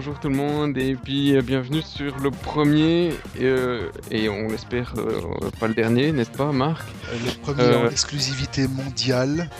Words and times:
bonjour 0.00 0.18
tout 0.18 0.30
le 0.30 0.36
monde 0.36 0.78
et 0.78 0.94
puis 0.94 1.36
euh, 1.36 1.42
bienvenue 1.42 1.82
sur 1.82 2.16
le 2.20 2.30
premier 2.30 3.12
euh, 3.38 3.90
et 4.10 4.30
on 4.30 4.48
l'espère 4.48 4.94
euh, 4.96 5.50
pas 5.60 5.68
le 5.68 5.74
dernier, 5.74 6.10
n'est-ce 6.10 6.30
pas 6.30 6.52
Marc 6.52 6.88
Le 7.12 7.30
premier 7.42 7.76
en 7.76 7.86
exclusivité 7.86 8.66
mondiale. 8.66 9.50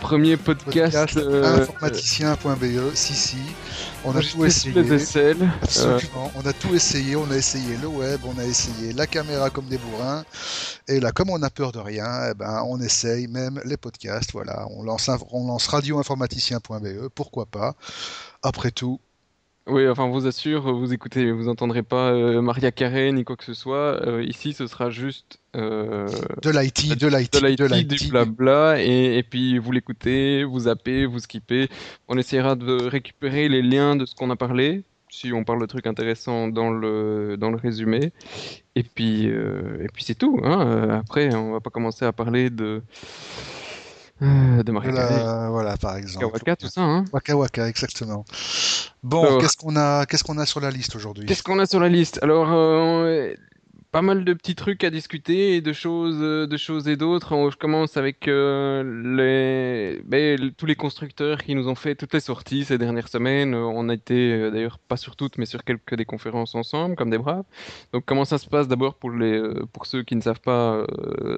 premier 0.00 0.38
podcast, 0.38 1.18
informaticien.be, 1.18 2.94
si 2.94 3.12
si. 3.12 3.36
On 4.06 4.16
a 4.16 4.22
tout 4.22 4.44
essayé. 4.46 4.72
Absolument. 5.60 6.32
On 6.36 6.46
a 6.46 6.52
tout 6.54 6.74
essayé. 6.74 7.16
On 7.16 7.30
a 7.30 7.36
essayé 7.36 7.76
le 7.82 7.88
web, 7.88 8.20
on 8.24 8.38
a 8.38 8.44
essayé 8.44 8.92
la 8.92 9.06
caméra 9.06 9.50
comme 9.50 9.66
des 9.66 9.78
bourrins. 9.78 10.24
Et 10.88 11.00
là, 11.00 11.12
comme 11.12 11.28
on 11.28 11.42
a 11.42 11.50
peur 11.50 11.72
de 11.72 11.80
rien, 11.80 12.30
eh 12.30 12.34
ben, 12.34 12.62
on 12.66 12.80
essaye 12.80 13.26
même 13.26 13.60
les 13.64 13.76
podcasts. 13.76 14.32
Voilà, 14.32 14.66
on 14.70 14.84
lance, 14.84 15.10
on 15.32 15.48
lance 15.48 15.66
radioinformaticien.be. 15.66 17.08
Pourquoi 17.14 17.46
pas 17.46 17.74
Après 18.42 18.70
tout, 18.70 19.00
oui, 19.68 19.88
enfin, 19.88 20.08
vous 20.08 20.28
assure, 20.28 20.72
vous 20.72 20.92
écoutez, 20.92 21.32
vous 21.32 21.48
entendrez 21.48 21.82
pas 21.82 22.12
euh, 22.12 22.40
Maria 22.40 22.70
Carey 22.70 23.10
ni 23.10 23.24
quoi 23.24 23.36
que 23.36 23.42
ce 23.42 23.52
soit. 23.52 24.00
Euh, 24.06 24.22
ici, 24.22 24.52
ce 24.52 24.68
sera 24.68 24.90
juste 24.90 25.40
euh, 25.56 26.06
de 26.42 26.50
l'IT, 26.50 26.96
de 26.96 27.08
l'IT, 27.08 27.32
de 27.32 27.66
l'IT, 27.66 27.88
du 27.88 28.08
blabla, 28.08 28.80
et, 28.80 29.18
et 29.18 29.22
puis 29.24 29.58
vous 29.58 29.72
l'écoutez, 29.72 30.44
vous 30.44 30.60
zappez, 30.60 31.04
vous 31.04 31.18
skippez. 31.18 31.68
On 32.06 32.16
essaiera 32.16 32.54
de 32.54 32.86
récupérer 32.86 33.48
les 33.48 33.60
liens 33.60 33.96
de 33.96 34.06
ce 34.06 34.14
qu'on 34.14 34.30
a 34.30 34.36
parlé, 34.36 34.84
si 35.10 35.32
on 35.32 35.42
parle 35.42 35.60
de 35.60 35.66
trucs 35.66 35.88
intéressants 35.88 36.46
dans 36.46 36.70
le 36.70 37.36
dans 37.36 37.50
le 37.50 37.56
résumé. 37.56 38.12
Et 38.76 38.84
puis 38.84 39.24
et 39.24 39.88
puis 39.92 40.04
c'est 40.04 40.14
tout. 40.14 40.38
Hein. 40.44 41.00
Après, 41.00 41.34
on 41.34 41.50
va 41.50 41.60
pas 41.60 41.70
commencer 41.70 42.04
à 42.04 42.12
parler 42.12 42.50
de 42.50 42.82
euh, 44.22 44.62
de 44.62 44.72
Marie 44.72 44.90
Voilà, 44.90 45.76
par 45.76 45.96
exemple. 45.96 46.24
Waka 46.26 46.38
Waka, 46.38 46.56
tout 46.56 46.68
ça, 46.68 46.80
hein 46.80 47.04
Waka 47.12 47.36
Waka, 47.36 47.68
exactement. 47.68 48.24
Bon, 49.02 49.38
qu'est-ce 49.38 49.56
qu'on 49.56 49.76
a, 49.76 50.06
qu'est-ce 50.06 50.24
qu'on 50.24 50.38
a 50.38 50.46
sur 50.46 50.60
la 50.60 50.70
liste 50.70 50.96
aujourd'hui? 50.96 51.26
Qu'est-ce 51.26 51.42
qu'on 51.42 51.58
a 51.58 51.66
sur 51.66 51.80
la 51.80 51.88
liste? 51.88 52.18
Alors, 52.22 52.52
euh, 52.52 53.34
pas 53.92 54.02
mal 54.02 54.24
de 54.24 54.32
petits 54.34 54.54
trucs 54.54 54.84
à 54.84 54.90
discuter 54.90 55.56
et 55.56 55.60
de 55.60 55.72
choses, 55.72 56.18
euh, 56.20 56.46
de 56.46 56.56
choses 56.56 56.88
et 56.88 56.96
d'autres. 56.96 57.50
Je 57.50 57.56
commence 57.56 57.96
avec 57.96 58.28
euh, 58.28 58.82
les, 59.16 60.02
ben, 60.04 60.50
tous 60.56 60.66
les 60.66 60.74
constructeurs 60.74 61.42
qui 61.42 61.54
nous 61.54 61.68
ont 61.68 61.74
fait 61.74 61.94
toutes 61.94 62.12
les 62.12 62.20
sorties 62.20 62.64
ces 62.64 62.78
dernières 62.78 63.08
semaines. 63.08 63.54
Euh, 63.54 63.64
on 63.64 63.88
a 63.88 63.94
été 63.94 64.50
d'ailleurs 64.50 64.78
pas 64.78 64.96
sur 64.96 65.16
toutes, 65.16 65.38
mais 65.38 65.46
sur 65.46 65.64
quelques 65.64 65.94
des 65.94 66.04
conférences 66.04 66.54
ensemble, 66.54 66.96
comme 66.96 67.10
des 67.10 67.18
braves. 67.18 67.44
Donc 67.92 68.04
comment 68.06 68.24
ça 68.24 68.38
se 68.38 68.48
passe 68.48 68.68
d'abord 68.68 68.94
pour 68.94 69.10
les, 69.10 69.42
pour 69.72 69.86
ceux 69.86 70.02
qui 70.02 70.16
ne 70.16 70.20
savent 70.20 70.40
pas 70.40 70.84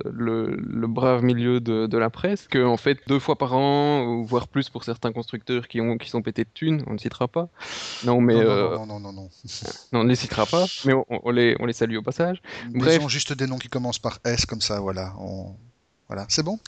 le, 0.05 0.57
le, 0.57 0.87
brave 0.87 1.23
milieu 1.23 1.61
de, 1.61 1.87
de 1.87 1.99
la 1.99 2.11
presse, 2.11 2.49
que 2.49 2.65
en 2.65 2.77
fait 2.77 2.99
deux 3.07 3.19
fois 3.19 3.37
par 3.37 3.57
an, 3.57 4.23
voire 4.23 4.49
plus 4.49 4.69
pour 4.69 4.85
certains 4.85 5.13
constructeurs 5.13 5.69
qui 5.69 5.81
ont, 5.81 5.99
qui 5.99 6.09
sont 6.09 6.23
pétés 6.23 6.45
de 6.45 6.51
thunes, 6.53 6.83
on 6.87 6.95
ne 6.95 6.99
citera 6.99 7.29
pas. 7.29 7.49
Non, 8.05 8.21
mais 8.21 8.35
non, 8.35 8.87
non, 8.87 8.87
non, 8.87 9.01
non, 9.01 9.13
non, 9.13 9.29
on 9.93 10.05
ne 10.05 10.09
les 10.09 10.17
citera 10.17 10.47
pas, 10.47 10.65
mais 10.85 10.95
on, 10.95 11.05
on 11.09 11.31
les, 11.31 11.57
on 11.61 11.67
les 11.67 11.73
salue 11.73 11.97
au 11.97 12.03
passage. 12.03 12.38
Bref. 12.71 13.03
ont 13.03 13.09
juste 13.09 13.33
des 13.33 13.47
noms 13.47 13.59
qui 13.59 13.69
commencent 13.69 13.99
par 13.99 14.19
S 14.25 14.47
comme 14.47 14.61
ça, 14.61 14.81
voilà. 14.81 15.15
Voilà, 16.09 16.27
c'est 16.29 16.43
bon? 16.43 16.59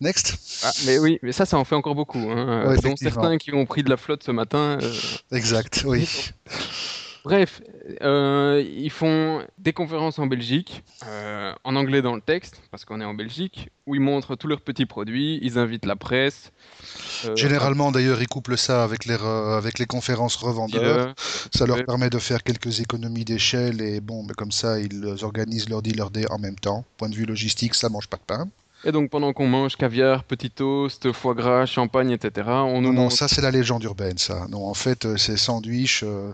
Next. 0.00 0.36
Ah, 0.62 0.72
mais 0.84 0.98
oui, 0.98 1.18
mais 1.22 1.32
ça, 1.32 1.46
ça 1.46 1.56
en 1.56 1.64
fait 1.64 1.74
encore 1.74 1.94
beaucoup. 1.94 2.18
Hein. 2.18 2.76
dont 2.82 2.96
certains 2.96 3.38
qui 3.38 3.54
ont 3.54 3.64
pris 3.64 3.82
de 3.82 3.88
la 3.88 3.96
flotte 3.96 4.22
ce 4.24 4.30
matin. 4.30 4.78
Euh. 4.82 4.92
Exact, 5.32 5.84
oui. 5.86 6.08
Bref, 7.26 7.60
euh, 8.02 8.64
ils 8.64 8.90
font 8.90 9.44
des 9.58 9.72
conférences 9.72 10.20
en 10.20 10.28
Belgique, 10.28 10.84
euh, 11.08 11.52
en 11.64 11.74
anglais 11.74 12.00
dans 12.00 12.14
le 12.14 12.20
texte, 12.20 12.62
parce 12.70 12.84
qu'on 12.84 13.00
est 13.00 13.04
en 13.04 13.14
Belgique, 13.14 13.68
où 13.84 13.96
ils 13.96 14.00
montrent 14.00 14.36
tous 14.36 14.46
leurs 14.46 14.60
petits 14.60 14.86
produits, 14.86 15.40
ils 15.42 15.58
invitent 15.58 15.86
la 15.86 15.96
presse. 15.96 16.52
Euh, 17.24 17.34
Généralement, 17.34 17.90
d'ailleurs, 17.90 18.22
ils 18.22 18.28
couplent 18.28 18.56
ça 18.56 18.84
avec 18.84 19.06
les, 19.06 19.14
avec 19.14 19.80
les 19.80 19.86
conférences 19.86 20.36
revendeurs. 20.36 21.14
Ça 21.52 21.66
leur 21.66 21.84
permet 21.84 22.10
de 22.10 22.18
faire 22.20 22.44
quelques 22.44 22.78
économies 22.78 23.24
d'échelle 23.24 23.80
et 23.80 24.00
bon, 24.00 24.22
mais 24.22 24.34
comme 24.34 24.52
ça, 24.52 24.78
ils 24.78 25.04
organisent 25.24 25.68
leur 25.68 25.82
dealer 25.82 26.10
day 26.10 26.26
en 26.30 26.38
même 26.38 26.56
temps. 26.56 26.84
Point 26.96 27.08
de 27.08 27.16
vue 27.16 27.26
logistique, 27.26 27.74
ça 27.74 27.88
mange 27.88 28.06
pas 28.06 28.18
de 28.18 28.22
pain. 28.24 28.48
Et 28.86 28.92
donc 28.92 29.10
pendant 29.10 29.32
qu'on 29.32 29.48
mange 29.48 29.74
caviar, 29.74 30.22
petit 30.22 30.48
toast, 30.48 31.10
foie 31.10 31.34
gras, 31.34 31.66
champagne, 31.66 32.12
etc., 32.12 32.46
on 32.48 32.80
nous 32.80 32.92
non, 32.92 33.02
non, 33.02 33.10
ça 33.10 33.26
c'est 33.26 33.42
la 33.42 33.50
légende 33.50 33.82
urbaine, 33.82 34.16
ça. 34.16 34.46
Non, 34.48 34.64
en 34.64 34.74
fait, 34.74 35.06
euh, 35.06 35.16
c'est 35.16 35.36
sandwich. 35.36 36.04
Euh, 36.04 36.32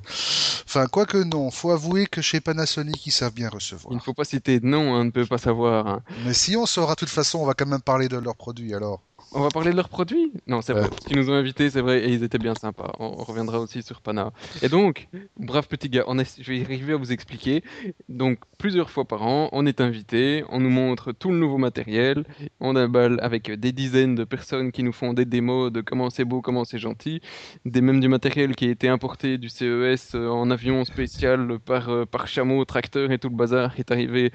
enfin, 0.67 0.87
quoi 0.87 1.07
que 1.07 1.17
non, 1.17 1.51
faut 1.51 1.71
avouer 1.71 2.07
que 2.07 2.21
chez 2.21 2.41
Panasonic, 2.41 3.07
ils 3.07 3.11
savent 3.11 3.33
bien 3.33 3.49
recevoir. 3.49 3.95
Il 3.95 3.97
ne 3.97 4.03
faut 4.03 4.13
pas 4.13 4.25
citer 4.25 4.61
de 4.61 4.67
nom, 4.67 4.95
hein, 4.95 5.01
on 5.01 5.05
ne 5.05 5.11
peut 5.11 5.25
pas 5.25 5.39
savoir. 5.39 5.87
Hein. 5.87 6.03
Mais 6.27 6.35
si 6.35 6.55
on 6.55 6.67
saura, 6.67 6.93
de 6.93 6.99
toute 6.99 7.09
façon, 7.09 7.39
on 7.39 7.47
va 7.47 7.55
quand 7.55 7.65
même 7.65 7.81
parler 7.81 8.09
de 8.09 8.19
leurs 8.19 8.37
produits 8.37 8.75
alors. 8.75 9.01
On 9.35 9.41
va 9.41 9.49
parler 9.49 9.71
de 9.71 9.77
leurs 9.77 9.89
produits? 9.89 10.31
Non, 10.47 10.61
c'est 10.61 10.75
vrai. 10.75 10.89
Parce 10.91 11.05
qu'ils 11.05 11.17
nous 11.17 11.31
ont 11.31 11.35
invités, 11.35 11.71
c'est 11.71 11.81
vrai, 11.81 12.05
et 12.05 12.13
ils 12.13 12.23
étaient 12.23 12.39
bien 12.39 12.55
sympas. 12.55 12.93
On, 12.99 13.13
reviendra 13.13 13.61
aussi 13.61 13.83
sur 13.83 14.03
Pana. 14.03 14.31
Et 14.61 14.69
donc, 14.69 15.09
brave 15.39 15.69
petit 15.69 15.89
gars, 15.89 16.05
on 16.07 16.19
je 16.19 16.53
vais 16.53 16.63
arriver 16.63 16.93
à 16.93 16.97
vous 16.97 17.13
expliquer. 17.13 17.63
Donc, 18.11 18.39
plusieurs 18.59 18.91
fois 18.91 19.07
par 19.07 19.23
an, 19.23 19.49
on 19.53 19.65
est 19.65 19.81
invité, 19.81 20.45
on 20.51 20.61
nous 20.61 20.71
montre 20.71 21.13
tout 21.13 21.31
le 21.31 21.39
nouveau 21.39 21.57
matériel, 21.57 22.25
on 22.61 22.77
a 22.77 22.87
balle 22.89 23.19
avec 23.23 23.51
des 23.51 23.73
dizaines 23.73 24.15
de 24.15 24.25
personnes 24.25 24.71
qui 24.71 24.83
nous 24.83 24.93
font 24.93 25.15
des 25.15 25.25
démos 25.25 25.73
de 25.73 25.81
comment 25.81 26.11
c'est 26.11 26.25
beau, 26.27 26.43
comment 26.43 26.65
c'est 26.65 26.79
gentil, 26.79 27.23
des 27.65 27.81
même 27.81 28.01
du 28.01 28.09
matériel 28.09 28.55
qui 28.55 28.67
a 28.67 28.71
été 28.71 28.89
importé 28.89 29.39
du 29.39 29.49
CES 29.49 30.15
euh, 30.15 30.29
en 30.29 30.51
avion 30.51 30.85
spécial 30.85 31.59
par, 31.59 31.89
euh, 31.89 32.05
par 32.05 32.27
chameau, 32.27 32.65
tracteur 32.65 33.11
et 33.11 33.19
tout 33.19 33.31
le 33.31 33.37
bazar 33.37 33.75
qui 33.75 33.81
est 33.81 33.91
arrivé 33.93 34.31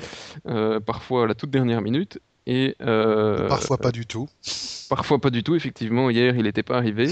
euh, 0.47 0.79
parfois 0.79 1.23
à 1.23 1.27
la 1.27 1.35
toute 1.35 1.51
dernière 1.51 1.81
minute. 1.81 2.19
Et, 2.47 2.75
euh, 2.81 3.49
parfois 3.49 3.77
pas 3.77 3.91
du 3.91 4.05
tout. 4.05 4.29
Parfois 4.89 5.19
pas 5.19 5.29
du 5.29 5.43
tout, 5.43 5.55
effectivement. 5.55 6.09
Hier, 6.09 6.33
il 6.37 6.43
n'était 6.43 6.63
pas 6.63 6.77
arrivé. 6.77 7.09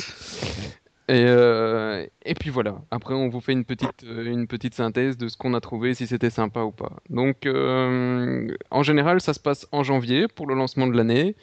Et, 1.10 1.26
euh, 1.28 2.06
et, 2.24 2.34
puis 2.34 2.50
voilà. 2.50 2.82
Après, 2.90 3.14
on 3.14 3.28
vous 3.28 3.42
fait 3.42 3.52
une 3.52 3.66
petite, 3.66 4.06
euh, 4.06 4.26
une 4.26 4.48
petite 4.48 4.74
synthèse 4.74 5.18
de 5.18 5.28
ce 5.28 5.36
qu'on 5.36 5.54
a 5.54 5.60
trouvé, 5.60 5.94
si 5.94 6.08
c'était 6.08 6.30
sympa 6.30 6.62
ou 6.62 6.72
pas. 6.72 6.94
Donc, 7.10 7.46
en 7.46 8.84
général, 8.84 9.20
ça 9.20 9.34
se 9.34 9.42
passe 9.42 9.68
en 9.74 9.84
janvier 9.84 10.30
pour 10.30 10.48
le 10.48 10.56
lancement 10.56 10.88
de 10.88 10.96
l'année 10.96 11.36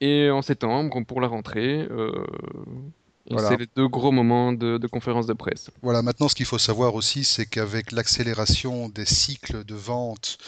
et 0.00 0.28
en 0.28 0.42
septembre 0.42 1.04
pour 1.06 1.20
la 1.20 1.28
rentrée. 1.28 1.86
C'est 3.30 3.56
les 3.56 3.68
deux 3.76 3.88
gros 3.88 4.10
moments 4.10 4.52
de, 4.52 4.78
de 4.78 4.86
conférence 4.88 5.26
de 5.26 5.32
presse. 5.32 5.70
Voilà, 5.80 6.02
maintenant 6.02 6.28
ce 6.28 6.34
qu'il 6.34 6.46
faut 6.46 6.58
savoir 6.58 6.94
aussi, 6.94 7.24
c'est 7.24 7.46
qu'avec 7.46 7.92
l'accélération 7.92 8.88
des 8.88 9.06
cycles 9.06 9.64
de 9.64 9.74
vente 9.74 10.38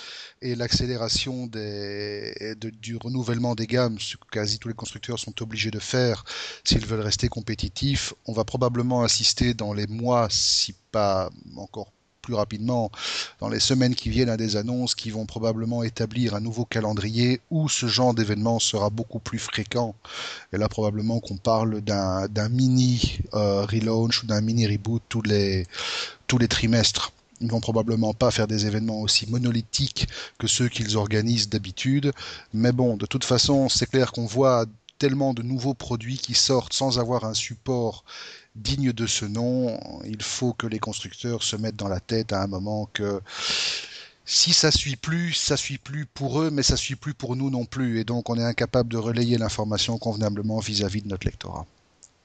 et 0.42 0.54
l'accélération 0.56 1.46
du 1.46 2.96
renouvellement 2.96 3.54
des 3.54 3.66
gammes, 3.66 3.98
ce 3.98 4.16
que 4.16 4.26
quasi 4.30 4.58
tous 4.58 4.68
les 4.68 4.74
constructeurs 4.74 5.18
sont 5.18 5.40
obligés 5.40 5.70
de 5.70 5.78
faire 5.78 6.24
s'ils 6.64 6.84
veulent 6.84 7.00
rester 7.00 7.28
compétitifs, 7.28 8.12
on 8.26 8.32
va 8.32 8.44
probablement 8.44 9.02
assister 9.02 9.54
dans 9.54 9.72
les 9.72 9.86
mois, 9.86 10.26
si 10.30 10.74
pas 10.90 11.30
encore 11.56 11.93
plus 12.24 12.34
rapidement 12.34 12.90
dans 13.40 13.48
les 13.48 13.60
semaines 13.60 13.94
qui 13.94 14.08
viennent 14.08 14.30
à 14.30 14.36
des 14.36 14.56
annonces 14.56 14.94
qui 14.94 15.10
vont 15.10 15.26
probablement 15.26 15.82
établir 15.82 16.34
un 16.34 16.40
nouveau 16.40 16.64
calendrier 16.64 17.40
où 17.50 17.68
ce 17.68 17.86
genre 17.86 18.14
d'événement 18.14 18.58
sera 18.58 18.90
beaucoup 18.90 19.18
plus 19.18 19.38
fréquent. 19.38 19.94
Et 20.52 20.58
là, 20.58 20.68
probablement 20.68 21.20
qu'on 21.20 21.36
parle 21.36 21.80
d'un 21.82 22.48
mini 22.48 23.18
euh, 23.34 23.66
relaunch 23.66 24.22
ou 24.22 24.26
d'un 24.26 24.40
mini 24.40 24.66
reboot 24.66 25.02
tous 25.08 25.22
les, 25.22 25.66
tous 26.26 26.38
les 26.38 26.48
trimestres. 26.48 27.12
Ils 27.40 27.50
vont 27.50 27.60
probablement 27.60 28.14
pas 28.14 28.30
faire 28.30 28.46
des 28.46 28.66
événements 28.66 29.00
aussi 29.00 29.28
monolithiques 29.28 30.08
que 30.38 30.46
ceux 30.46 30.68
qu'ils 30.68 30.96
organisent 30.96 31.48
d'habitude. 31.48 32.12
Mais 32.54 32.72
bon, 32.72 32.96
de 32.96 33.06
toute 33.06 33.24
façon, 33.24 33.68
c'est 33.68 33.90
clair 33.90 34.12
qu'on 34.12 34.26
voit 34.26 34.64
tellement 34.98 35.34
de 35.34 35.42
nouveaux 35.42 35.74
produits 35.74 36.18
qui 36.18 36.34
sortent 36.34 36.72
sans 36.72 36.98
avoir 36.98 37.24
un 37.24 37.34
support 37.34 38.04
digne 38.54 38.92
de 38.92 39.06
ce 39.06 39.24
nom. 39.24 39.78
Il 40.04 40.22
faut 40.22 40.52
que 40.52 40.66
les 40.66 40.78
constructeurs 40.78 41.42
se 41.42 41.56
mettent 41.56 41.76
dans 41.76 41.88
la 41.88 42.00
tête 42.00 42.32
à 42.32 42.42
un 42.42 42.46
moment 42.46 42.88
que 42.92 43.20
si 44.24 44.52
ça 44.52 44.70
suit 44.70 44.96
plus, 44.96 45.32
ça 45.32 45.56
suit 45.56 45.78
plus 45.78 46.06
pour 46.06 46.40
eux, 46.40 46.50
mais 46.50 46.62
ça 46.62 46.76
suit 46.76 46.96
plus 46.96 47.14
pour 47.14 47.36
nous 47.36 47.50
non 47.50 47.64
plus. 47.64 47.98
Et 47.98 48.04
donc 48.04 48.30
on 48.30 48.36
est 48.38 48.44
incapable 48.44 48.88
de 48.90 48.96
relayer 48.96 49.38
l'information 49.38 49.98
convenablement 49.98 50.60
vis-à-vis 50.60 51.02
de 51.02 51.08
notre 51.08 51.26
lectorat. 51.26 51.66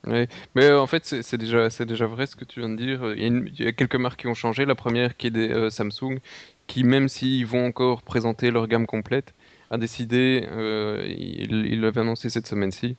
Oui, 0.07 0.27
mais 0.55 0.65
euh, 0.65 0.79
en 0.79 0.87
fait, 0.87 1.05
c'est 1.05 1.37
déjà, 1.37 1.67
déjà 1.67 2.07
vrai 2.07 2.25
ce 2.25 2.37
que 2.37 2.45
tu 2.45 2.61
viens 2.61 2.69
de 2.69 2.77
dire. 2.77 3.13
Il 3.17 3.51
y, 3.59 3.67
a, 3.67 3.73
quelques 3.73 3.95
marques 3.95 4.21
qui 4.21 4.27
ont 4.27 4.33
changé. 4.33 4.65
La 4.65 4.75
première 4.75 5.17
qui 5.17 5.27
est 5.27 5.31
des 5.31 5.49
euh, 5.49 5.69
Samsung, 5.69 6.19
qui 6.67 6.85
même 6.85 7.09
s'ils 7.09 7.45
vont 7.45 7.65
encore 7.65 8.01
présenter 8.01 8.49
leur 8.49 8.67
gamme 8.67 8.87
complète, 8.87 9.33
a 9.69 9.77
décidé, 9.77 10.47
euh, 10.51 11.05
il 11.07 11.81
l'avait 11.81 12.01
annoncé 12.01 12.29
cette 12.29 12.47
semaine-ci, 12.47 12.95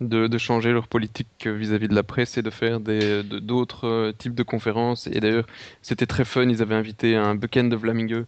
de, 0.00 0.26
de, 0.26 0.38
changer 0.38 0.72
leur 0.72 0.88
politique 0.88 1.46
vis-à-vis 1.46 1.88
de 1.88 1.94
la 1.94 2.02
presse 2.02 2.36
et 2.38 2.42
de 2.42 2.50
faire 2.50 2.80
d'autres 2.80 3.86
euh, 3.86 4.12
types 4.12 4.34
de 4.34 4.42
conférences. 4.42 5.06
Et 5.06 5.20
d'ailleurs, 5.20 5.46
c'était 5.82 6.06
très 6.06 6.24
fun. 6.24 6.48
Ils 6.48 6.62
avaient 6.62 6.74
invité 6.74 7.16
un 7.16 7.34
Bucken 7.34 7.68
de 7.68 7.76
Vlamingue 7.76 8.24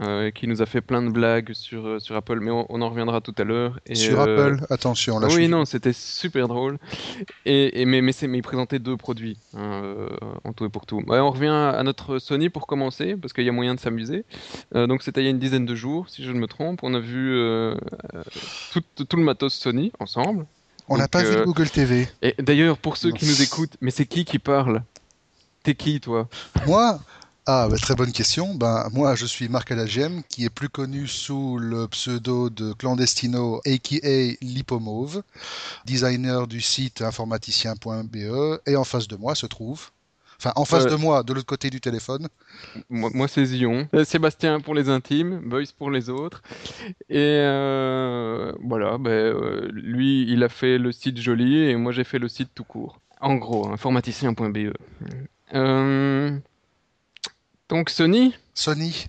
euh, 0.00 0.30
qui 0.30 0.46
nous 0.46 0.62
a 0.62 0.66
fait 0.66 0.80
plein 0.80 1.02
de 1.02 1.10
blagues 1.10 1.52
sur, 1.52 1.86
euh, 1.86 1.98
sur 1.98 2.16
Apple, 2.16 2.40
mais 2.40 2.50
on, 2.50 2.80
en 2.80 2.88
reviendra 2.88 3.20
tout 3.20 3.34
à 3.38 3.44
l'heure. 3.44 3.80
Sur 3.92 4.20
Apple, 4.20 4.58
attention. 4.70 5.18
Là, 5.18 5.28
oui, 5.30 5.48
non, 5.48 5.64
c'était 5.64 5.92
super 5.92 6.48
drôle. 6.48 6.78
Et, 7.44 7.80
et 7.80 7.84
mais, 7.84 8.00
mais, 8.00 8.12
mais, 8.22 8.38
il 8.38 8.42
présentait 8.42 8.78
deux 8.78 8.96
produits 8.96 9.38
hein, 9.54 10.08
en 10.44 10.52
tout 10.52 10.64
et 10.64 10.68
pour 10.68 10.86
tout. 10.86 11.02
on 11.06 11.30
revient 11.30 11.48
à 11.48 11.82
notre 11.82 12.18
Sony 12.18 12.48
pour 12.48 12.66
commencer, 12.66 13.16
parce 13.16 13.32
qu'il 13.32 13.44
y 13.44 13.48
a 13.48 13.52
moyen 13.52 13.74
de 13.74 13.80
s'amuser. 13.80 14.24
donc 14.74 15.02
c'était 15.02 15.20
il 15.20 15.24
y 15.24 15.26
a 15.26 15.30
une 15.30 15.38
dizaine 15.38 15.66
de 15.66 15.74
jours, 15.74 16.08
si 16.08 16.22
je 16.24 16.30
ne 16.30 16.38
me 16.38 16.46
trompe. 16.46 16.80
On 16.82 16.94
a 16.94 17.00
vu 17.00 17.37
tout, 18.72 19.04
tout, 19.04 19.16
le 19.16 19.22
matos 19.22 19.54
Sony 19.54 19.92
ensemble. 19.98 20.46
On 20.88 20.96
n'a 20.96 21.08
pas 21.08 21.22
vu 21.22 21.36
euh, 21.36 21.44
Google 21.44 21.68
TV. 21.68 22.08
Et 22.22 22.34
d'ailleurs, 22.38 22.78
pour 22.78 22.96
ceux 22.96 23.12
qui 23.12 23.26
nous 23.26 23.42
écoutent, 23.42 23.76
mais 23.80 23.90
c'est 23.90 24.06
qui 24.06 24.24
qui 24.24 24.38
parle? 24.38 24.82
T'es 25.62 25.74
qui, 25.74 26.00
toi? 26.00 26.28
Moi, 26.66 27.00
ah, 27.50 27.66
bah, 27.70 27.78
très 27.78 27.94
bonne 27.94 28.12
question. 28.12 28.54
Ben, 28.54 28.88
moi, 28.92 29.14
je 29.14 29.24
suis 29.24 29.48
Marc 29.48 29.70
Alagem, 29.70 30.22
qui 30.28 30.44
est 30.44 30.50
plus 30.50 30.68
connu 30.68 31.06
sous 31.06 31.56
le 31.56 31.88
pseudo 31.88 32.50
de 32.50 32.74
Clandestino, 32.74 33.62
aka 33.64 34.36
Lipomove, 34.42 35.22
designer 35.86 36.46
du 36.46 36.60
site 36.60 37.00
informaticien.be. 37.00 38.60
Et 38.66 38.76
en 38.76 38.84
face 38.84 39.08
de 39.08 39.16
moi 39.16 39.34
se 39.34 39.46
trouve. 39.46 39.88
Enfin, 40.40 40.52
en 40.54 40.64
face 40.64 40.84
Euh, 40.84 40.90
de 40.90 40.94
moi, 40.96 41.24
de 41.24 41.32
l'autre 41.32 41.46
côté 41.46 41.68
du 41.68 41.80
téléphone. 41.80 42.28
Moi, 42.88 43.10
moi, 43.12 43.26
c'est 43.26 43.44
Zion. 43.44 43.88
Euh, 43.92 44.04
Sébastien 44.04 44.60
pour 44.60 44.74
les 44.74 44.88
intimes, 44.88 45.40
Boyce 45.44 45.72
pour 45.72 45.90
les 45.90 46.10
autres. 46.10 46.42
Et 47.08 47.16
euh, 47.42 48.52
voilà, 48.62 48.98
ben, 48.98 49.10
euh, 49.10 49.68
lui, 49.72 50.30
il 50.30 50.44
a 50.44 50.48
fait 50.48 50.78
le 50.78 50.92
site 50.92 51.18
joli 51.20 51.62
et 51.64 51.74
moi, 51.76 51.90
j'ai 51.90 52.04
fait 52.04 52.20
le 52.20 52.28
site 52.28 52.50
tout 52.54 52.62
court. 52.64 53.00
En 53.20 53.34
gros, 53.34 53.68
informaticien.be. 53.68 54.72
Donc, 57.68 57.90
Sony, 57.90 58.34
Sony. 58.54 59.08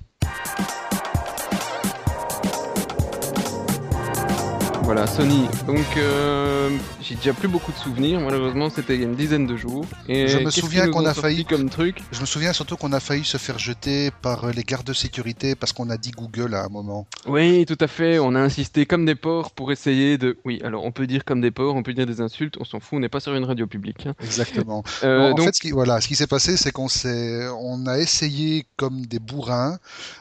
Voilà, 4.89 5.05
Sony. 5.05 5.45
Donc, 5.67 5.85
euh, 5.97 6.71
j'ai 6.99 7.13
déjà 7.13 7.31
plus 7.31 7.47
beaucoup 7.47 7.71
de 7.71 7.77
souvenirs. 7.77 8.19
Malheureusement, 8.21 8.71
c'était 8.71 8.95
il 8.95 9.01
y 9.01 9.03
a 9.03 9.07
une 9.07 9.13
dizaine 9.13 9.45
de 9.45 9.55
jours. 9.55 9.85
Et 10.07 10.27
Je 10.27 10.39
me 10.39 10.49
souviens 10.49 10.89
qu'on 10.89 11.05
a 11.05 11.13
failli- 11.13 11.45
comme 11.45 11.69
truc. 11.69 11.97
Je 12.11 12.19
me 12.21 12.25
souviens 12.25 12.53
surtout 12.53 12.75
qu'on 12.75 12.91
a 12.91 12.99
failli 12.99 13.23
se 13.23 13.37
faire 13.37 13.59
jeter 13.59 14.09
par 14.23 14.47
les 14.51 14.63
gardes 14.63 14.87
de 14.87 14.93
sécurité 14.93 15.53
parce 15.53 15.73
qu'on 15.73 15.91
a 15.91 15.97
dit 15.97 16.09
Google 16.09 16.55
à 16.55 16.63
un 16.63 16.69
moment. 16.69 17.05
Oui, 17.27 17.67
tout 17.67 17.77
à 17.79 17.85
fait. 17.85 18.17
On 18.17 18.33
a 18.33 18.39
insisté 18.39 18.87
comme 18.87 19.05
des 19.05 19.13
porcs 19.13 19.51
pour 19.51 19.71
essayer 19.71 20.17
de. 20.17 20.39
Oui, 20.43 20.59
alors 20.63 20.83
on 20.85 20.91
peut 20.91 21.05
dire 21.05 21.23
comme 21.23 21.39
des 21.39 21.51
porcs, 21.51 21.75
on 21.75 21.83
peut 21.83 21.93
dire 21.93 22.07
des 22.07 22.19
insultes, 22.19 22.55
on 22.59 22.65
s'en 22.65 22.79
fout, 22.79 22.93
on 22.97 22.99
n'est 22.99 23.09
pas 23.09 23.19
sur 23.19 23.35
une 23.35 23.43
radio 23.45 23.67
publique. 23.67 24.07
hein. 24.07 24.15
Exactement. 24.23 24.83
Euh, 25.03 25.29
en 25.33 25.35
donc, 25.35 25.45
fait, 25.45 25.55
ce 25.55 25.61
qui, 25.61 25.69
voilà, 25.69 26.01
ce 26.01 26.07
qui 26.07 26.15
s'est 26.15 26.25
passé, 26.25 26.57
c'est 26.57 26.71
qu'on 26.71 26.87
s'est, 26.89 27.47
on 27.61 27.85
a 27.85 27.99
essayé, 27.99 28.65
comme 28.75 29.05
des 29.05 29.19
bourrins, 29.19 29.77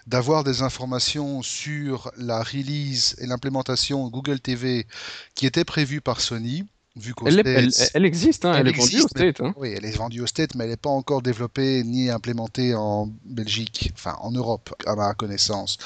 d'avoir 0.06 0.44
des 0.44 0.60
informations 0.60 1.40
sur 1.40 2.10
la 2.18 2.42
release 2.42 3.16
et 3.22 3.26
l'implémentation 3.26 4.06
Google 4.08 4.40
TV 4.40 4.57
qui 5.34 5.46
était 5.46 5.64
prévue 5.64 6.00
par 6.00 6.20
Sony, 6.20 6.64
vu 6.98 7.14
elle, 7.26 7.42
elle- 7.46 7.72
States- 7.72 7.90
elle 7.94 8.04
existe, 8.04 8.44
hein, 8.44 8.52
elle, 8.54 8.60
Elle 8.66 8.68
est 8.74 8.76
vendue 8.76 8.88
existe, 8.90 9.04
au 9.04 9.08
State. 9.08 9.40
hein. 9.40 9.54
Oui, 9.56 9.72
elle 9.76 9.84
est 9.84 9.96
vendue 9.96 10.20
aux 10.20 10.26
States, 10.26 10.54
mais 10.54 10.64
elle 10.64 10.70
n'est 10.70 10.76
pas 10.76 10.90
encore 10.90 11.22
développée 11.22 11.82
ni 11.84 12.10
implémentée 12.10 12.74
en 12.74 13.10
Belgique, 13.24 13.90
enfin 13.94 14.16
en 14.20 14.30
Europe, 14.32 14.74
à 14.86 14.94
ma 14.96 15.14
connaissance. 15.14 15.78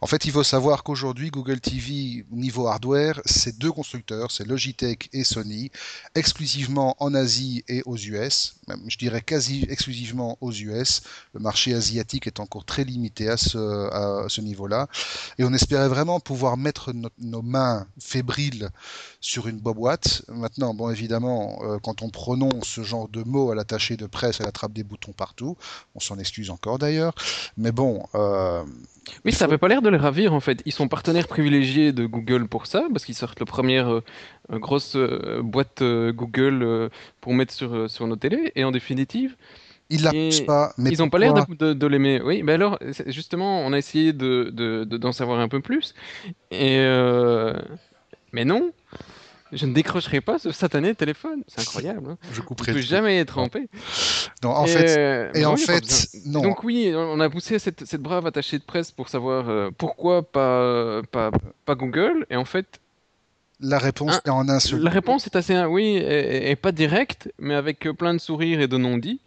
En 0.00 0.06
fait, 0.06 0.24
il 0.24 0.32
faut 0.32 0.44
savoir 0.44 0.82
qu'aujourd'hui, 0.84 1.30
Google 1.30 1.60
TV, 1.60 2.24
niveau 2.30 2.66
hardware, 2.66 3.20
c'est 3.24 3.58
deux 3.58 3.72
constructeurs, 3.72 4.30
c'est 4.30 4.46
Logitech 4.46 5.08
et 5.12 5.24
Sony, 5.24 5.70
exclusivement 6.14 6.96
en 7.00 7.14
Asie 7.14 7.64
et 7.68 7.82
aux 7.86 7.96
US, 7.96 8.54
même 8.68 8.80
je 8.88 8.98
dirais 8.98 9.22
quasi 9.22 9.66
exclusivement 9.68 10.36
aux 10.40 10.52
US. 10.52 11.02
Le 11.34 11.40
marché 11.40 11.74
asiatique 11.74 12.26
est 12.26 12.40
encore 12.40 12.64
très 12.64 12.84
limité 12.84 13.28
à 13.28 13.36
ce, 13.36 13.58
à 13.58 14.26
ce 14.28 14.40
niveau-là. 14.40 14.88
Et 15.38 15.44
on 15.44 15.52
espérait 15.52 15.88
vraiment 15.88 16.20
pouvoir 16.20 16.56
mettre 16.56 16.92
no- 16.92 17.08
nos 17.18 17.42
mains 17.42 17.86
fébriles 18.00 18.68
sur 19.20 19.48
une 19.48 19.58
boîte. 19.58 20.22
Maintenant, 20.28 20.74
bon, 20.74 20.90
évidemment, 20.90 21.58
euh, 21.62 21.78
quand 21.82 22.02
on 22.02 22.08
prononce 22.08 22.64
ce 22.68 22.82
genre 22.82 23.08
de 23.08 23.22
mots 23.24 23.50
à 23.50 23.54
l'attaché 23.54 23.96
de 23.96 24.06
presse, 24.06 24.38
elle 24.40 24.46
attrape 24.46 24.72
des 24.72 24.84
boutons 24.84 25.12
partout. 25.12 25.56
On 25.96 26.00
s'en 26.00 26.18
excuse 26.18 26.50
encore 26.50 26.78
d'ailleurs. 26.78 27.14
Mais 27.56 27.72
bon, 27.72 28.04
euh, 28.14 28.62
Oui, 29.24 29.32
ça 29.32 29.38
faut- 29.38 29.44
n'avait 29.46 29.58
pas 29.58 29.66
l'air 29.68 29.82
de 29.82 29.88
les 29.88 29.96
ravir 29.96 30.32
en 30.34 30.40
fait. 30.40 30.62
Ils 30.66 30.72
sont 30.72 30.86
partenaires 30.86 31.26
privilégiés 31.26 31.92
de 31.92 32.06
Google 32.06 32.46
pour 32.46 32.66
ça, 32.66 32.86
parce 32.92 33.04
qu'ils 33.04 33.16
sortent 33.16 33.40
la 33.40 33.46
première 33.46 33.88
euh, 33.92 34.02
grosse 34.52 34.96
boîte 35.42 35.82
Google 35.82 36.90
pour 37.20 37.34
mettre 37.34 37.52
sur, 37.52 37.90
sur 37.90 38.06
nos 38.06 38.16
télés. 38.16 38.52
Et 38.54 38.62
en 38.62 38.70
définitive, 38.70 39.34
ils 39.90 40.02
la 40.04 40.12
poussent 40.12 40.42
pas. 40.42 40.72
Mais 40.78 40.90
ils 40.90 40.98
n'ont 40.98 41.10
pas 41.10 41.18
l'air 41.18 41.34
de, 41.34 41.54
de- 41.54 41.72
de 41.72 41.86
l'aimer. 41.88 42.20
Oui, 42.22 42.42
ben 42.44 42.54
alors, 42.54 42.78
justement, 43.06 43.60
on 43.62 43.72
a 43.72 43.78
essayé 43.78 44.12
de, 44.12 44.50
de- 44.52 44.84
de- 44.84 44.96
d'en 44.96 45.12
savoir 45.12 45.40
un 45.40 45.48
peu 45.48 45.60
plus. 45.60 45.94
Et 46.52 46.78
Mais 48.32 48.44
non, 48.44 48.70
je 49.52 49.64
ne 49.64 49.72
décrocherai 49.72 50.20
pas 50.20 50.38
ce 50.38 50.52
satané 50.52 50.94
téléphone. 50.94 51.42
C'est 51.46 51.60
incroyable. 51.62 52.10
Hein. 52.10 52.18
Je 52.32 52.40
couperai. 52.42 52.72
truc. 52.72 52.84
jamais 52.84 53.18
être 53.18 53.28
trompé. 53.28 53.68
Non, 54.44 54.50
en 54.50 54.64
Et, 54.66 54.68
fait, 54.68 54.98
euh, 54.98 55.30
et 55.34 55.42
non, 55.42 55.50
en 55.52 55.56
fait, 55.56 55.84
non. 56.26 56.42
Donc 56.42 56.64
oui, 56.64 56.92
on 56.94 57.18
a 57.20 57.30
poussé 57.30 57.58
cette, 57.58 57.86
cette 57.86 58.02
brave 58.02 58.26
attachée 58.26 58.58
de 58.58 58.64
presse 58.64 58.90
pour 58.92 59.08
savoir 59.08 59.48
euh, 59.48 59.70
pourquoi 59.76 60.22
pas, 60.22 61.00
pas, 61.10 61.30
pas 61.64 61.74
Google. 61.74 62.26
Et 62.30 62.36
en 62.36 62.44
fait, 62.44 62.78
La 63.60 63.78
réponse 63.78 64.16
Un- 64.16 64.20
est 64.26 64.30
en 64.30 64.48
un 64.50 64.60
seul. 64.60 64.80
la 64.82 64.90
réponse 64.90 65.26
est 65.26 65.34
assez, 65.34 65.58
oui, 65.64 65.96
et, 65.96 66.50
et 66.50 66.56
pas 66.56 66.70
directe, 66.72 67.32
mais 67.38 67.54
avec 67.54 67.86
euh, 67.86 67.94
plein 67.94 68.12
de 68.14 68.20
sourires 68.20 68.60
et 68.60 68.68
de 68.68 68.76
non-dits. 68.76 69.20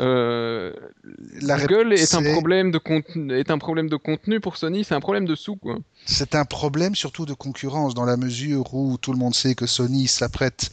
Euh, 0.00 0.72
La 1.40 1.56
Google 1.58 1.92
est 1.92 2.14
un 2.14 2.22
problème 2.22 2.72
de 2.72 2.78
contenu, 2.78 3.32
est 3.38 3.50
un 3.50 3.58
problème 3.58 3.88
de 3.88 3.96
contenu 3.96 4.40
pour 4.40 4.56
Sony, 4.56 4.82
c'est 4.82 4.94
un 4.94 5.00
problème 5.00 5.24
de 5.24 5.36
sous, 5.36 5.54
quoi. 5.54 5.78
C'est 6.04 6.34
un 6.34 6.44
problème 6.44 6.96
surtout 6.96 7.26
de 7.26 7.32
concurrence 7.32 7.94
dans 7.94 8.04
la 8.04 8.16
mesure 8.16 8.74
où 8.74 8.98
tout 8.98 9.12
le 9.12 9.18
monde 9.18 9.34
sait 9.34 9.54
que 9.54 9.66
Sony 9.66 10.08
s'apprête 10.08 10.70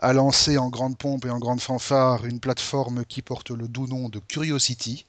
à 0.00 0.12
lancer 0.12 0.58
en 0.58 0.70
grande 0.70 0.98
pompe 0.98 1.24
et 1.24 1.30
en 1.30 1.38
grande 1.38 1.60
fanfare 1.60 2.26
une 2.26 2.40
plateforme 2.40 3.04
qui 3.04 3.22
porte 3.22 3.50
le 3.50 3.68
doux 3.68 3.86
nom 3.86 4.08
de 4.08 4.18
Curiosity, 4.18 5.06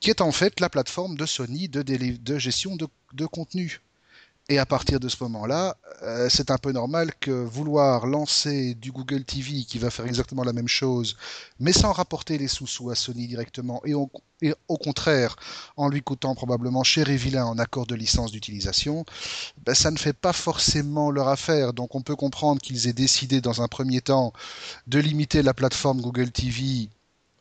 qui 0.00 0.08
est 0.08 0.22
en 0.22 0.32
fait 0.32 0.58
la 0.60 0.70
plateforme 0.70 1.16
de 1.16 1.26
Sony 1.26 1.68
de, 1.68 2.38
gestion 2.38 2.76
de, 2.76 2.86
de 3.12 3.26
contenu. 3.26 3.80
Et 4.50 4.58
à 4.58 4.66
partir 4.66 4.98
de 4.98 5.08
ce 5.08 5.22
moment-là, 5.22 5.76
euh, 6.02 6.28
c'est 6.28 6.50
un 6.50 6.58
peu 6.58 6.72
normal 6.72 7.12
que 7.20 7.30
vouloir 7.30 8.08
lancer 8.08 8.74
du 8.74 8.90
Google 8.90 9.22
TV 9.22 9.62
qui 9.62 9.78
va 9.78 9.90
faire 9.90 10.06
exactement 10.06 10.42
la 10.42 10.52
même 10.52 10.66
chose, 10.66 11.16
mais 11.60 11.72
sans 11.72 11.92
rapporter 11.92 12.36
les 12.36 12.48
sous-sous 12.48 12.90
à 12.90 12.96
Sony 12.96 13.28
directement, 13.28 13.80
et 13.84 13.94
au, 13.94 14.10
contraire, 14.76 15.36
en 15.76 15.88
lui 15.88 16.02
coûtant 16.02 16.34
probablement 16.34 16.82
cher 16.82 17.08
et 17.10 17.16
vilain 17.16 17.44
en 17.44 17.58
accord 17.58 17.86
de 17.86 17.94
licence 17.94 18.32
d'utilisation, 18.32 19.04
ben, 19.64 19.74
ça 19.76 19.92
ne 19.92 19.98
fait 19.98 20.14
pas 20.14 20.32
forcément 20.32 21.12
leur 21.12 21.28
affaire. 21.28 21.72
Donc 21.72 21.94
on 21.94 22.02
peut 22.02 22.16
comprendre 22.16 22.60
qu'ils 22.60 22.88
aient 22.88 22.92
décidé 22.92 23.40
dans 23.40 23.62
un 23.62 23.68
premier 23.68 24.00
temps 24.00 24.32
de 24.88 24.98
limiter 24.98 25.42
la 25.42 25.54
plateforme 25.54 26.00
Google 26.00 26.32
TV. 26.32 26.88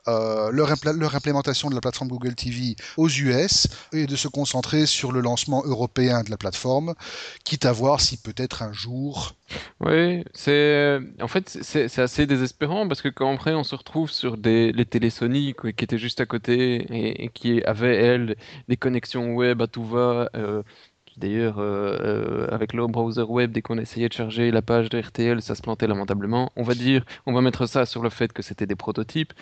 Euh, 0.07 0.51
leur, 0.51 0.72
implémentation 1.16 1.69
de 1.69 1.75
la 1.75 1.81
plateforme 1.81 2.10
Google 2.10 2.36
TV 2.36 2.75
aux 2.98 3.10
US 3.10 3.68
et 3.92 4.06
de 4.06 4.16
se 4.16 4.28
concentrer 4.28 4.86
sur 4.86 5.12
le 5.12 5.19
lancement 5.19 5.63
européen 5.66 6.24
de 6.24 6.30
la 6.30 6.38
plateforme, 6.38 6.96
quitte 7.44 7.66
à 7.66 7.72
voir 7.72 8.00
si 8.01 8.18
peut-être 8.18 8.63
un 8.63 8.72
jour 8.72 9.36
Oui, 9.79 10.24
c'est 10.34 11.00
en 11.22 11.27
fait 11.27 11.50
c'est 11.62 12.00
assez 12.00 12.25
désespérant 12.25 12.88
parce 12.88 13.01
que 13.01 13.10
quand 13.10 13.34
après 13.34 13.53
on 13.53 13.63
se 13.63 13.75
retrouve 13.75 14.10
sur 14.10 14.38
des 14.38 14.72
les 14.72 14.86
télé 14.86 15.10
Sony 15.10 15.53
quoi, 15.53 15.72
qui 15.72 15.84
étaient 15.84 15.98
juste 15.98 16.22
à 16.22 16.25
côté 16.25 17.24
et, 17.24 17.29
qui 17.29 17.63
avaient 17.63 17.96
elles 17.96 18.36
des 18.68 18.77
connexions 18.77 19.34
web 19.34 19.62
à 19.62 19.68
tout 19.68 19.86
va 19.86 20.29
euh, 20.36 20.63
d'ailleurs 21.20 21.60
euh, 21.60 21.98
euh, 22.02 22.48
avec 22.50 22.74
le 22.74 22.88
browser 22.88 23.24
web 23.24 23.52
dès 23.52 23.62
qu'on 23.62 23.78
essayait 23.78 24.10
de 24.10 24.14
charger 24.14 24.50
la 24.52 24.62
page 24.62 24.90
de 24.90 25.00
RTL 25.00 25.42
ça 25.42 25.54
se 25.56 25.62
plantait 25.62 25.88
lamentablement. 25.88 26.52
On 26.56 26.64
va 26.64 26.74
dire 26.76 27.06
on 27.26 27.34
va 27.34 27.42
mettre 27.42 27.66
ça 27.68 27.86
sur 27.86 28.02
le 28.02 28.10
fait 28.10 28.34
que 28.34 28.42
c'était 28.42 28.66
des 28.66 28.76
prototypes 28.76 29.34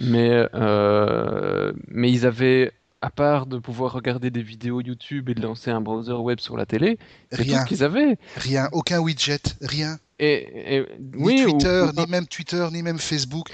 mais 0.00 0.46
euh, 0.54 1.72
mais 1.88 2.10
ils 2.12 2.26
avaient 2.26 2.72
à 3.00 3.10
part 3.10 3.46
de 3.46 3.58
pouvoir 3.58 3.92
regarder 3.92 4.30
des 4.30 4.42
vidéos 4.42 4.80
YouTube 4.80 5.28
et 5.28 5.34
de 5.34 5.42
lancer 5.42 5.70
un 5.72 5.80
browser 5.80 6.12
web 6.12 6.38
sur 6.38 6.56
la 6.56 6.66
télé, 6.66 6.98
c'est 7.32 7.38
tout 7.38 7.42
rien, 7.42 7.60
ce 7.62 7.66
qu'ils 7.66 7.82
avaient. 7.82 8.16
rien, 8.36 8.68
aucun 8.70 9.00
widget, 9.00 9.42
rien. 9.60 9.98
Et, 10.20 10.76
et- 10.76 10.86
Ni 11.00 11.24
oui, 11.24 11.42
Twitter, 11.42 11.86
ou- 11.96 12.00
ni 12.00 12.06
même 12.08 12.28
Twitter, 12.28 12.64
ni 12.72 12.80
même 12.82 13.00
Facebook. 13.00 13.48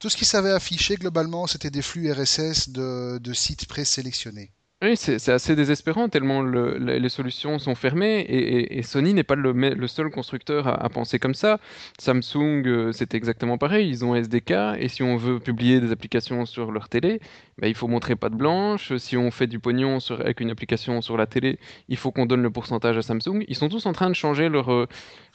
Tout 0.00 0.08
ce 0.08 0.16
qu'ils 0.16 0.26
savaient 0.26 0.52
afficher 0.52 0.96
globalement, 0.96 1.46
c'était 1.46 1.68
des 1.70 1.82
flux 1.82 2.10
RSS 2.10 2.70
de, 2.70 3.18
de 3.18 3.32
sites 3.34 3.66
présélectionnés. 3.66 4.50
Oui, 4.82 4.96
c'est 4.98 5.28
assez 5.30 5.56
désespérant 5.56 6.10
tellement 6.10 6.42
le- 6.42 6.76
le- 6.76 6.98
les 6.98 7.08
solutions 7.08 7.58
sont 7.58 7.74
fermées 7.74 8.20
et, 8.28 8.82
Sony 8.82 9.14
n'est 9.14 9.22
pas 9.22 9.34
le, 9.34 9.86
seul 9.86 10.10
constructeur 10.10 10.66
à, 10.68 10.88
penser 10.90 11.18
comme 11.18 11.32
ça. 11.32 11.58
Samsung, 11.98 12.66
euh, 12.66 12.92
c'est 12.92 13.14
exactement 13.14 13.56
pareil. 13.56 13.88
Ils 13.88 14.04
ont 14.04 14.14
SDK 14.14 14.76
et 14.78 14.88
si 14.88 15.02
on 15.02 15.16
veut 15.16 15.40
publier 15.40 15.80
des 15.80 15.90
applications 15.90 16.44
sur 16.44 16.70
leur 16.70 16.90
télé, 16.90 17.20
ben, 17.56 17.68
il 17.68 17.74
faut 17.74 17.88
montrer 17.88 18.14
patte 18.14 18.34
blanche. 18.34 18.94
Si 18.98 19.16
on 19.16 19.30
fait 19.30 19.46
du 19.46 19.58
pognon 19.58 19.98
avec 20.20 20.40
une 20.40 20.50
application 20.50 21.00
sur 21.00 21.16
la 21.16 21.26
télé, 21.26 21.58
il 21.88 21.96
faut 21.96 22.12
qu'on 22.12 22.26
donne 22.26 22.42
le 22.42 22.50
pourcentage 22.50 22.98
à 22.98 23.02
Samsung. 23.02 23.42
Ils 23.48 23.56
sont 23.56 23.70
tous 23.70 23.86
en 23.86 23.92
train 23.94 24.10
de 24.10 24.14
changer 24.14 24.50
leur, 24.50 24.70
euh, 24.70 24.86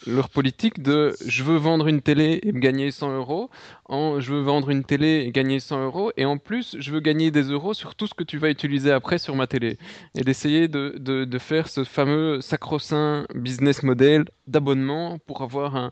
leur 0.06 0.30
politique 0.30 0.84
de 0.84 1.16
je 1.26 1.44
veux 1.44 1.58
vendre 1.58 1.88
une 1.88 2.02
télé 2.02 2.40
et 2.44 2.52
me 2.52 2.60
gagner 2.60 2.92
100 2.92 3.16
euros 3.16 3.50
je 3.90 4.34
veux 4.34 4.42
vendre 4.42 4.70
une 4.70 4.84
télé 4.84 5.24
et 5.28 5.32
gagner 5.32 5.60
100 5.60 5.84
euros, 5.84 6.12
et 6.18 6.26
en 6.26 6.38
plus, 6.38 6.76
je 6.80 6.92
veux 6.92 7.00
gagner 7.00 7.32
des 7.32 7.44
euros 7.44 7.74
sur 7.74 7.96
tout 7.96 8.08
ce 8.08 8.14
que 8.14 8.24
tu 8.24 8.38
vas 8.38 8.50
utiliser 8.50 8.92
après 8.92 9.18
sur 9.18 9.36
télé. 9.48 9.78
Et 10.16 10.24
d'essayer 10.24 10.68
de, 10.68 10.96
de, 11.00 11.26
de 11.26 11.38
faire 11.40 11.68
ce 11.68 11.84
fameux 11.84 12.42
sacro-saint 12.42 13.26
business 13.36 13.84
model 13.84 14.26
d'abonnement 14.48 15.20
pour 15.20 15.42
avoir 15.42 15.76
un, 15.76 15.92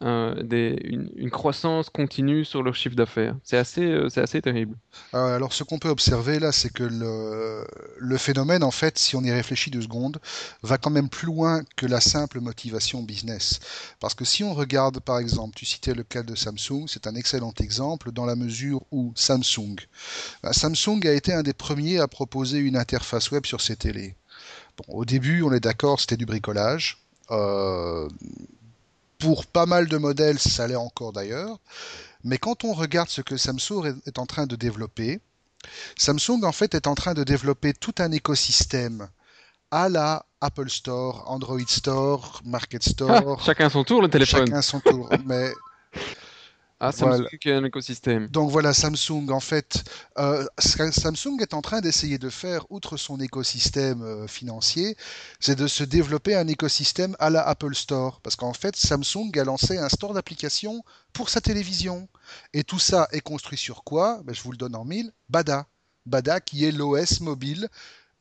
une, 0.00 1.30
croissance 1.30 1.88
continue 1.90 2.44
sur 2.44 2.62
leur 2.62 2.74
chiffre 2.74 2.96
d'affaires. 2.96 3.36
C'est 3.42 3.56
assez, 3.56 3.84
euh, 3.84 4.08
assez 4.16 4.42
terrible. 4.42 4.76
Euh, 5.14 5.36
alors, 5.36 5.52
ce 5.52 5.64
qu'on 5.64 5.78
peut 5.78 5.88
observer 5.88 6.38
là, 6.38 6.52
c'est 6.52 6.72
que 6.72 6.82
le, 6.82 8.16
phénomène, 8.18 8.62
en 8.62 8.70
fait, 8.70 8.98
si 8.98 9.16
on 9.16 9.22
y 9.22 9.30
réfléchit 9.30 9.70
deux 9.70 9.82
secondes, 9.82 10.18
va 10.62 10.78
quand 10.78 10.90
même 10.90 11.08
plus 11.08 11.26
loin 11.26 11.62
que 11.76 11.86
la 11.86 12.00
simple 12.00 12.40
motivation 12.40 13.02
business. 13.02 13.60
Parce 14.00 14.14
que 14.14 14.24
si 14.24 14.44
on 14.44 14.54
regarde, 14.54 15.00
par 15.00 15.18
exemple, 15.18 15.54
tu 15.56 15.64
citais 15.64 15.94
le 15.94 16.02
cas 16.02 16.22
de 16.22 16.34
Samsung, 16.34 16.86
c'est 16.86 17.06
un 17.06 17.14
excellent 17.14 17.54
exemple 17.60 18.12
dans 18.12 18.26
la 18.26 18.36
mesure 18.36 18.82
où 18.90 19.12
Samsung, 19.14 19.76
ben, 20.42 20.52
Samsung 20.52 21.06
a 21.06 21.12
été 21.12 21.32
un 21.32 21.42
des 21.42 21.52
premiers 21.52 21.98
à 21.98 22.08
proposer 22.08 22.58
une 22.58 22.76
interface 22.76 23.30
web 23.30 23.46
sur 23.46 23.60
ses 23.60 23.76
télés. 23.76 24.16
Au 24.88 25.04
début, 25.04 25.42
on 25.42 25.52
est 25.52 25.60
d'accord, 25.60 26.00
c'était 26.00 26.16
du 26.16 26.26
bricolage. 26.26 26.98
Euh, 27.30 28.08
pour 29.24 29.46
pas 29.46 29.64
mal 29.64 29.88
de 29.88 29.96
modèles, 29.96 30.38
ça 30.38 30.66
l'est 30.68 30.76
encore 30.76 31.12
d'ailleurs. 31.14 31.58
Mais 32.24 32.36
quand 32.36 32.62
on 32.64 32.74
regarde 32.74 33.08
ce 33.08 33.22
que 33.22 33.38
Samsung 33.38 34.00
est- 34.06 34.18
en 34.18 34.26
train 34.26 34.46
de 34.46 34.54
développer, 34.54 35.20
Samsung 35.96 36.42
en 36.44 36.52
fait 36.52 36.74
est 36.74 36.86
en 36.86 36.94
train 36.94 37.14
de 37.14 37.24
développer 37.24 37.72
tout 37.72 37.94
un 37.98 38.12
écosystème 38.12 39.08
à 39.70 39.88
la 39.88 40.26
Apple 40.42 40.68
Store, 40.68 41.24
Android 41.26 41.58
Store, 41.66 42.42
Market 42.44 42.82
Ah, 42.86 42.90
Store, 42.90 43.42
chacun 43.42 43.70
son 43.70 43.82
tour 43.82 44.02
le 44.02 44.08
téléphone. 44.10 44.46
chacun 44.46 44.60
son 44.60 44.80
tour. 44.80 45.08
Mais 45.24 45.50
Ah. 46.88 46.92
Samsung 46.92 47.38
un 47.46 47.64
écosystème. 47.64 48.28
Donc 48.28 48.50
voilà, 48.50 48.74
Samsung, 48.74 49.30
en 49.30 49.40
fait, 49.40 49.84
euh, 50.18 50.44
Samsung 50.58 51.40
est 51.40 51.54
en 51.54 51.62
train 51.62 51.80
d'essayer 51.80 52.18
de 52.18 52.28
faire, 52.28 52.70
outre 52.70 52.96
son 52.96 53.18
écosystème 53.20 54.02
euh, 54.02 54.26
financier, 54.26 54.96
c'est 55.40 55.56
de 55.56 55.66
se 55.66 55.82
développer 55.82 56.34
un 56.34 56.46
écosystème 56.46 57.16
à 57.18 57.30
la 57.30 57.42
Apple 57.42 57.74
Store. 57.74 58.20
Parce 58.20 58.36
qu'en 58.36 58.52
fait, 58.52 58.76
Samsung 58.76 59.30
a 59.38 59.44
lancé 59.44 59.78
un 59.78 59.88
store 59.88 60.12
d'applications 60.12 60.84
pour 61.12 61.30
sa 61.30 61.40
télévision. 61.40 62.08
Et 62.52 62.64
tout 62.64 62.78
ça 62.78 63.08
est 63.12 63.20
construit 63.20 63.58
sur 63.58 63.82
quoi? 63.84 64.20
Ben, 64.24 64.34
je 64.34 64.42
vous 64.42 64.52
le 64.52 64.58
donne 64.58 64.76
en 64.76 64.84
mille, 64.84 65.12
Bada. 65.28 65.66
Bada 66.06 66.40
qui 66.40 66.66
est 66.66 66.70
l'OS 66.70 67.20
mobile 67.20 67.68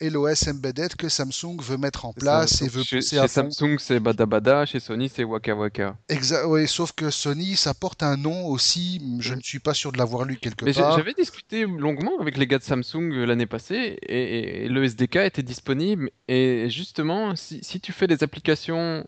et 0.04 0.10
l'OS 0.10 0.48
embedded 0.48 0.96
que 0.96 1.10
Samsung 1.10 1.58
veut 1.62 1.78
mettre 1.78 2.06
en 2.06 2.14
ça. 2.18 2.20
place 2.20 2.62
et 2.62 2.68
veut 2.68 2.84
chez, 2.84 2.98
pousser 2.98 3.18
chez 3.18 3.20
à 3.20 3.28
fond. 3.28 3.52
Samsung, 3.52 3.78
c'est 3.80 4.00
Bada 4.00 4.26
Bada, 4.26 4.66
chez 4.66 4.80
Sony, 4.80 5.10
c'est 5.10 5.24
Waka 5.24 5.56
Waka. 5.56 5.98
Exa- 6.10 6.46
ouais, 6.46 6.68
sauf 6.68 6.92
que 6.92 7.10
Sony, 7.10 7.56
ça 7.56 7.74
porte 7.74 8.04
un 8.04 8.18
nom 8.18 8.46
aussi, 8.48 9.02
je 9.20 9.34
ne 9.34 9.42
suis 9.42 9.60
pas 9.60 9.74
sûr 9.74 9.92
de 9.94 9.98
l'avoir 9.98 10.26
lu 10.26 10.38
quelque 10.38 10.66
Mais 10.66 10.74
part. 10.74 10.92
j'avais 10.98 11.14
discuté 11.14 11.66
longuement 11.66 12.20
avec 12.20 12.38
les 12.38 12.46
gars 12.46 12.58
de 12.60 12.64
Samsung 12.64 13.12
euh, 13.14 13.26
l'année 13.26 13.46
passée 13.46 13.98
et, 14.04 14.66
et 14.66 14.68
le 14.70 14.84
SDK 14.84 15.16
était 15.18 15.44
disponible. 15.44 16.12
Et 16.28 16.70
justement, 16.70 17.36
si, 17.36 17.64
si 17.64 17.80
tu 17.80 17.94
fais 17.94 18.08
des 18.08 18.22
applications 18.24 19.08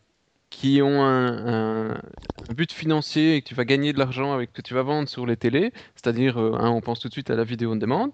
qui 0.49 0.81
ont 0.81 1.03
un, 1.03 1.91
un- 1.91 2.01
un 2.49 2.53
but 2.53 2.71
financier 2.71 3.35
et 3.35 3.41
que 3.41 3.47
tu 3.49 3.55
vas 3.55 3.65
gagner 3.65 3.91
de 3.93 3.99
l'argent 3.99 4.33
avec 4.33 4.53
que 4.53 4.61
tu 4.61 4.73
vas 4.73 4.83
vendre 4.83 5.09
sur 5.09 5.25
les 5.25 5.35
télés, 5.37 5.73
c'est-à-dire, 5.95 6.39
euh, 6.39 6.53
hein, 6.57 6.69
on 6.69 6.81
pense 6.81 6.99
tout 7.01 7.09
de 7.09 7.13
suite 7.13 7.29
à 7.29 7.35
la 7.35 7.43
vidéo 7.43 7.73
on 7.73 7.75
demande, 7.75 8.11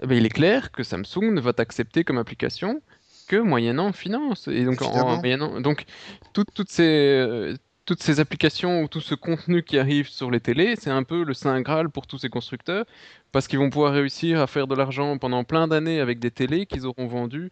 ben, 0.00 0.16
il 0.16 0.26
est 0.26 0.30
clair 0.30 0.72
que 0.72 0.82
Samsung 0.82 1.32
ne 1.32 1.40
va 1.40 1.52
t'accepter 1.52 2.04
comme 2.04 2.18
application 2.18 2.80
que 3.28 3.36
moyennant 3.36 3.92
finance. 3.92 4.48
Et 4.48 4.64
donc, 4.64 4.82
en, 4.82 5.16
moyennant, 5.16 5.60
donc 5.60 5.84
toutes, 6.32 6.52
toutes 6.54 6.70
ces, 6.70 6.82
euh, 6.82 7.54
toutes 7.84 8.02
ces 8.02 8.20
applications 8.20 8.82
ou 8.82 8.88
tout 8.88 9.00
ce 9.00 9.14
contenu 9.14 9.62
qui 9.62 9.78
arrive 9.78 10.08
sur 10.08 10.30
les 10.30 10.40
télés, 10.40 10.74
c'est 10.78 10.90
un 10.90 11.02
peu 11.02 11.24
le 11.24 11.34
saint 11.34 11.60
Graal 11.60 11.90
pour 11.90 12.06
tous 12.06 12.18
ces 12.18 12.28
constructeurs, 12.28 12.84
parce 13.32 13.48
qu'ils 13.48 13.58
vont 13.58 13.70
pouvoir 13.70 13.92
réussir 13.94 14.40
à 14.40 14.46
faire 14.46 14.66
de 14.66 14.74
l'argent 14.74 15.18
pendant 15.18 15.44
plein 15.44 15.68
d'années 15.68 16.00
avec 16.00 16.18
des 16.18 16.30
télés 16.30 16.66
qu'ils 16.66 16.86
auront 16.86 17.06
vendues 17.06 17.50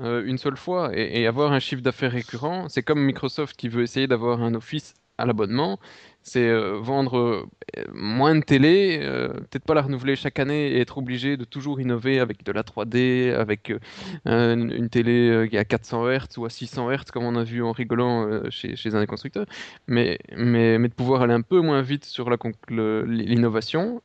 euh, 0.00 0.22
une 0.24 0.38
seule 0.38 0.56
fois 0.56 0.90
et, 0.94 1.22
et 1.22 1.26
avoir 1.26 1.52
un 1.52 1.60
chiffre 1.60 1.82
d'affaires 1.82 2.12
récurrent. 2.12 2.68
C'est 2.68 2.82
comme 2.82 3.00
Microsoft 3.04 3.56
qui 3.56 3.68
veut 3.68 3.82
essayer 3.82 4.06
d'avoir 4.06 4.42
un 4.42 4.54
Office 4.54 4.94
à 5.18 5.26
l'abonnement. 5.26 5.78
C'est 6.28 6.46
euh, 6.46 6.78
vendre 6.78 7.16
euh, 7.78 7.84
moins 7.94 8.34
de 8.34 8.42
télé, 8.42 9.00
euh, 9.02 9.28
peut-être 9.28 9.64
pas 9.64 9.72
la 9.72 9.80
renouveler 9.80 10.14
chaque 10.14 10.38
année 10.38 10.72
et 10.72 10.80
être 10.80 10.98
obligé 10.98 11.38
de 11.38 11.44
toujours 11.44 11.80
innover 11.80 12.20
avec 12.20 12.44
de 12.44 12.52
la 12.52 12.62
3D, 12.62 13.32
avec 13.34 13.72
une, 14.26 14.88
télé 14.90 15.48
à 15.56 15.64
400 15.64 16.06
Hz 16.06 16.36
ou 16.36 16.44
à 16.44 16.50
600 16.50 16.90
Hz, 16.90 17.04
comme 17.10 17.24
on 17.24 17.34
a 17.34 17.44
vu 17.44 17.62
en 17.62 17.72
rigolant 17.72 18.42
chez, 18.50 18.76
chez 18.76 18.94
un 18.94 19.00
des 19.00 19.06
constructeurs, 19.06 19.46
mais, 19.86 20.18
mais, 20.36 20.78
mais 20.78 20.88
de 20.88 20.94
pouvoir 20.94 21.22
aller 21.22 21.32
un 21.32 21.40
peu 21.40 21.60
moins 21.60 21.80
vite 21.80 22.04
sur 22.04 22.28
l'innovation 22.68 24.02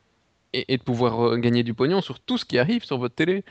et, 0.54 0.78
de 0.78 0.82
pouvoir 0.82 1.36
gagner 1.36 1.62
du 1.62 1.74
pognon 1.74 2.00
sur 2.00 2.20
tout 2.20 2.38
ce 2.38 2.46
qui 2.46 2.58
arrive 2.58 2.84
sur 2.84 2.96
votre 2.96 3.14
télé. 3.14 3.44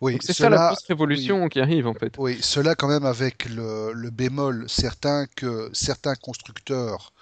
Oui, 0.00 0.18
c'est 0.20 0.34
ça 0.34 0.48
la 0.48 0.68
grosse 0.68 0.84
révolution 0.86 1.48
qui 1.48 1.58
arrive 1.58 1.88
en 1.88 1.94
fait. 1.94 2.14
oui, 2.18 2.38
cela 2.40 2.76
quand 2.76 2.88
même 2.88 3.06
avec 3.06 3.48
le, 3.48 3.92
le 3.92 4.10
bémol 4.10 4.66
certain 4.68 5.26
que 5.34 5.68
certains 5.72 6.14
constructeurs 6.14 7.12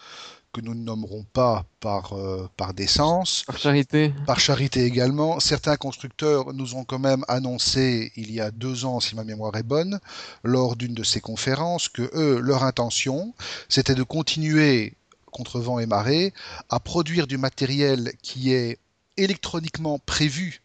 que 0.53 0.61
nous 0.61 0.75
ne 0.75 0.83
nommerons 0.85 1.25
pas 1.33 1.65
par, 1.81 2.13
euh, 2.13 2.49
par 2.57 2.75
décence, 2.75 3.45
Par 3.47 3.59
charité. 3.59 4.13
par 4.27 4.39
charité 4.41 4.85
également, 4.85 5.41
certains 5.41 5.77
constructeurs 5.77 6.53
nous 6.53 6.75
ont 6.75 6.85
quand 6.85 6.99
même 6.99 7.25
annoncé 7.29 8.13
il 8.17 8.31
y 8.33 8.41
a 8.41 8.51
deux 8.51 8.85
ans, 8.85 9.01
si 9.01 9.15
ma 9.17 9.25
mémoire 9.25 9.57
est 9.57 9.63
bonne, 9.63 9.99
lors 10.45 10.77
d'une 10.77 10.95
de 10.95 11.05
ces 11.05 11.21
conférences, 11.21 11.89
que 11.89 12.11
eux, 12.15 12.39
leur 12.41 12.65
intention, 12.65 13.35
c'était 13.69 13.95
de 13.95 14.03
continuer 14.03 14.95
contre 15.31 15.61
vent 15.61 15.79
et 15.79 15.87
marée 15.87 16.33
à 16.69 16.79
produire 16.81 17.27
du 17.27 17.39
matériel 17.39 18.13
qui 18.23 18.53
est 18.53 18.79
électroniquement 19.17 19.99
prévu, 19.99 20.62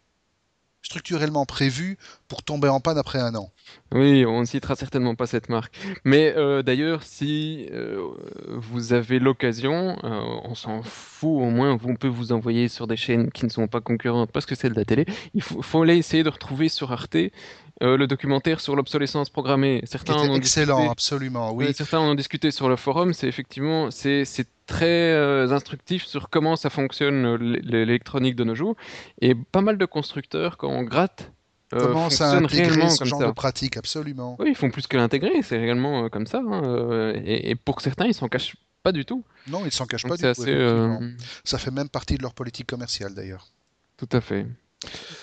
structurellement 0.88 1.44
prévu 1.44 1.98
pour 2.28 2.42
tomber 2.42 2.68
en 2.68 2.80
panne 2.80 2.96
après 2.96 3.18
un 3.18 3.34
an. 3.34 3.50
Oui, 3.92 4.24
on 4.24 4.40
ne 4.40 4.46
citera 4.46 4.74
certainement 4.74 5.14
pas 5.14 5.26
cette 5.26 5.50
marque. 5.50 5.74
Mais 6.04 6.32
euh, 6.36 6.62
d'ailleurs, 6.62 7.02
si 7.02 7.68
euh, 7.72 8.00
vous 8.48 8.94
avez 8.94 9.18
l'occasion, 9.18 9.98
euh, 10.02 10.20
on 10.44 10.54
s'en 10.54 10.82
fout, 10.82 11.42
au 11.42 11.50
moins 11.50 11.78
on 11.84 11.94
peut 11.94 12.08
vous 12.08 12.32
envoyer 12.32 12.68
sur 12.68 12.86
des 12.86 12.96
chaînes 12.96 13.30
qui 13.30 13.44
ne 13.44 13.50
sont 13.50 13.68
pas 13.68 13.82
concurrentes 13.82 14.32
parce 14.32 14.46
que 14.46 14.54
c'est 14.54 14.70
de 14.70 14.74
la 14.74 14.86
télé. 14.86 15.04
Il 15.34 15.42
faut, 15.42 15.60
faut 15.60 15.82
aller 15.82 15.96
essayer 15.98 16.22
de 16.22 16.30
retrouver 16.30 16.70
sur 16.70 16.90
Arte 16.90 17.16
euh, 17.82 17.96
le 17.96 18.06
documentaire 18.06 18.60
sur 18.60 18.74
l'obsolescence 18.74 19.28
programmée. 19.30 19.82
Certains 19.84 20.14
en 20.14 20.30
ont 20.30 20.36
excellent, 20.36 20.76
discuté. 20.76 20.90
absolument, 20.90 21.52
Oui, 21.52 21.72
certains 21.74 22.00
en 22.00 22.08
ont 22.10 22.14
discuté 22.14 22.50
sur 22.50 22.68
le 22.68 22.76
forum. 22.76 23.12
C'est 23.12 23.28
effectivement, 23.28 23.90
c'est 23.90 24.24
très 24.68 25.12
euh, 25.12 25.50
instructif 25.50 26.04
sur 26.04 26.28
comment 26.30 26.54
ça 26.54 26.70
fonctionne 26.70 27.24
euh, 27.26 27.36
l'électronique 27.64 28.36
de 28.36 28.44
nos 28.44 28.54
jours. 28.54 28.76
Et 29.20 29.34
pas 29.34 29.62
mal 29.62 29.78
de 29.78 29.84
constructeurs, 29.86 30.56
quand 30.56 30.68
on 30.68 30.82
gratte, 30.84 31.32
euh, 31.74 31.80
à 31.80 31.92
fonctionnent 31.92 32.44
intégrer 32.44 32.62
réellement 32.68 32.88
ce 32.90 32.98
comme 32.98 33.08
genre 33.08 33.20
de 33.20 33.26
ça. 33.26 33.32
pratique, 33.32 33.76
absolument. 33.76 34.36
Oui, 34.38 34.50
ils 34.50 34.54
font 34.54 34.70
plus 34.70 34.86
que 34.86 34.96
l'intégrer, 34.96 35.42
c'est 35.42 35.58
réellement 35.58 36.04
euh, 36.04 36.08
comme 36.08 36.26
ça. 36.26 36.38
hein, 36.38 37.12
et, 37.24 37.50
et 37.50 37.54
pour 37.56 37.80
certains, 37.80 38.06
ils 38.06 38.14
s'en 38.14 38.28
cachent 38.28 38.56
pas 38.82 38.92
du 38.92 39.04
tout. 39.04 39.24
Non, 39.48 39.60
ils 39.62 39.66
ne 39.66 39.70
s'en 39.70 39.86
cachent 39.86 40.04
Donc 40.04 40.10
pas 40.10 40.16
du 40.16 40.22
tout, 40.22 40.28
assez. 40.28 40.54
Ça 41.44 41.58
fait 41.58 41.70
même 41.72 41.88
partie 41.88 42.16
de 42.16 42.22
leur 42.22 42.34
politique 42.34 42.66
commerciale, 42.68 43.14
d'ailleurs. 43.14 43.48
tout 43.96 44.08
à 44.12 44.20
fait. 44.20 44.46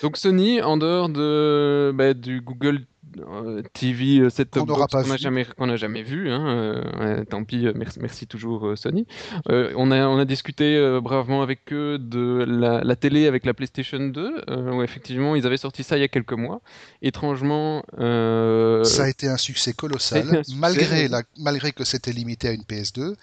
Donc 0.01 0.17
Sony, 0.17 0.61
en 0.61 0.77
dehors 0.77 1.09
de, 1.09 1.91
bah, 1.95 2.13
du 2.13 2.41
Google 2.41 2.85
euh, 3.19 3.61
TV 3.73 4.19
euh, 4.19 4.29
set-top 4.29 4.67
Qu'on 4.67 4.77
box 4.77 5.07
n'a 5.07 5.17
jamais, 5.17 5.45
n'a 5.57 5.75
jamais 5.77 6.03
vu, 6.03 6.29
hein, 6.29 6.47
euh, 6.47 7.17
ouais, 7.17 7.25
tant 7.25 7.43
pis, 7.43 7.67
merci, 7.75 7.99
merci 7.99 8.27
toujours 8.27 8.67
euh, 8.67 8.75
Sony. 8.75 9.07
On 9.47 9.91
a, 9.91 10.07
on 10.07 10.17
a 10.17 10.25
discuté 10.25 10.99
bravement 11.01 11.41
avec 11.41 11.71
eux 11.71 11.97
de 11.97 12.45
la, 12.47 12.83
la 12.83 12.95
télé 12.95 13.27
avec 13.27 13.45
la 13.45 13.53
PlayStation 13.53 13.99
2, 13.99 14.43
euh, 14.49 14.71
où 14.71 14.83
effectivement 14.83 15.35
ils 15.35 15.45
avaient 15.45 15.57
sorti 15.57 15.83
ça 15.83 15.97
il 15.97 16.01
y 16.01 16.03
a 16.03 16.07
quelques 16.07 16.33
mois. 16.33 16.61
Étrangement, 17.01 17.83
Ça 17.97 19.03
a 19.03 19.09
été 19.09 19.27
un 19.27 19.37
succès 19.37 19.73
colossal, 19.73 20.27
un 20.35 20.43
succès. 20.43 20.59
malgré, 20.59 21.07
la, 21.07 21.23
malgré 21.37 21.71
que 21.71 21.83
c'était 21.83 22.11
limité 22.11 22.49
à 22.49 22.51
une 22.51 22.63
PS2. 22.63 23.15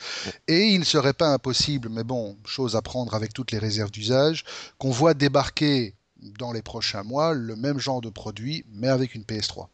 Et 0.49 0.69
il 0.69 0.81
ne 0.81 0.85
serait 0.85 1.13
pas 1.13 1.29
impossible, 1.29 1.89
mais 1.91 2.05
bon, 2.05 2.37
chose 2.45 2.77
à 2.77 2.83
prendre 2.83 3.15
avec 3.15 3.33
toutes 3.33 3.53
les 3.53 3.59
réserves 3.59 3.91
d'usage, 3.91 4.45
qu'on 4.79 4.91
voit 4.91 5.15
débarquer 5.15 5.95
dans 6.23 6.53
les 6.53 6.63
prochains 6.63 7.03
mois 7.03 7.35
le 7.35 7.57
même 7.57 7.79
genre 7.79 8.01
de 8.01 8.11
produit, 8.11 8.65
mais 8.71 8.89
avec 8.89 9.15
une 9.15 9.23
PS3. 9.23 9.69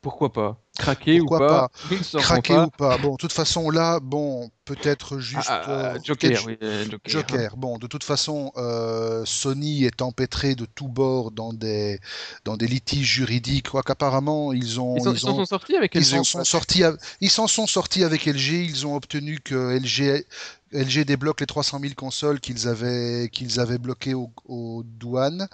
Pourquoi 0.00 0.32
pas? 0.32 0.60
Craquer 0.78 1.20
ou 1.20 1.26
pas? 1.28 1.38
pas? 1.38 1.70
Craquer 2.20 2.54
pas. 2.54 2.64
ou 2.66 2.70
pas? 2.70 2.98
Bon, 2.98 3.12
de 3.12 3.16
toute 3.16 3.32
façon, 3.32 3.70
là, 3.70 4.00
bon, 4.00 4.50
peut-être 4.64 5.16
Ah, 5.16 5.20
juste 5.20 5.48
ah, 5.50 5.70
euh, 5.70 5.92
ah, 5.96 5.98
Joker, 6.02 6.30
quelque- 6.30 6.46
oui, 6.46 6.58
euh, 6.62 6.84
Joker. 6.84 7.00
Joker. 7.06 7.56
Bon, 7.56 7.78
de 7.78 7.86
toute 7.86 8.04
façon, 8.04 8.52
euh, 8.56 9.24
Sony 9.24 9.84
est 9.84 10.02
empêtré 10.02 10.54
de 10.54 10.66
tous 10.66 10.88
bords 10.88 11.30
dans 11.30 11.52
des, 11.52 11.98
dans 12.44 12.56
des 12.56 12.66
litiges 12.66 13.06
juridiques, 13.06 13.70
quoi 13.70 13.82
qu'apparemment, 13.82 14.52
ils 14.52 14.80
ont, 14.80 14.96
Ils 14.96 15.02
s'en 15.02 15.10
ils 15.12 15.16
ils 15.16 15.20
s'en 15.20 15.30
ont, 15.32 15.36
sont 15.38 15.46
sortis 15.46 15.76
avec 15.76 15.94
ils 15.94 16.00
LG 16.02 16.24
sont 16.24 16.44
sortis, 16.44 16.82
ils 17.20 17.30
s'en 17.30 17.46
sont 17.46 17.66
sortis 17.66 18.04
avec 18.04 18.26
LG, 18.26 18.64
ils 18.64 18.86
ont 18.86 18.94
obtenu 18.94 19.40
que 19.40 19.76
LG, 19.78 20.24
LG 20.72 21.04
débloque 21.04 21.40
les 21.40 21.46
300 21.46 21.80
000 21.80 21.94
consoles 21.94 22.40
qu'ils 22.40 22.68
avaient, 22.68 23.28
qu'ils 23.32 23.58
avaient 23.58 23.78
bloquées 23.78 24.14
aux, 24.14 24.30
aux 24.46 24.82
douanes, 24.84 25.48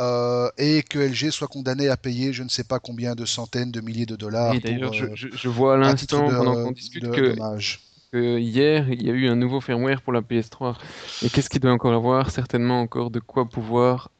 euh, 0.00 0.48
et 0.58 0.82
que 0.82 0.98
LG 0.98 1.30
soit 1.30 1.48
condamné 1.48 1.88
à 1.88 1.96
payer 1.96 2.32
je 2.32 2.42
ne 2.42 2.48
sais 2.48 2.64
pas 2.64 2.78
combien 2.78 3.14
de 3.14 3.24
centaines 3.24 3.72
de 3.72 3.80
milliers 3.80 4.06
de 4.06 4.16
dollars 4.16 4.54
Et 4.54 4.60
d'ailleurs, 4.60 4.92
je, 4.92 5.04
euh, 5.04 5.08
je- 5.14 5.48
vois 5.48 5.74
à 5.74 5.76
l'instant, 5.76 6.30
qu'on 6.30 6.70
discute, 6.72 7.04
de 7.04 7.10
que, 7.10 7.36
que 8.12 8.38
hier, 8.38 8.88
il 8.90 9.02
y 9.02 9.10
a 9.10 9.12
eu 9.14 9.28
un 9.28 9.36
nouveau 9.36 9.60
firmware 9.60 10.02
pour 10.02 10.12
la 10.12 10.22
PS3. 10.22 10.76
Et 11.22 11.30
qu'est-ce 11.30 11.50
qu'il 11.50 11.60
doit 11.60 11.72
encore 11.72 11.94
avoir? 11.94 12.30
Certainement 12.30 12.80
encore 12.80 13.10
de 13.10 13.20
quoi 13.20 13.46
pouvoir 13.48 14.10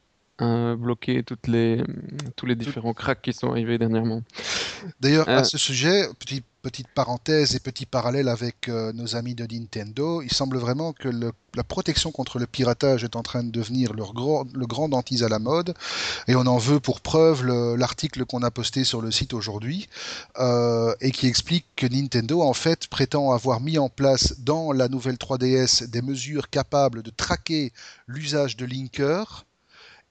euh, 0.41 0.75
bloquer 0.75 1.23
toutes 1.23 1.47
les, 1.47 1.83
tous 2.35 2.45
les 2.45 2.55
différents 2.55 2.93
cracks 2.93 3.21
qui 3.21 3.33
sont 3.33 3.49
arrivés 3.49 3.77
dernièrement. 3.77 4.21
D'ailleurs, 4.99 5.27
à 5.27 5.43
ce 5.43 5.57
sujet, 5.57 6.07
petit 6.19 6.43
petite 6.61 6.89
parenthèse 6.89 7.55
et 7.55 7.59
petit 7.59 7.85
parallèle 7.85 8.27
avec 8.27 8.67
euh, 8.67 8.91
nos 8.93 9.15
amis 9.15 9.35
de 9.35 9.45
Nintendo, 9.45 10.21
il 10.21 10.31
semble 10.31 10.57
vraiment 10.57 10.93
que 10.93 11.07
la 11.07 11.63
protection 11.63 12.11
contre 12.11 12.37
le 12.37 12.47
piratage 12.47 13.03
est 13.03 13.15
en 13.15 13.23
train 13.23 13.43
de 13.43 13.51
devenir 13.51 13.93
leur 13.93 14.13
le 14.13 14.65
grand 14.65 14.89
dentise 14.89 15.23
à 15.23 15.29
la 15.29 15.39
mode. 15.39 15.73
Et 16.27 16.35
on 16.35 16.45
en 16.45 16.57
veut 16.57 16.79
pour 16.79 17.01
preuve 17.01 17.45
l'article 17.77 18.25
qu'on 18.25 18.43
a 18.43 18.51
posté 18.51 18.83
sur 18.83 19.01
le 19.01 19.11
site 19.11 19.33
aujourd'hui 19.33 19.87
euh, 20.37 20.93
et 21.01 21.11
qui 21.11 21.27
explique 21.27 21.65
que 21.75 21.87
Nintendo 21.87 22.41
en 22.41 22.53
fait 22.53 22.87
prétend 22.87 23.31
avoir 23.31 23.61
mis 23.61 23.77
en 23.77 23.89
place 23.89 24.39
dans 24.39 24.71
la 24.71 24.89
nouvelle 24.89 25.15
3DS 25.15 25.89
des 25.89 26.01
mesures 26.01 26.49
capables 26.49 27.03
de 27.03 27.09
traquer 27.09 27.71
l'usage 28.07 28.57
de 28.57 28.65
Linker 28.65 29.45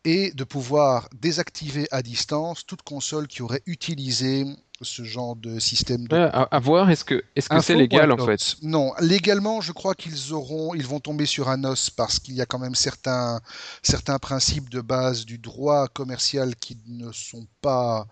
et 0.09 0.33
de 0.33 0.43
pouvoir 0.45 1.11
désactiver 1.21 1.87
à 1.91 2.01
distance 2.01 2.65
toute 2.65 2.81
console 2.81 3.29
qui 3.29 3.43
aurait 3.43 3.61
utilisé 3.67 4.47
ce 4.81 5.05
genre 5.05 5.37
de 5.37 5.59
système. 5.59 6.09
De... 6.09 6.17
à, 6.17 6.59
voir, 6.61 6.89
est-ce 6.89 7.05
que 7.05 7.23
est-ce 7.37 7.51
que 7.51 7.61
c'est 7.61 7.75
légal 7.75 8.11
en 8.11 8.17
fait? 8.17 8.57
Non, 8.63 8.93
légalement, 9.01 9.61
je 9.61 9.73
crois 9.73 9.95
qu'ils 9.95 10.33
auront, 10.33 10.73
ils 10.75 10.87
vont 10.87 10.99
tomber 10.99 11.27
sur 11.27 11.51
un 11.51 11.63
os 11.65 11.91
parce 11.91 12.21
qu'il 12.21 12.35
y 12.37 12.41
a 12.41 12.47
quand 12.47 12.59
même 12.59 12.75
certains 12.75 13.41
certains 13.83 14.19
principes 14.19 14.71
de 14.71 14.81
base 14.81 15.27
du 15.27 15.37
droit 15.37 15.89
commercial 15.89 16.57
qui 16.57 16.79
ne 16.87 17.13
sont 17.13 17.47
pas 17.61 18.07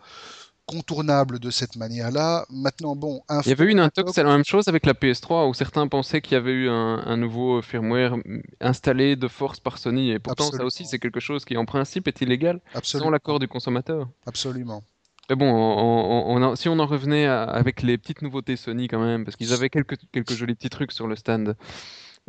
contournables 0.66 1.38
de 1.38 1.50
cette 1.50 1.76
manière-là. 1.76 2.44
Maintenant, 2.50 2.96
bon, 2.96 3.22
il 3.44 3.48
y 3.48 3.52
avait 3.52 3.64
eu 3.64 3.70
une 3.70 3.80
intox, 3.80 4.12
c'est 4.12 4.22
la 4.22 4.30
même 4.30 4.44
chose 4.44 4.68
avec 4.68 4.84
la 4.84 4.92
PS3 4.92 5.48
où 5.48 5.54
certains 5.54 5.86
pensaient 5.88 6.20
qu'il 6.20 6.34
y 6.34 6.36
avait 6.36 6.52
eu 6.52 6.68
un, 6.68 7.16
nouveau 7.16 7.62
firmware 7.62 8.16
installé 8.60 9.16
de 9.16 9.28
force 9.28 9.60
par 9.60 9.78
Sony 9.78 10.10
et 10.10 10.18
pourtant 10.18 10.50
ça 10.50 10.64
aussi 10.64 10.84
c'est 10.84 10.98
quelque 10.98 11.20
chose 11.20 11.44
qui 11.44 11.56
en 11.56 11.64
principe 11.64 12.08
est 12.08 12.20
illégal 12.20 12.60
sans 12.82 13.10
l'accord 13.10 13.38
du 13.38 13.48
consommateur. 13.48 14.08
Absolument. 14.26 14.82
Mais 15.30 15.36
bon, 15.36 16.54
si 16.56 16.68
on 16.68 16.78
en 16.78 16.86
revenait 16.86 17.26
avec 17.26 17.82
les 17.82 17.98
petites 17.98 18.22
nouveautés 18.22 18.56
Sony 18.56 18.88
quand 18.88 19.00
même, 19.00 19.24
parce 19.24 19.36
qu'ils 19.36 19.52
avaient 19.52 19.70
quelques, 19.70 19.96
quelques 20.12 20.34
jolis 20.34 20.54
petits 20.54 20.70
trucs 20.70 20.92
sur 20.92 21.06
le 21.06 21.16
stand. 21.16 21.56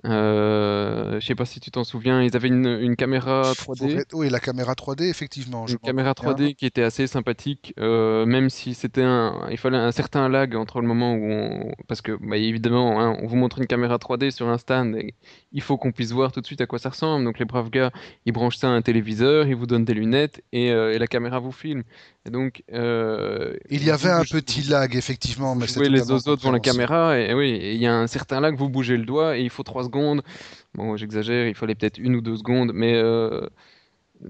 Euh, 0.06 1.20
je 1.20 1.26
sais 1.26 1.36
pas 1.36 1.46
si 1.46 1.60
tu 1.60 1.72
t'en 1.72 1.84
souviens, 1.84 2.22
ils 2.22 2.36
avaient 2.36 2.48
une, 2.50 2.96
caméra 2.96 3.54
3D. 3.54 4.04
Oui, 4.14 4.30
la 4.30 4.40
caméra 4.40 4.74
3D, 4.74 5.10
effectivement. 5.10 5.66
Une 5.66 5.80
caméra 5.80 6.12
3D 6.12 6.56
qui 6.56 6.66
était 6.66 6.84
assez 6.84 7.08
sympathique, 7.08 7.74
euh, 7.80 8.26
même 8.26 8.50
si 8.50 8.74
c'était 8.74 9.04
un, 9.04 9.48
il 9.50 9.58
fallait 9.58 9.78
un 9.78 9.92
certain 9.92 10.30
lag 10.30 10.56
entre 10.56 10.82
le 10.82 10.88
moment 10.88 11.14
où 11.14 11.26
on, 11.26 11.72
parce 11.88 12.02
que 12.02 12.18
bah, 12.22 12.38
évidemment, 12.38 13.02
hein, 13.02 13.18
on 13.22 13.28
vous 13.28 13.36
montre 13.36 13.60
une 13.60 13.68
caméra 13.68 13.98
3D 13.98 14.32
sur 14.32 14.48
un 14.48 14.58
stand, 14.58 14.96
et 14.96 15.16
il 15.52 15.62
faut 15.62 15.78
qu'on 15.78 15.92
puisse 15.92 16.12
voir 16.12 16.32
tout 16.32 16.42
de 16.42 16.46
suite 16.46 16.62
à 16.62 16.68
quoi 16.68 16.80
ça 16.80 16.90
ressemble. 16.90 17.26
Donc 17.26 17.40
les 17.40 17.46
braves 17.46 17.70
gars, 17.70 17.92
ils 18.26 18.34
branchent 18.34 18.58
ça 18.58 18.68
à 18.68 18.72
un 18.72 18.82
téléviseur, 18.82 19.48
ils 19.48 19.56
vous 19.56 19.66
donnent 19.66 19.86
des 19.86 19.96
lunettes 19.96 20.44
et, 20.52 20.72
euh, 20.72 20.94
et 20.94 21.00
la 21.00 21.08
caméra 21.08 21.40
vous 21.40 21.52
filme. 21.52 21.84
Et 22.28 22.30
donc, 22.30 22.62
euh, 22.74 23.56
il 23.70 23.86
y 23.86 23.90
avait 23.90 24.10
un 24.10 24.24
petit 24.24 24.64
lag 24.64 24.94
effectivement, 24.96 25.56
mais 25.56 25.66
vous 25.66 25.82
les 25.82 26.12
autres 26.12 26.36
devant 26.36 26.52
la 26.52 26.60
caméra 26.60 27.18
et, 27.18 27.34
oui, 27.34 27.58
il 27.62 27.82
y 27.82 27.88
a 27.88 27.96
un 27.96 28.08
certain 28.08 28.42
lag, 28.42 28.56
vous 28.58 28.68
bougez 28.68 28.98
le 28.98 29.06
doigt 29.06 29.38
et 29.38 29.42
il 29.42 29.50
faut 29.50 29.64
trois 29.64 29.86
secondes. 29.86 30.22
Bon, 30.74 30.98
j'exagère, 30.98 31.48
il 31.48 31.56
fallait 31.56 31.76
peut-être 31.76 31.98
une 31.98 32.18
ou 32.18 32.22
deux 32.22 32.36
secondes, 32.36 32.72
mais 32.74 32.96
euh, 32.96 33.48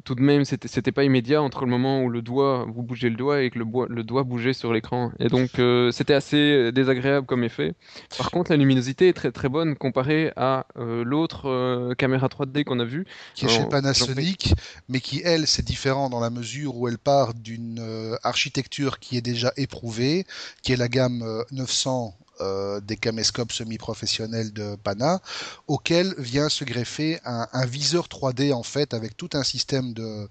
tout 0.03 0.15
de 0.15 0.22
même, 0.22 0.44
c'était 0.46 0.91
pas 0.91 1.03
immédiat 1.03 1.41
entre 1.41 1.62
le 1.62 1.72
moment 1.72 2.03
où 2.03 2.10
le 2.10 2.22
doigt, 2.22 2.65
vous 2.67 2.84
bougez 2.84 3.10
le 3.10 3.15
doigt 3.15 3.41
et 3.41 3.50
que 3.50 3.60
le, 3.60 3.65
le 3.88 4.03
doigt 4.03 4.24
bougeait 4.24 4.53
sur 4.53 4.74
l'écran. 4.74 5.12
Et 5.20 5.27
donc, 5.27 5.60
euh, 5.60 5.91
c'était 5.91 6.13
assez 6.13 6.72
désagréable 6.72 7.25
comme 7.25 7.44
effet. 7.44 7.74
Par 8.17 8.32
contre, 8.32 8.51
la 8.51 8.58
luminosité 8.58 9.10
est 9.10 9.13
très 9.13 9.32
très 9.32 9.50
bonne 9.50 9.75
comparée 9.75 10.32
à 10.36 10.65
euh, 10.77 11.03
l'autre 11.03 11.50
euh, 11.50 11.94
caméra 11.96 12.27
3D 12.27 12.63
qu'on 12.63 12.79
a 12.79 12.86
vue. 12.86 13.06
Qui 13.34 13.46
est 13.46 13.50
chez 13.50 13.65
Panasonic, 13.65 14.53
mais 14.89 15.00
qui, 15.00 15.22
elle, 15.24 15.48
c'est 15.48 15.65
différent 15.65 16.10
dans 16.10 16.20
la 16.20 16.29
mesure 16.29 16.75
où 16.75 16.88
elle 16.88 16.98
part 16.98 17.34
d'une 17.34 18.17
architecture 18.24 19.00
qui 19.00 19.17
est 19.17 19.22
déjà 19.22 19.51
éprouvée, 19.58 20.25
qui 20.62 20.74
est 20.74 20.77
la 20.77 20.88
gamme 20.88 21.24
900 21.51 22.13
euh, 22.41 22.79
des 22.82 22.98
caméscopes 22.98 23.51
semi-professionnels 23.51 24.53
de 24.53 24.75
Pana, 24.75 25.22
auquel 25.67 26.13
vient 26.17 26.50
se 26.50 26.63
greffer 26.63 27.20
un, 27.25 27.65
viseur 27.65 28.08
3D 28.08 28.53
en 28.53 28.63
fait 28.63 28.94
avec 28.94 29.17
tout 29.17 29.29
un 29.34 29.44
système 29.44 29.94
de, 29.94 30.27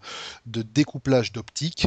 découplage 0.46 1.32
d'optique 1.32 1.86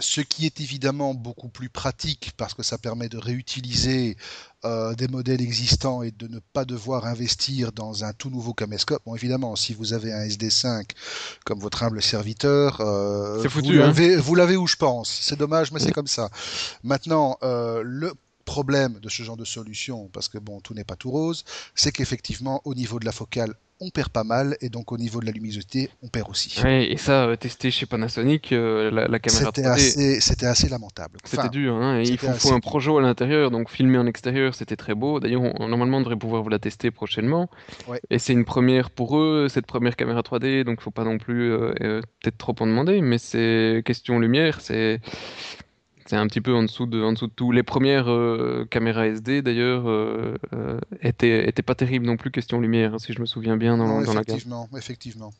ce 0.00 0.20
qui 0.20 0.44
est 0.44 0.60
évidemment 0.60 1.14
beaucoup 1.14 1.48
plus 1.48 1.68
pratique 1.68 2.32
parce 2.36 2.52
que 2.52 2.64
ça 2.64 2.78
permet 2.78 3.08
de 3.08 3.16
réutiliser 3.16 4.16
euh, 4.64 4.92
des 4.94 5.06
modèles 5.06 5.40
existants 5.40 6.02
et 6.02 6.10
de 6.10 6.26
ne 6.26 6.40
pas 6.52 6.64
devoir 6.64 7.06
investir 7.06 7.70
dans 7.70 8.02
un 8.02 8.12
tout 8.12 8.28
nouveau 8.28 8.54
caméscope. 8.54 9.02
Bon, 9.06 9.14
évidemment, 9.14 9.54
si 9.54 9.72
vous 9.72 9.92
avez 9.92 10.12
un 10.12 10.26
SD5 10.26 10.90
comme 11.44 11.60
votre 11.60 11.84
humble 11.84 12.02
serviteur, 12.02 12.80
euh, 12.80 13.44
hein. 13.44 14.18
vous 14.18 14.34
l'avez 14.34 14.56
où 14.56 14.66
je 14.66 14.74
pense. 14.74 15.16
C'est 15.22 15.38
dommage, 15.38 15.70
mais 15.70 15.78
c'est 15.78 15.92
comme 15.92 16.08
ça. 16.08 16.28
Maintenant, 16.82 17.38
le 17.42 18.14
problème 18.44 18.98
de 19.00 19.08
ce 19.08 19.22
genre 19.22 19.36
de 19.36 19.44
solution, 19.44 20.08
parce 20.12 20.28
que 20.28 20.38
bon, 20.38 20.60
tout 20.60 20.74
n'est 20.74 20.84
pas 20.84 20.96
tout 20.96 21.10
rose, 21.10 21.44
c'est 21.74 21.92
qu'effectivement, 21.92 22.60
au 22.64 22.74
niveau 22.74 22.98
de 22.98 23.04
la 23.04 23.12
focale, 23.12 23.54
on 23.80 23.90
perd 23.90 24.08
pas 24.08 24.24
mal, 24.24 24.56
et 24.60 24.68
donc 24.68 24.92
au 24.92 24.96
niveau 24.96 25.20
de 25.20 25.26
la 25.26 25.32
luminosité, 25.32 25.90
on 26.02 26.08
perd 26.08 26.30
aussi. 26.30 26.60
Et 26.64 26.96
ça, 26.96 27.26
euh, 27.26 27.36
testé 27.36 27.70
chez 27.70 27.86
Panasonic, 27.86 28.52
euh, 28.52 28.90
la, 28.90 29.18
caméra 29.18 29.46
c'était 29.46 29.66
assez, 29.66 30.20
c'était 30.20 30.46
assez 30.46 30.68
lamentable. 30.68 31.18
C'était 31.24 31.48
dur, 31.48 31.74
hein, 31.74 32.00
et 32.00 32.08
il 32.08 32.18
faut, 32.18 32.52
un 32.52 32.60
projo 32.60 32.98
à 32.98 33.02
l'intérieur, 33.02 33.50
donc 33.50 33.68
filmer 33.68 33.98
en 33.98 34.06
extérieur, 34.06 34.54
c'était 34.54 34.76
très 34.76 34.94
beau. 34.94 35.18
D'ailleurs, 35.18 35.42
normalement, 35.60 35.98
on 35.98 36.00
devrait 36.00 36.16
pouvoir 36.16 36.42
vous 36.42 36.48
la 36.48 36.58
tester 36.58 36.90
prochainement. 36.90 37.50
Et 38.10 38.18
c'est 38.18 38.32
une 38.32 38.44
première 38.44 38.90
pour 38.90 39.18
eux, 39.18 39.48
cette 39.48 39.66
première 39.66 39.96
caméra 39.96 40.20
3D, 40.20 40.64
donc 40.64 40.78
il 40.80 40.82
faut 40.82 40.90
pas 40.90 41.04
non 41.04 41.18
plus 41.18 41.52
euh, 41.52 42.00
peut-être 42.22 42.38
trop 42.38 42.54
en 42.60 42.66
demander, 42.66 43.00
mais 43.00 43.18
c'est 43.18 43.82
question 43.84 44.18
lumière, 44.18 44.60
c'est 44.60 45.00
c'est 46.06 46.16
un 46.16 46.26
petit 46.26 46.40
peu 46.40 46.54
en 46.54 46.62
dessous 46.62 46.86
de, 46.86 47.02
en 47.02 47.12
dessous 47.12 47.28
de 47.28 47.32
tout. 47.32 47.50
Les 47.50 47.62
premières 47.62 48.10
euh, 48.10 48.66
caméras 48.70 49.06
SD, 49.06 49.42
d'ailleurs, 49.42 49.88
euh, 49.88 50.36
euh, 50.52 50.78
étaient, 51.00 51.48
étaient, 51.48 51.62
pas 51.62 51.74
terribles 51.74 52.04
non 52.04 52.16
plus, 52.16 52.30
question 52.30 52.60
lumière, 52.60 53.00
si 53.00 53.12
je 53.12 53.20
me 53.20 53.26
souviens 53.26 53.56
bien 53.56 53.78
dans, 53.78 54.02
dans 54.02 54.12
la 54.12 54.22
gamme. 54.22 54.36
Effectivement, 54.36 54.68
effectivement. 54.76 55.30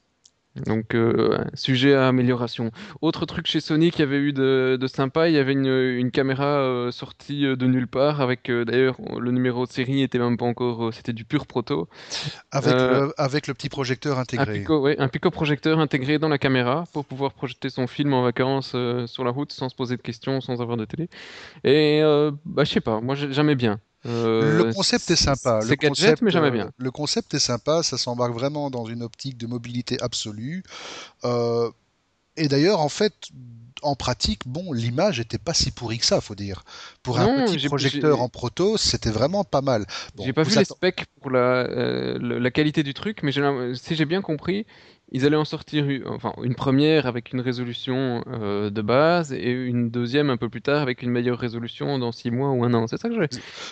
Donc, 0.57 0.95
euh, 0.95 1.39
sujet 1.55 1.95
à 1.95 2.09
amélioration. 2.09 2.71
Autre 3.01 3.27
truc 3.27 3.47
chez 3.47 3.61
Sony 3.61 3.91
qui 3.91 4.03
avait 4.03 4.19
eu 4.19 4.33
de, 4.33 4.79
sympa, 4.87 5.29
il 5.29 5.35
y 5.35 5.39
avait 5.39 5.53
une, 5.53 6.11
caméra 6.13 6.45
euh, 6.45 6.93
sortie 6.93 7.45
euh, 7.45 7.57
de 7.57 7.67
nulle 7.67 7.89
part, 7.89 8.21
avec 8.21 8.51
d'ailleurs 8.51 8.97
le 9.19 9.33
numéro 9.33 9.67
de 9.67 9.73
série 9.73 10.03
était 10.03 10.19
même 10.19 10.37
pas 10.37 10.45
encore, 10.45 10.93
c'était 10.95 11.13
du 11.13 11.25
pur 11.25 11.47
proto. 11.47 11.89
Avec, 12.53 12.73
le, 12.73 13.13
avec 13.17 13.47
le 13.49 13.55
petit 13.55 13.69
projecteur 13.69 14.19
intégré. 14.19 14.51
Un 14.51 14.59
pico, 14.61 14.89
un 14.97 15.09
pico 15.09 15.31
projecteur 15.31 15.81
intégré 15.81 16.19
dans 16.19 16.29
la 16.29 16.39
caméra 16.39 16.85
pour 16.93 17.05
pouvoir 17.05 17.33
projeter 17.33 17.69
son 17.69 17.87
film 17.87 18.13
en 18.15 18.23
vacances 18.23 18.77
sur 19.07 19.25
la 19.25 19.31
route 19.31 19.53
sans 19.53 19.69
se 19.69 19.75
poser 19.75 19.97
de 19.97 20.03
questions, 20.03 20.41
sans 20.41 20.63
avoir 20.63 20.77
de 20.77 20.85
télé. 20.85 21.09
Et 21.65 22.01
bah, 22.45 22.63
je 22.65 22.71
sais 22.71 22.81
pas, 22.81 23.01
moi 23.01 23.17
j'aimais 23.17 23.57
bien. 23.57 23.81
Euh, 24.07 24.65
le 24.65 24.73
concept 24.73 25.11
est 25.11 25.17
sympa. 25.17 25.61
C'est 25.63 25.77
gadget, 25.77 26.21
mais 26.23 26.31
jamais 26.31 26.51
bien. 26.51 26.67
Euh, 26.67 26.71
le 26.77 26.91
concept 26.91 27.35
est 27.35 27.39
sympa, 27.39 27.83
ça 27.83 27.97
s'embarque 27.97 28.33
vraiment 28.33 28.71
dans 28.71 28.87
une 28.87 29.03
optique 29.03 29.39
de 29.39 29.47
mobilité 29.47 30.01
absolue. 30.01 30.63
Euh, 31.25 31.71
et 32.37 32.49
d'ailleurs, 32.49 32.81
en 32.81 32.89
fait, 32.89 33.15
en 33.83 33.95
pratique, 33.95 34.43
bon, 34.47 34.73
l'image 34.73 35.19
n'était 35.19 35.39
pas 35.39 35.55
si 35.55 35.71
pourrie 35.71 35.99
que 35.99 36.07
ça, 36.07 36.21
faut 36.21 36.35
dire. 36.35 36.65
Pour 37.03 37.19
un 37.19 37.47
petit 37.47 37.67
projecteur 37.67 38.21
en 38.21 38.29
proto, 38.29 38.77
c'était 38.77 39.11
vraiment 39.11 39.45
pas 39.45 39.61
mal. 39.63 39.87
j'ai 40.19 40.33
pas 40.33 40.43
vu 40.43 40.57
les 40.57 40.65
specs 40.65 41.05
pour 41.21 41.31
la, 41.31 41.67
la, 42.19 42.51
qualité 42.51 42.83
du 42.83 42.95
truc, 42.95 43.23
mais 43.23 43.33
si 43.33 43.95
j'ai 43.95 44.05
bien 44.05 44.21
compris, 44.21 44.67
ils 45.15 45.25
allaient 45.25 45.37
en 45.37 45.45
sortir 45.45 45.87
enfin, 46.07 46.35
une 46.43 46.57
première 46.57 47.07
avec 47.07 47.33
une 47.33 47.41
résolution 47.41 48.25
euh, 48.27 48.69
de 48.69 48.83
base 48.83 49.33
et 49.33 49.53
une 49.53 49.89
deuxième 49.89 50.29
un 50.29 50.37
peu 50.37 50.49
plus 50.49 50.61
tard 50.61 50.83
avec 50.83 51.03
une 51.03 51.11
meilleure 51.11 51.39
résolution 51.39 52.01
dans 52.01 52.11
six 52.11 52.33
mois 52.33 52.51
ou 52.51 52.65
un 52.65 52.75
an. 52.75 52.89
C'est 52.89 53.01
ça 53.01 53.09
que 53.09 53.15
j'ai. 53.15 53.29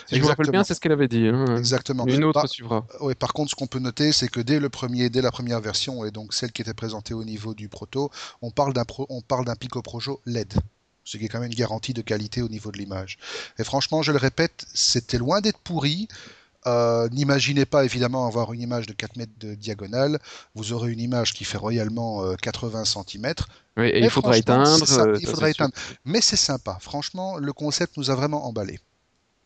Si 0.07 0.15
je 0.15 0.21
me 0.21 0.25
rappelle 0.25 0.51
bien, 0.51 0.63
c'est 0.63 0.73
ce 0.73 0.79
qu'elle 0.79 0.93
avait 0.93 1.09
dit. 1.09 1.27
Hein. 1.27 1.57
Exactement. 1.57 2.07
Une 2.07 2.23
autre 2.23 2.47
suivra. 2.47 2.87
Ouais, 3.01 3.13
par 3.13 3.33
contre, 3.33 3.51
ce 3.51 3.55
qu'on 3.55 3.67
peut 3.67 3.79
noter, 3.79 4.13
c'est 4.13 4.29
que 4.29 4.39
dès 4.39 4.61
le 4.61 4.69
premier, 4.69 5.09
dès 5.09 5.21
la 5.21 5.31
première 5.31 5.59
version 5.59 6.05
et 6.05 6.11
donc 6.11 6.33
celle 6.33 6.53
qui 6.53 6.61
était 6.61 6.73
présentée 6.73 7.13
au 7.13 7.25
niveau 7.25 7.53
du 7.53 7.67
proto, 7.67 8.09
on 8.41 8.49
parle 8.49 8.71
d'un 8.71 8.85
on 9.09 9.21
parle 9.21 9.43
d'un 9.43 9.55
Pico 9.55 9.81
Projo 9.81 10.21
LED 10.25 10.53
ce 11.05 11.17
qui 11.17 11.25
est 11.25 11.27
quand 11.27 11.41
même 11.41 11.51
une 11.51 11.57
garantie 11.57 11.93
de 11.93 12.01
qualité 12.01 12.41
au 12.41 12.47
niveau 12.47 12.71
de 12.71 12.77
l'image. 12.77 13.17
Et 13.59 13.65
franchement, 13.65 14.01
je 14.01 14.13
le 14.13 14.17
répète, 14.17 14.65
c'était 14.73 15.17
loin 15.17 15.41
d'être 15.41 15.59
pourri. 15.59 16.07
Euh, 16.65 17.09
n'imaginez 17.09 17.65
pas 17.65 17.83
évidemment 17.83 18.27
avoir 18.27 18.53
une 18.53 18.61
image 18.61 18.87
de 18.87 18.93
4 18.93 19.17
mètres 19.17 19.31
de 19.39 19.55
diagonale. 19.55 20.19
Vous 20.55 20.73
aurez 20.73 20.91
une 20.91 20.99
image 20.99 21.33
qui 21.33 21.43
fait 21.43 21.57
royalement 21.57 22.35
80 22.41 22.81
euh, 22.81 22.83
cm. 22.83 23.33
Oui, 23.77 23.87
et 23.87 23.99
il 23.99 24.09
faudra 24.09 24.37
éteindre. 24.37 24.85
Euh, 24.99 25.17
il 25.19 25.27
faudra 25.27 25.49
éteindre. 25.49 25.73
Mais 26.05 26.21
c'est 26.21 26.37
sympa. 26.37 26.77
Franchement, 26.79 27.37
le 27.37 27.53
concept 27.53 27.97
nous 27.97 28.09
a 28.11 28.15
vraiment 28.15 28.45
emballé. 28.45 28.79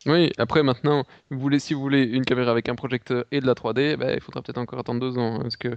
Oui, 0.05 0.31
après 0.37 0.63
maintenant, 0.63 1.03
vous 1.31 1.39
voulez, 1.39 1.59
si 1.59 1.73
vous 1.73 1.81
voulez 1.81 2.03
une 2.03 2.23
caméra 2.23 2.51
avec 2.51 2.69
un 2.69 2.75
projecteur 2.75 3.25
et 3.31 3.41
de 3.41 3.45
la 3.45 3.53
3D, 3.53 3.97
ben, 3.97 4.13
il 4.15 4.21
faudra 4.21 4.41
peut-être 4.41 4.59
encore 4.59 4.79
attendre 4.79 5.01
deux 5.01 5.17
ans. 5.17 5.35
Hein, 5.35 5.39
parce 5.41 5.57
que 5.57 5.75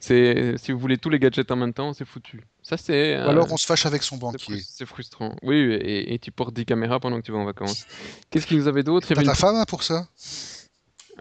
si 0.00 0.72
vous 0.72 0.78
voulez 0.78 0.98
tous 0.98 1.08
les 1.08 1.18
gadgets 1.18 1.50
en 1.50 1.56
même 1.56 1.72
temps, 1.72 1.94
c'est 1.94 2.04
foutu. 2.04 2.42
Ça, 2.62 2.76
c'est, 2.76 3.14
alors 3.14 3.50
on 3.50 3.56
se 3.56 3.64
fâche 3.64 3.86
avec 3.86 4.02
son 4.02 4.16
banquier. 4.18 4.60
C'est 4.60 4.84
frustrant. 4.84 5.34
Oui, 5.42 5.56
et, 5.80 6.18
tu 6.18 6.30
portes 6.30 6.52
10 6.52 6.66
caméras 6.66 7.00
pendant 7.00 7.16
que 7.18 7.24
tu 7.24 7.32
vas 7.32 7.38
en 7.38 7.46
vacances. 7.46 7.86
Qu'est-ce 8.30 8.46
qu'il 8.46 8.58
nous 8.58 8.68
avait 8.68 8.82
d'autre 8.82 9.06
T'as 9.14 9.22
ta 9.22 9.34
femme 9.34 9.56
hein, 9.56 9.64
pour 9.66 9.82
ça? 9.82 10.06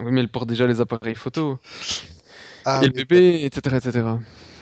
Oui, 0.02 0.12
mais 0.12 0.22
elle 0.22 0.30
porte 0.30 0.48
déjà 0.50 0.68
les 0.68 0.82
appareils 0.82 1.16
photo. 1.16 1.60
Ah, 2.66 2.82
et 2.84 2.88
le 2.88 2.92
bébé, 2.92 3.46
etc., 3.46 3.78
etc. 3.78 3.92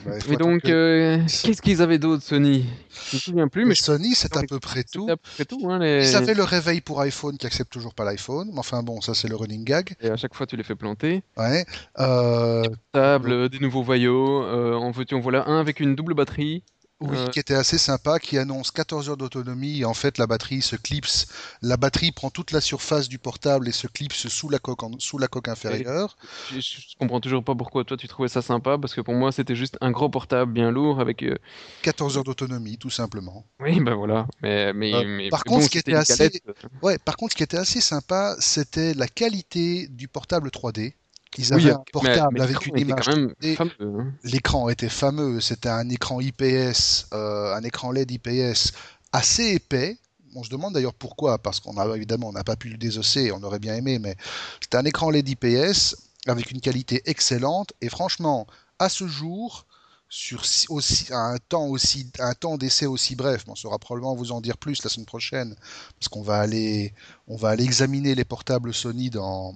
Bah, 0.06 0.12
Et 0.14 0.16
attendre 0.34 0.38
donc, 0.38 0.62
que- 0.62 0.68
euh, 0.70 1.18
qu'est-ce 1.42 1.60
qu'ils 1.60 1.82
avaient 1.82 1.98
d'autre, 1.98 2.22
Sony? 2.22 2.64
Je 3.10 3.16
me 3.16 3.20
souviens 3.20 3.48
plus, 3.48 3.64
mais 3.64 3.74
Sony, 3.74 4.14
c'est 4.14 4.36
à 4.36 4.42
peu 4.48 4.60
près 4.60 4.84
tout. 4.84 5.06
à 5.10 5.16
peu 5.16 5.22
près 5.34 5.44
tout. 5.44 5.68
Hein, 5.68 5.80
les... 5.80 6.08
Ils 6.10 6.16
avaient 6.16 6.34
le 6.34 6.44
réveil 6.44 6.80
pour 6.80 7.00
iPhone 7.00 7.36
qui 7.36 7.46
accepte 7.46 7.70
toujours 7.72 7.94
pas 7.94 8.04
l'iPhone. 8.04 8.48
Mais 8.52 8.58
enfin 8.60 8.82
bon, 8.84 9.00
ça 9.00 9.14
c'est 9.14 9.26
le 9.28 9.34
running 9.34 9.64
gag. 9.64 9.94
Et 10.00 10.08
à 10.08 10.16
chaque 10.16 10.34
fois, 10.34 10.46
tu 10.46 10.56
les 10.56 10.62
fais 10.62 10.76
planter. 10.76 11.22
Ouais. 11.36 11.64
Euh, 11.98 12.62
Table, 12.92 13.32
euh, 13.32 13.48
des 13.48 13.58
nouveaux 13.58 13.82
vaillots, 13.82 14.44
euh, 14.44 14.74
en 14.74 14.92
veux-tu, 14.92 15.14
en 15.16 15.20
voilà 15.20 15.48
un 15.48 15.58
avec 15.58 15.80
une 15.80 15.96
double 15.96 16.14
batterie. 16.14 16.62
Oui, 17.00 17.16
Euh, 17.16 17.28
qui 17.30 17.38
était 17.38 17.54
assez 17.54 17.78
sympa, 17.78 18.18
qui 18.18 18.38
annonce 18.38 18.70
14 18.72 19.08
heures 19.08 19.16
d'autonomie. 19.16 19.80
Et 19.80 19.84
en 19.84 19.94
fait, 19.94 20.18
la 20.18 20.26
batterie 20.26 20.62
se 20.62 20.76
clipse. 20.76 21.26
La 21.62 21.76
batterie 21.76 22.12
prend 22.12 22.30
toute 22.30 22.50
la 22.50 22.60
surface 22.60 23.08
du 23.08 23.18
portable 23.18 23.68
et 23.68 23.72
se 23.72 23.86
clipse 23.86 24.26
sous 24.28 24.48
la 24.48 24.58
coque, 24.58 24.82
en- 24.82 24.98
sous 24.98 25.18
la 25.18 25.28
coque 25.28 25.48
inférieure. 25.48 26.16
Je, 26.50 26.58
je 26.60 26.96
comprends 26.98 27.20
toujours 27.20 27.44
pas 27.44 27.54
pourquoi 27.54 27.84
toi 27.84 27.96
tu 27.96 28.08
trouvais 28.08 28.28
ça 28.28 28.42
sympa, 28.42 28.78
parce 28.78 28.94
que 28.94 29.00
pour 29.00 29.14
moi 29.14 29.30
c'était 29.32 29.54
juste 29.54 29.76
un 29.80 29.90
gros 29.92 30.08
portable 30.08 30.52
bien 30.52 30.70
lourd 30.70 31.00
avec. 31.00 31.22
euh, 31.22 31.36
14 31.82 32.16
heures 32.16 32.24
d'autonomie, 32.24 32.78
tout 32.78 32.90
simplement. 32.90 33.44
Oui, 33.60 33.80
ben 33.80 33.94
voilà. 33.94 34.26
Mais, 34.42 34.72
mais, 34.72 34.94
Euh, 34.94 35.04
mais 35.04 35.30
par 35.30 35.44
contre, 35.44 35.60
bon, 35.60 35.66
ce 35.66 35.70
qui 35.70 35.78
était 35.78 35.94
assez-. 35.94 36.40
Ouais, 36.82 36.98
par 36.98 37.16
contre, 37.16 37.32
ce 37.32 37.36
qui 37.36 37.42
était 37.42 37.56
assez 37.58 37.80
sympa, 37.80 38.36
c'était 38.38 38.94
la 38.94 39.08
qualité 39.08 39.88
du 39.88 40.08
portable 40.08 40.50
3D. 40.50 40.94
Ils 41.36 41.52
Oui, 41.54 41.62
avaient 41.64 41.72
un 41.72 41.78
mais- 41.78 41.84
portable 41.92 42.34
mais 42.38 42.40
avec 42.40 42.54
l'écran 42.64 42.70
une 42.74 42.76
était 42.78 42.90
image 42.90 43.04
quand 43.06 43.16
même 43.16 43.28
3D. 43.40 43.54
fameux. 43.56 44.00
hein. 44.00 44.12
L'écran 44.24 44.68
était 44.70 44.88
fameux, 44.88 45.40
c'était 45.40 45.68
un 45.68 45.88
écran 45.90 46.20
IPS, 46.20 47.06
euh, 47.12 47.54
un 47.54 47.62
écran 47.62 47.92
LED 47.92 48.10
IPS 48.12 48.72
assez 49.12 49.44
épais. 49.54 49.98
On 50.34 50.42
se 50.42 50.50
demande 50.50 50.74
d'ailleurs 50.74 50.94
pourquoi, 50.94 51.38
parce 51.38 51.60
qu'on 51.60 51.76
a 51.78 51.96
évidemment 51.96 52.28
on 52.28 52.32
n'a 52.32 52.44
pas 52.44 52.56
pu 52.56 52.68
le 52.68 52.76
désosser, 52.78 53.32
on 53.32 53.42
aurait 53.42 53.58
bien 53.58 53.74
aimé, 53.74 53.98
mais 53.98 54.16
c'était 54.60 54.76
un 54.78 54.84
écran 54.84 55.10
LED 55.10 55.28
IPS 55.28 55.96
avec 56.26 56.50
une 56.50 56.60
qualité 56.60 57.02
excellente. 57.06 57.72
Et 57.80 57.88
franchement, 57.88 58.46
à 58.78 58.88
ce 58.88 59.06
jour, 59.06 59.64
sur 60.10 60.42
aussi, 60.70 61.06
un 61.12 61.36
temps 61.50 61.66
aussi, 61.66 62.10
un 62.18 62.32
temps 62.34 62.56
d'essai 62.56 62.86
aussi 62.86 63.14
bref, 63.16 63.44
on 63.48 63.54
saura 63.54 63.78
probablement 63.78 64.14
vous 64.14 64.32
en 64.32 64.40
dire 64.40 64.56
plus 64.56 64.82
la 64.82 64.88
semaine 64.90 65.04
prochaine, 65.06 65.54
parce 65.98 66.08
qu'on 66.08 66.22
va 66.22 66.38
aller, 66.38 66.94
on 67.26 67.36
va 67.36 67.50
aller 67.50 67.64
examiner 67.64 68.14
les 68.14 68.24
portables 68.24 68.72
Sony 68.72 69.10
dans 69.10 69.54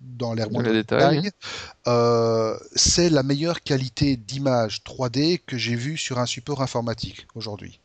dans 0.00 0.34
l'air 0.34 0.46
Dans 0.46 0.52
moins 0.54 0.62
les 0.62 0.70
de 0.70 0.74
détails. 0.74 1.16
détail. 1.22 1.30
Euh, 1.86 2.56
c'est 2.74 3.10
la 3.10 3.22
meilleure 3.22 3.60
qualité 3.60 4.16
d'image 4.16 4.80
3D 4.84 5.40
que 5.46 5.56
j'ai 5.56 5.74
vue 5.76 5.96
sur 5.96 6.18
un 6.18 6.26
support 6.26 6.62
informatique 6.62 7.26
aujourd'hui. 7.34 7.80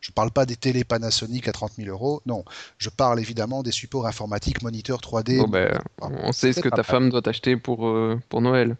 Je 0.00 0.10
ne 0.10 0.14
parle 0.14 0.30
pas 0.30 0.46
des 0.46 0.54
télé 0.54 0.84
Panasonic 0.84 1.48
à 1.48 1.52
30 1.52 1.72
000 1.76 1.88
euros, 1.88 2.22
non. 2.24 2.44
Je 2.78 2.88
parle 2.88 3.18
évidemment 3.18 3.64
des 3.64 3.72
supports 3.72 4.06
informatiques 4.06 4.62
moniteurs 4.62 5.00
3D. 5.00 5.38
Bon, 5.38 5.48
ben, 5.48 5.76
on 6.00 6.30
sait 6.30 6.52
ce 6.52 6.60
que 6.60 6.68
ta 6.68 6.76
mal. 6.76 6.84
femme 6.84 7.10
doit 7.10 7.20
t'acheter 7.22 7.56
pour, 7.56 7.88
euh, 7.88 8.16
pour 8.28 8.40
Noël. 8.40 8.76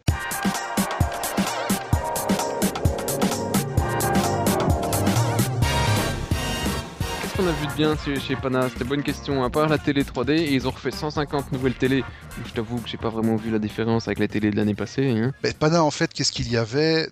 A 7.49 7.51
vu 7.51 7.65
de 7.65 7.73
bien 7.73 7.95
chez, 8.19 8.35
Pana 8.35 8.69
C'était 8.69 8.83
bonne 8.83 9.01
question. 9.01 9.43
À 9.43 9.49
part 9.49 9.67
la 9.69 9.79
télé 9.79 10.03
3D, 10.03 10.33
et 10.33 10.53
ils 10.53 10.67
ont 10.67 10.71
refait 10.71 10.91
150 10.91 11.51
nouvelles 11.51 11.73
télés. 11.73 12.03
Je 12.45 12.53
t'avoue 12.53 12.77
que 12.79 12.87
j'ai 12.87 12.97
pas 12.97 13.09
vraiment 13.09 13.37
vu 13.37 13.49
la 13.49 13.57
différence 13.57 14.07
avec 14.07 14.19
la 14.19 14.27
télé 14.27 14.51
de 14.51 14.55
l'année 14.55 14.75
passée. 14.75 15.09
Hein. 15.09 15.31
Mais 15.43 15.53
Pana, 15.53 15.83
en 15.83 15.89
fait, 15.89 16.13
qu'est-ce 16.13 16.31
qu'il 16.31 16.51
y 16.51 16.57
avait 16.57 17.07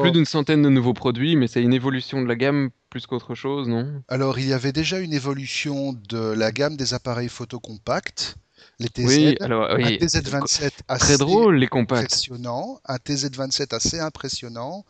plus 0.00 0.12
d'une 0.12 0.26
centaine 0.26 0.62
de 0.62 0.68
nouveaux 0.68 0.92
produits, 0.92 1.34
mais 1.34 1.48
c'est 1.48 1.60
une 1.60 1.72
évolution 1.72 2.22
de 2.22 2.28
la 2.28 2.36
gamme 2.36 2.70
plus 2.88 3.06
qu'autre 3.06 3.34
chose, 3.34 3.68
non? 3.68 4.02
Alors 4.08 4.38
il 4.38 4.46
y 4.46 4.52
avait 4.52 4.72
déjà 4.72 5.00
une 5.00 5.12
évolution 5.12 5.92
de 6.08 6.34
la 6.34 6.52
gamme 6.52 6.76
des 6.76 6.94
appareils 6.94 7.28
photo 7.28 7.58
compacts, 7.58 8.36
les 8.80 8.88
TZ, 8.90 9.04
Oui, 9.06 9.36
alors 9.40 9.70
un 9.70 9.76
oui. 9.76 9.98
TZ27 9.98 10.72
assez 10.88 11.16
Très 11.16 11.18
drôle 11.18 11.56
les 11.56 11.68
compacts. 11.68 12.04
impressionnant, 12.06 12.80
un 12.86 12.96
TZ27 12.98 13.74
assez 13.74 14.00
impressionnant, 14.00 14.84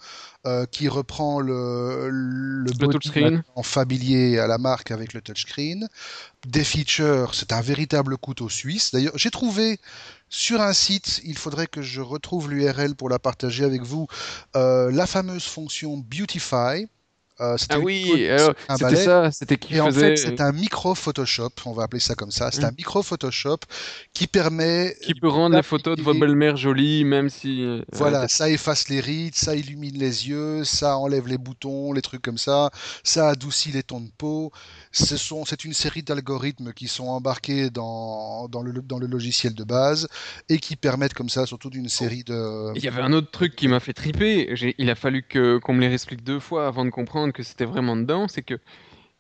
euh, 0.47 0.65
qui 0.67 0.89
reprend 0.89 1.41
le, 1.41 2.09
le, 2.11 2.73
Le 2.81 2.89
touchscreen. 2.89 3.43
en 3.57 3.63
familier 3.63 4.39
à 4.39 4.47
la 4.47 4.59
marque 4.59 4.91
avec 4.93 5.13
le 5.13 5.21
touchscreen. 5.21 5.89
Des 6.47 6.65
features, 6.65 7.35
c'est 7.35 7.53
un 7.53 7.61
véritable 7.61 8.17
couteau 8.17 8.49
suisse. 8.49 8.93
D'ailleurs, 8.93 9.13
j'ai 9.19 9.31
trouvé 9.31 9.79
sur 10.31 10.61
un 10.63 10.73
site, 10.73 11.21
il 11.25 11.37
faudrait 11.37 11.67
que 11.67 11.83
je 11.83 12.01
retrouve 12.01 12.51
l'URL 12.51 12.95
pour 12.95 13.09
la 13.11 13.19
partager 13.19 13.65
avec 13.65 13.83
vous, 13.83 14.07
euh, 14.57 14.91
la 14.93 15.07
fameuse 15.07 15.45
fonction 15.45 15.97
Beautify. 15.99 16.87
Euh, 17.41 17.57
Ah 17.71 17.79
oui, 17.79 18.29
c'était 18.79 18.97
ça, 18.97 19.31
c'était 19.33 19.57
qui 19.57 19.75
Et 19.75 19.81
en 19.81 19.87
faisait, 19.87 20.11
fait, 20.11 20.17
c'est 20.17 20.41
un 20.43 20.53
micro 20.53 20.95
Photoshop, 20.95 21.51
on 21.65 21.73
va 21.73 21.85
appeler 21.85 22.01
ça 22.01 22.15
comme 22.15 22.31
ça. 22.31 22.51
C'est 22.51 22.63
Mm. 22.63 22.67
un 22.67 22.73
micro 22.77 23.03
Photoshop 23.03 23.59
qui 24.13 24.27
permet 24.27 24.95
qui 25.03 25.15
peut 25.15 25.29
rendre 25.29 25.57
les 25.57 25.63
photos 25.63 25.97
de 25.97 26.03
votre 26.03 26.21
belle-mère 26.21 26.57
jolies, 26.57 27.05
même 27.05 27.31
si. 27.31 27.63
euh, 27.63 27.83
Voilà, 27.93 28.29
ça 28.29 28.51
efface 28.51 28.89
les 28.89 29.01
rides, 29.01 29.35
ça 29.35 29.55
illumine 29.57 29.97
les 29.99 30.29
yeux, 30.29 30.65
ça 30.65 30.99
enlève 30.99 31.27
les 31.27 31.39
boutons, 31.39 31.93
les 31.93 32.03
trucs 32.03 32.23
comme 32.23 32.39
ça, 32.39 32.71
ça 33.05 33.29
adoucit 33.31 33.73
les 33.73 33.83
tons 33.83 34.01
de 34.01 34.11
peau. 34.19 34.53
Ce 34.93 35.17
sont, 35.17 35.45
c'est 35.45 35.65
une 35.65 35.73
série 35.73 36.03
d'algorithmes 36.03 36.73
qui 36.75 36.89
sont 36.89 37.07
embarqués 37.09 37.71
dans, 37.71 38.49
dans, 38.49 38.63
le, 38.63 38.73
dans 38.83 38.99
le 38.99 39.07
logiciel 39.07 39.55
de 39.55 39.65
base 39.65 40.09
et 40.49 40.59
qui 40.59 40.77
permettent 40.77 41.15
comme 41.15 41.29
ça, 41.29 41.47
surtout 41.47 41.71
d'une 41.71 41.89
série 41.89 42.25
de... 42.25 42.73
Il 42.77 42.83
y 42.85 42.89
avait 42.89 43.01
un 43.03 43.13
autre 43.13 43.31
truc 43.31 43.55
qui 43.57 43.69
m'a 43.69 43.81
fait 43.81 43.93
triper. 43.93 44.53
Il 44.79 44.91
a 44.91 44.95
fallu 44.95 45.23
qu'on 45.23 45.73
me 45.75 45.81
les 45.81 45.95
explique 45.95 46.23
deux 46.25 46.41
fois 46.41 46.67
avant 46.67 46.85
de 46.85 46.91
comprendre 46.91 47.30
que 47.33 47.43
c'était 47.43 47.65
vraiment 47.65 47.97
dedans. 47.97 48.29
C'est 48.29 48.43
que 48.43 48.59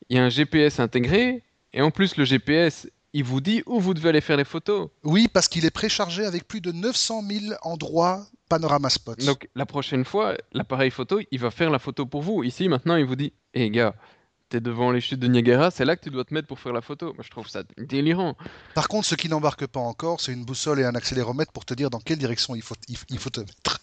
il 0.09 0.17
y 0.17 0.21
a 0.21 0.25
un 0.25 0.29
GPS 0.29 0.81
intégré 0.81 1.43
et 1.73 1.83
en 1.83 1.91
plus 1.91 2.17
le 2.17 2.25
GPS, 2.25 2.89
il 3.13 3.25
vous 3.25 3.41
dit 3.41 3.63
où 3.67 3.81
vous 3.81 3.95
devez 3.95 4.09
aller 4.11 4.21
faire 4.21 4.37
les 4.37 4.45
photos. 4.45 4.89
Oui, 5.05 5.29
parce 5.29 5.49
qu'il 5.49 5.65
est 5.65 5.71
préchargé 5.71 6.25
avec 6.25 6.47
plus 6.47 6.61
de 6.61 6.73
900 6.73 7.23
000 7.29 7.55
endroits 7.63 8.27
Panorama 8.49 8.91
Spot. 8.91 9.19
Donc 9.25 9.49
la 9.55 9.67
prochaine 9.67 10.05
fois, 10.05 10.37
l'appareil 10.53 10.91
photo, 10.91 11.21
il 11.31 11.39
va 11.39 11.51
faire 11.51 11.71
la 11.71 11.79
photo 11.79 12.07
pour 12.07 12.23
vous. 12.23 12.43
Ici 12.43 12.69
maintenant, 12.69 12.97
il 12.97 13.05
vous 13.05 13.17
dit, 13.17 13.33
hé 13.55 13.71
gars, 13.71 13.95
t'es 14.49 14.61
devant 14.61 14.91
les 14.91 15.01
chutes 15.01 15.21
de 15.21 15.29
Niagara, 15.29 15.71
c'est 15.71 15.85
là 15.85 15.97
que 15.97 16.03
tu 16.03 16.11
dois 16.11 16.25
te 16.25 16.35
mettre 16.35 16.49
pour 16.49 16.59
faire 16.59 16.73
la 16.73 16.81
photo. 16.81 17.15
Moi, 17.15 17.23
je 17.23 17.31
trouve 17.31 17.49
ça 17.49 17.63
délirant. 17.79 18.37
Par 18.75 18.89
contre, 18.89 19.07
ce 19.07 19.15
qui 19.15 19.29
n'embarque 19.29 19.67
pas 19.67 19.81
encore, 19.81 20.21
c'est 20.21 20.33
une 20.33 20.45
boussole 20.45 20.81
et 20.81 20.85
un 20.85 20.95
accéléromètre 20.95 21.53
pour 21.53 21.65
te 21.65 21.75
dire 21.75 21.89
dans 21.89 22.01
quelle 22.01 22.19
direction 22.19 22.57
il 22.57 22.63
faut, 22.63 22.75
il 22.89 23.19
faut 23.19 23.31
te 23.31 23.41
mettre. 23.41 23.80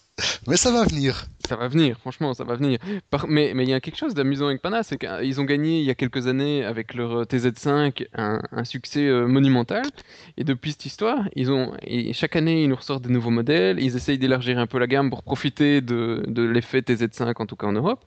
Mais 0.48 0.56
ça 0.56 0.72
va 0.72 0.84
venir. 0.84 1.26
Ça 1.46 1.56
va 1.56 1.68
venir, 1.68 1.98
franchement, 1.98 2.32
ça 2.32 2.42
va 2.42 2.54
venir. 2.56 2.78
Mais 3.28 3.52
il 3.54 3.68
y 3.68 3.74
a 3.74 3.80
quelque 3.80 3.98
chose 3.98 4.14
d'amusant 4.14 4.46
avec 4.46 4.62
Pana, 4.62 4.82
c'est 4.82 4.96
qu'ils 4.96 5.40
ont 5.42 5.44
gagné 5.44 5.80
il 5.80 5.84
y 5.84 5.90
a 5.90 5.94
quelques 5.94 6.26
années 6.26 6.64
avec 6.64 6.94
leur 6.94 7.18
euh, 7.18 7.24
TZ5 7.24 8.06
un, 8.14 8.40
un 8.50 8.64
succès 8.64 9.06
euh, 9.06 9.26
monumental. 9.26 9.82
Et 10.38 10.44
depuis 10.44 10.72
cette 10.72 10.86
histoire, 10.86 11.28
ils 11.36 11.50
ont 11.52 11.74
et 11.82 12.14
chaque 12.14 12.34
année 12.34 12.62
ils 12.62 12.68
nous 12.68 12.76
ressortent 12.76 13.02
des 13.04 13.12
nouveaux 13.12 13.28
modèles. 13.30 13.78
Ils 13.78 13.94
essayent 13.94 14.18
d'élargir 14.18 14.58
un 14.58 14.66
peu 14.66 14.78
la 14.78 14.86
gamme 14.86 15.10
pour 15.10 15.22
profiter 15.22 15.82
de, 15.82 16.24
de 16.26 16.42
l'effet 16.42 16.80
TZ5 16.80 17.34
en 17.36 17.46
tout 17.46 17.56
cas 17.56 17.66
en 17.66 17.72
Europe. 17.72 18.04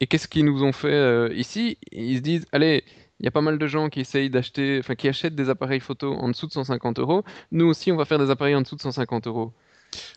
Et 0.00 0.06
qu'est-ce 0.06 0.28
qu'ils 0.28 0.44
nous 0.44 0.62
ont 0.62 0.72
fait 0.72 0.92
euh, 0.92 1.30
ici? 1.34 1.78
Ils 1.90 2.18
se 2.18 2.22
disent, 2.22 2.46
allez. 2.52 2.84
Il 3.20 3.24
y 3.24 3.28
a 3.28 3.32
pas 3.32 3.40
mal 3.40 3.58
de 3.58 3.66
gens 3.66 3.88
qui 3.88 3.98
essayent 3.98 4.30
d'acheter, 4.30 4.78
enfin 4.78 4.94
qui 4.94 5.08
achètent 5.08 5.34
des 5.34 5.50
appareils 5.50 5.80
photo 5.80 6.12
en 6.14 6.28
dessous 6.28 6.46
de 6.46 6.52
150 6.52 7.00
euros. 7.00 7.24
Nous 7.50 7.66
aussi, 7.66 7.90
on 7.90 7.96
va 7.96 8.04
faire 8.04 8.20
des 8.20 8.30
appareils 8.30 8.54
en 8.54 8.60
dessous 8.60 8.76
de 8.76 8.80
150 8.80 9.26
euros. 9.26 9.52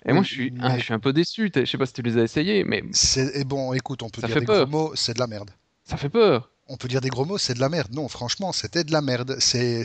Et 0.05 0.13
moi, 0.13 0.23
je 0.23 0.29
suis, 0.29 0.53
ah, 0.61 0.77
je 0.77 0.83
suis 0.83 0.93
un 0.93 0.99
peu 0.99 1.13
déçu. 1.13 1.51
Je 1.53 1.65
sais 1.65 1.77
pas 1.77 1.85
si 1.85 1.93
tu 1.93 2.01
les 2.01 2.17
as 2.17 2.23
essayés, 2.23 2.63
mais 2.63 2.83
C'est, 2.91 3.35
et 3.35 3.43
bon, 3.43 3.73
écoute, 3.73 4.03
on 4.03 4.09
peut 4.09 4.21
Ça 4.21 4.27
dire 4.27 4.39
des 4.39 4.45
peur. 4.45 4.67
gros 4.67 4.71
mots, 4.71 4.91
c'est 4.95 5.13
de 5.13 5.19
la 5.19 5.27
merde. 5.27 5.51
ça 5.83 5.97
fait 5.97 6.09
peur. 6.09 6.49
On 6.73 6.77
peut 6.77 6.87
dire 6.87 7.01
des 7.01 7.09
gros 7.09 7.25
mots, 7.25 7.37
c'est 7.37 7.53
de 7.53 7.59
la 7.59 7.67
merde. 7.67 7.89
Non, 7.91 8.07
franchement, 8.07 8.53
c'était 8.53 8.85
de 8.85 8.93
la 8.93 9.01
merde. 9.01 9.35
C'est, 9.39 9.83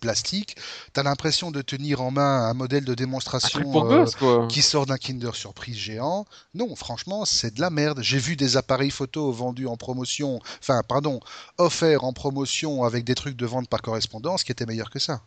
plastique. 0.00 0.54
T'as 0.92 1.02
l'impression 1.02 1.50
de 1.50 1.62
tenir 1.62 2.02
en 2.02 2.10
main 2.10 2.42
un 2.46 2.52
modèle 2.52 2.84
de 2.84 2.94
démonstration 2.94 3.60
euh, 3.62 4.04
gosse, 4.04 4.16
qui 4.50 4.60
sort 4.60 4.84
d'un 4.84 4.98
Kinder 4.98 5.34
Surprise 5.34 5.76
géant. 5.78 6.26
Non, 6.52 6.76
franchement, 6.76 7.24
c'est 7.24 7.54
de 7.54 7.60
la 7.62 7.70
merde. 7.70 8.00
J'ai 8.02 8.18
vu 8.18 8.36
des 8.36 8.58
appareils 8.58 8.90
photo 8.90 9.32
vendus 9.32 9.66
en 9.66 9.78
promotion, 9.78 10.40
enfin, 10.60 10.82
pardon, 10.86 11.20
offerts 11.56 12.04
en 12.04 12.12
promotion 12.12 12.84
avec 12.84 13.04
des 13.04 13.14
trucs 13.14 13.36
de 13.36 13.46
vente 13.46 13.68
par 13.68 13.80
correspondance 13.80 14.44
qui 14.44 14.52
étaient 14.52 14.66
meilleurs 14.66 14.90
que 14.90 14.98
ça. 14.98 15.22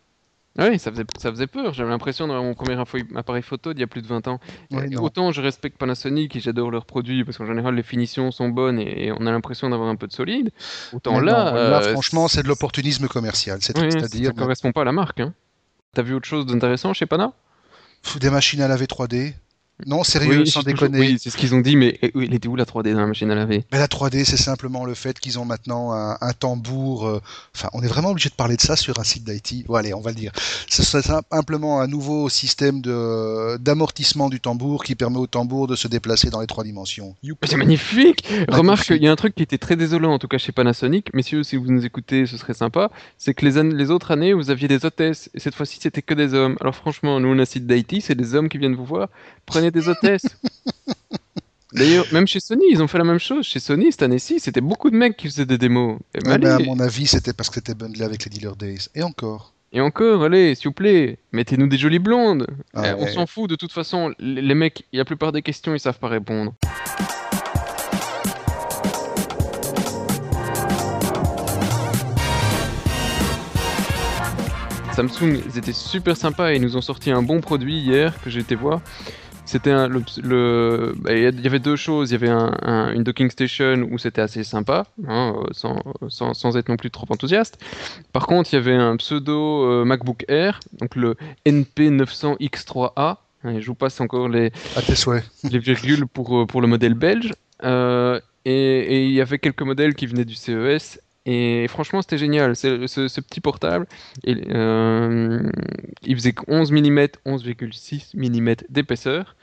Ah 0.58 0.68
Oui, 0.70 0.78
ça 0.78 0.92
faisait, 0.92 1.04
ça 1.18 1.32
faisait 1.32 1.48
peur. 1.48 1.74
J'avais 1.74 1.90
l'impression 1.90 2.28
d'avoir 2.28 2.44
mon 2.44 2.54
premier 2.54 2.78
appareil 3.16 3.42
photo 3.42 3.74
d'il 3.74 3.82
y 3.82 3.84
a 3.84 3.88
plus 3.88 4.04
de 4.04 4.08
20 4.08 4.28
ans. 4.28 4.40
Ouais, 4.72 4.88
non. 4.88 5.02
autant 5.02 5.32
je 5.32 5.42
respecte 5.42 5.78
Panasonic 5.78 6.36
et 6.36 6.40
j'adore 6.40 6.70
leurs 6.70 6.86
produits 6.86 7.24
parce 7.24 7.38
qu'en 7.38 7.48
général 7.48 7.74
les 7.74 7.82
finitions 7.82 8.30
sont 8.32 8.50
bonnes 8.50 8.80
et, 8.80 9.12
on 9.12 9.26
a 9.26 9.32
l'impression 9.32 9.70
d'avoir 9.70 9.90
un 9.90 9.96
peu 9.96 10.06
de 10.08 10.14
solide. 10.14 10.52
Autant 10.94 11.20
Mais 11.20 11.26
là, 11.26 11.46
non, 11.52 11.54
là, 11.56 11.82
euh, 11.82 11.92
franchement, 11.94 12.28
c'est 12.28 12.44
de 12.44 12.48
l'opportunisme 12.48 13.08
commercial. 13.08 13.58
C'est 13.62 13.78
oui, 13.80 13.92
ça 13.92 14.08
mais- 14.14 14.32
correspond 14.34 14.72
pas 14.72 14.82
à 14.82 14.86
la 14.86 14.92
marque. 14.92 15.22
Hein. 15.22 15.34
T'as 15.96 16.04
vu 16.04 16.14
autre 16.14 16.28
chose 16.28 16.46
d'intéressant 16.46 16.94
chez 16.94 17.06
Pana? 17.08 17.34
Des 18.20 18.30
machines 18.30 18.62
à 18.62 18.68
laver 18.68 18.86
3D. 18.86 19.34
Non, 19.88 20.04
sérieux, 20.04 20.40
Oui, 20.42 20.48
sans 20.48 20.62
toujours- 20.62 20.88
déconner. 20.88 21.00
Oui, 21.00 21.18
c'est 21.20 21.30
ce 21.30 21.36
qu'ils 21.38 21.56
ont 21.56 21.60
dit, 21.60 21.76
mais 21.76 21.98
eh, 22.02 22.12
il 22.16 22.34
était 22.34 22.48
où 22.48 22.56
la 22.56 22.64
3D 22.66 22.94
dans 22.94 23.00
la 23.02 23.08
machine 23.08 23.30
à 23.32 23.36
laver? 23.36 23.66
Mais 23.72 23.80
la 23.80 23.88
3D, 23.88 24.24
c'est 24.24 24.38
simplement 24.38 24.86
le 24.86 24.94
fait 24.94 25.20
qu'ils 25.20 25.40
ont 25.40 25.46
maintenant 25.46 25.92
un, 25.94 26.16
un 26.22 26.34
tambour. 26.34 27.08
euh, 27.08 27.20
Enfin, 27.56 27.70
on 27.74 27.82
est 27.82 27.88
vraiment 27.88 28.10
obligé 28.12 28.30
de 28.30 28.36
parler 28.36 28.56
de 28.56 28.62
ça 28.62 28.76
sur 28.76 29.00
un 29.00 29.04
site 29.04 29.24
d'IT. 29.24 29.66
Bon, 29.68 29.74
allez, 29.76 29.94
on 29.94 30.00
va 30.00 30.12
le 30.12 30.16
dire. 30.16 30.32
Ce 30.70 30.84
serait 30.84 31.02
simplement 31.02 31.82
un 31.82 31.88
nouveau 31.88 32.30
système 32.30 32.82
de 32.82 33.58
d'amortissement 33.58 34.30
du 34.30 34.40
tambour 34.40 34.84
qui 34.84 34.96
permet 34.96 35.18
au 35.18 35.28
tambour 35.28 35.68
de 35.68 35.76
se 35.76 35.88
déplacer 35.88 36.30
dans 36.30 36.40
les 36.42 36.48
trois 36.48 36.64
dimensions. 36.64 37.16
C'est 37.44 37.58
magnifique 37.58 38.26
Remarque, 38.50 38.90
il 38.92 39.04
y 39.04 39.08
a 39.08 39.12
un 39.12 39.16
truc 39.16 39.36
qui 39.36 39.44
était 39.44 39.58
très 39.58 39.76
désolant, 39.76 40.14
en 40.14 40.20
tout 40.20 40.28
cas 40.28 40.38
chez 40.38 40.52
Panasonic. 40.52 41.14
Messieurs, 41.14 41.44
si 41.44 41.56
vous 41.58 41.66
nous 41.72 41.84
écoutez, 41.86 42.26
ce 42.28 42.38
serait 42.38 42.54
sympa. 42.54 42.90
C'est 43.18 43.34
que 43.34 43.46
les, 43.46 43.90
autres 43.92 44.12
années, 44.12 44.34
vous 44.34 44.50
aviez 44.50 44.68
des 44.68 44.86
hôtesses. 44.86 45.30
Et 45.34 45.40
cette 45.40 45.56
fois-ci, 45.56 45.80
c'était 45.82 46.02
que 46.02 46.14
des 46.14 46.34
hommes. 46.36 46.58
Alors 46.62 46.76
franchement, 46.76 47.20
nous, 47.20 47.28
on 47.30 47.40
a 47.40 47.42
un 47.42 47.46
site 47.46 47.66
d'IT, 47.68 48.02
c'est 48.02 48.16
des 48.16 48.36
hommes 48.36 48.50
qui 48.50 48.58
viennent 48.60 48.76
vous 48.76 48.86
voir. 48.86 49.10
Prenez 49.46 49.63
des 49.72 49.88
hôtesses. 49.90 50.26
D'ailleurs, 51.74 52.06
même 52.12 52.28
chez 52.28 52.40
Sony, 52.40 52.66
ils 52.70 52.84
ont 52.84 52.88
fait 52.88 53.00
la 53.00 53.04
même 53.04 53.20
chose. 53.20 53.46
Chez 53.46 53.60
Sony, 53.60 53.92
cette 53.92 54.04
année-ci, 54.04 54.40
c'était 54.40 54.62
beaucoup 54.62 54.92
de 54.92 54.96
mecs 54.96 55.18
qui 55.18 55.28
faisaient 55.28 55.46
des 55.48 55.58
démos. 55.58 55.98
Et 56.14 56.28
Ouais, 56.28 56.38
mais 56.38 56.50
à 56.50 56.60
mon 56.60 56.80
avis, 56.80 57.08
c'était 57.08 57.34
parce 57.34 57.50
que 57.50 57.56
c'était 57.56 57.74
bundlé 57.74 58.04
avec 58.04 58.24
les 58.26 58.30
Dealer 58.30 58.56
Days. 58.56 58.90
Et 58.94 59.02
encore. 59.02 59.54
et 59.72 59.82
encore, 59.82 60.24
allez, 60.24 60.54
s'il 60.54 60.68
vous 60.68 60.74
plaît, 60.74 61.18
mettez-nous 61.32 61.66
des 61.68 61.80
jolies 61.80 61.98
blondes. 61.98 62.46
Ah 62.76 62.90
Eh, 62.90 62.94
On 63.00 63.08
s'en 63.08 63.26
fout, 63.26 63.50
de 63.50 63.56
toute 63.56 63.72
façon, 63.72 64.14
les 64.20 64.42
les 64.44 64.54
mecs, 64.54 64.86
la 64.94 65.04
plupart 65.04 65.32
des 65.32 65.42
questions, 65.42 65.74
ils 65.74 65.80
savent 65.80 65.98
pas 65.98 66.10
répondre. 66.10 66.54
Samsung, 74.96 75.40
ils 75.50 75.58
étaient 75.58 75.74
super 75.74 76.16
sympas 76.16 76.52
et 76.52 76.58
ils 76.58 76.62
nous 76.62 76.78
ont 76.78 76.82
sorti 76.82 77.10
un 77.10 77.24
bon 77.24 77.42
produit 77.42 77.80
hier 77.80 78.14
que 78.22 78.30
j'ai 78.30 78.42
été 78.42 78.54
voir. 78.54 78.80
C'était 79.54 79.70
un- 79.70 79.88
le, 79.88 80.02
le- 80.24 80.96
bah, 80.98 81.14
il 81.14 81.40
y 81.40 81.46
avait 81.48 81.60
deux 81.60 81.76
choses. 81.76 82.10
Il 82.10 82.14
y 82.14 82.16
avait 82.16 82.30
un- 82.32 82.58
un- 82.64 82.92
une 82.92 83.04
docking 83.04 83.30
station 83.30 83.88
où 83.92 84.00
c'était 84.00 84.22
assez 84.22 84.44
sympa, 84.44 84.86
hein, 85.08 85.36
sans, 85.52 85.80
sans, 86.10 86.34
sans 86.34 86.58
être 86.58 86.70
non 86.70 86.76
plus 86.76 86.90
trop 86.90 87.06
enthousiaste. 87.10 87.60
Par 88.14 88.26
contre, 88.26 88.52
il 88.52 88.56
y 88.56 88.60
avait 88.60 88.74
un 88.74 88.98
pseudo 88.98 89.64
euh, 89.70 89.86
MacBook 89.86 90.26
Air, 90.28 90.60
donc 90.80 90.96
le 90.96 91.16
NP900X3A. 91.46 93.18
hein, 93.44 93.60
Je 93.60 93.68
vous 93.68 93.76
passe 93.76 94.02
encore 94.02 94.28
les, 94.28 94.52
À 94.76 94.82
tes 94.82 94.96
souhaits. 94.96 95.24
les 95.52 95.60
virgules 95.60 96.08
pour, 96.08 96.36
euh, 96.42 96.46
pour 96.48 96.60
le 96.62 96.68
modèle 96.68 96.96
belge. 96.96 97.32
Euh, 97.64 98.20
et, 98.46 98.52
et 98.54 99.06
il 99.06 99.12
y 99.12 99.22
avait 99.22 99.38
quelques 99.40 99.62
modèles 99.62 99.94
qui 99.94 100.08
venaient 100.08 100.26
du 100.26 100.36
CES. 100.36 101.00
Et 101.26 101.68
franchement, 101.70 102.02
c'était 102.02 102.18
génial. 102.18 102.56
Ce, 102.56 102.88
ce 102.88 103.22
petit 103.22 103.40
portable, 103.42 103.88
il, 104.26 104.44
euh, 104.50 105.50
faisait 106.06 106.36
11 106.48 106.72
mm, 106.72 107.00
11,6 107.26 108.16
mm 108.16 108.56
d'épaisseur, 108.70 109.36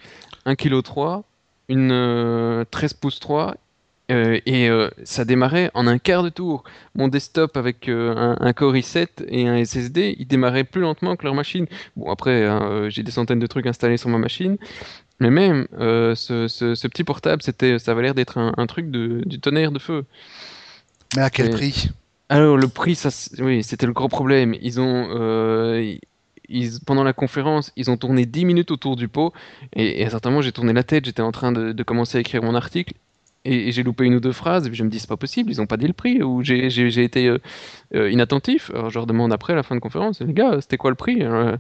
1,3 0.47 0.57
kg, 0.57 1.25
une 1.69 1.91
euh, 1.93 2.65
13 2.71 2.95
pouces 2.95 3.21
3. 3.21 3.57
euh, 4.11 4.41
et 4.47 4.69
euh, 4.69 4.91
ça 5.05 5.25
démarrait 5.25 5.71
en 5.75 5.87
un 5.87 5.99
quart 5.99 6.23
de 6.25 6.29
tour. 6.31 6.65
Mon 6.95 7.09
desktop 7.09 7.57
avec 7.57 7.89
euh, 7.89 8.15
un, 8.17 8.37
un 8.41 8.53
Core 8.53 8.75
i7 8.75 9.25
et 9.29 9.47
un 9.49 9.65
SSD, 9.65 10.17
il 10.19 10.27
démarrait 10.27 10.65
plus 10.65 10.81
lentement 10.83 11.17
que 11.17 11.25
leur 11.25 11.35
machine. 11.35 11.67
Bon, 11.97 12.11
après, 12.11 12.43
euh, 12.45 12.91
j'ai 12.91 13.03
des 13.05 13.13
centaines 13.13 13.39
de 13.39 13.47
trucs 13.47 13.67
installés 13.67 13.97
sur 13.99 14.11
ma 14.11 14.19
machine. 14.19 14.59
Mais 15.21 15.31
même, 15.31 15.69
euh, 15.81 16.15
ce, 16.17 16.87
petit 16.89 17.05
portable, 17.05 17.43
ça 17.43 17.53
avait 17.93 18.03
l'air 18.03 18.15
d'être 18.15 18.39
un, 18.39 18.53
un 18.57 18.67
truc 18.67 18.91
de, 18.91 19.23
du 19.27 19.41
tonnerre 19.41 19.73
de 19.73 19.79
feu. 19.79 20.05
Mais 21.13 21.23
à 21.23 21.31
quel 21.31 21.51
prix? 21.51 21.91
Alors, 22.29 22.57
le 22.57 22.69
prix, 22.69 22.95
ça, 22.95 23.09
oui, 23.41 23.63
c'était 23.65 23.87
le 23.87 23.93
gros 23.93 24.09
problème. 24.09 24.55
Ils 24.61 24.81
ont, 24.81 25.09
euh, 25.11 25.97
ils- 26.49 26.81
pendant 26.87 27.03
la 27.05 27.13
conférence, 27.13 27.73
ils 27.77 27.91
ont 27.91 27.97
tourné 27.97 28.25
10 28.27 28.45
minutes 28.45 28.71
autour 28.71 28.97
du 28.97 29.09
pot. 29.09 29.33
Et, 29.75 30.01
et 30.01 30.05
à 30.05 30.07
un 30.09 30.11
certain 30.11 30.31
moment, 30.31 30.43
j'ai 30.43 30.53
tourné 30.53 30.73
la 30.73 30.85
tête, 30.85 31.05
j'étais 31.07 31.23
en 31.23 31.33
train 31.33 31.51
de, 31.53 31.73
de 31.73 31.83
commencer 31.83 32.19
à 32.19 32.21
écrire 32.21 32.43
mon 32.43 32.55
article. 32.55 32.95
Et, 33.45 33.69
et 33.69 33.73
j'ai 33.73 33.83
loupé 33.83 34.05
une 34.05 34.15
ou 34.15 34.21
deux 34.21 34.33
phrases. 34.33 34.67
Et 34.67 34.71
puis 34.71 34.77
je 34.77 34.85
me 34.85 34.91
dis, 34.91 34.99
c'est 34.99 35.09
pas 35.09 35.17
possible, 35.17 35.51
ils 35.51 35.61
ont 35.61 35.67
pas 35.67 35.77
dit 35.77 35.87
le 35.87 35.93
prix. 35.93 36.23
Ou 36.23 36.43
j'ai 36.43 37.03
été 37.03 37.27
euh, 37.27 37.39
euh, 37.95 38.11
inattentif. 38.11 38.71
Alors, 38.75 38.91
je 38.91 38.99
leur 38.99 39.07
demande 39.07 39.33
après, 39.33 39.55
à 39.55 39.57
la 39.57 39.63
fin 39.63 39.75
de 39.75 39.81
conférence, 39.81 40.21
les 40.21 40.33
gars, 40.33 40.61
c'était 40.61 40.77
quoi 40.77 40.91
le 40.91 40.97
prix 40.97 41.23
Alors, 41.23 41.49
euh, 41.49 41.57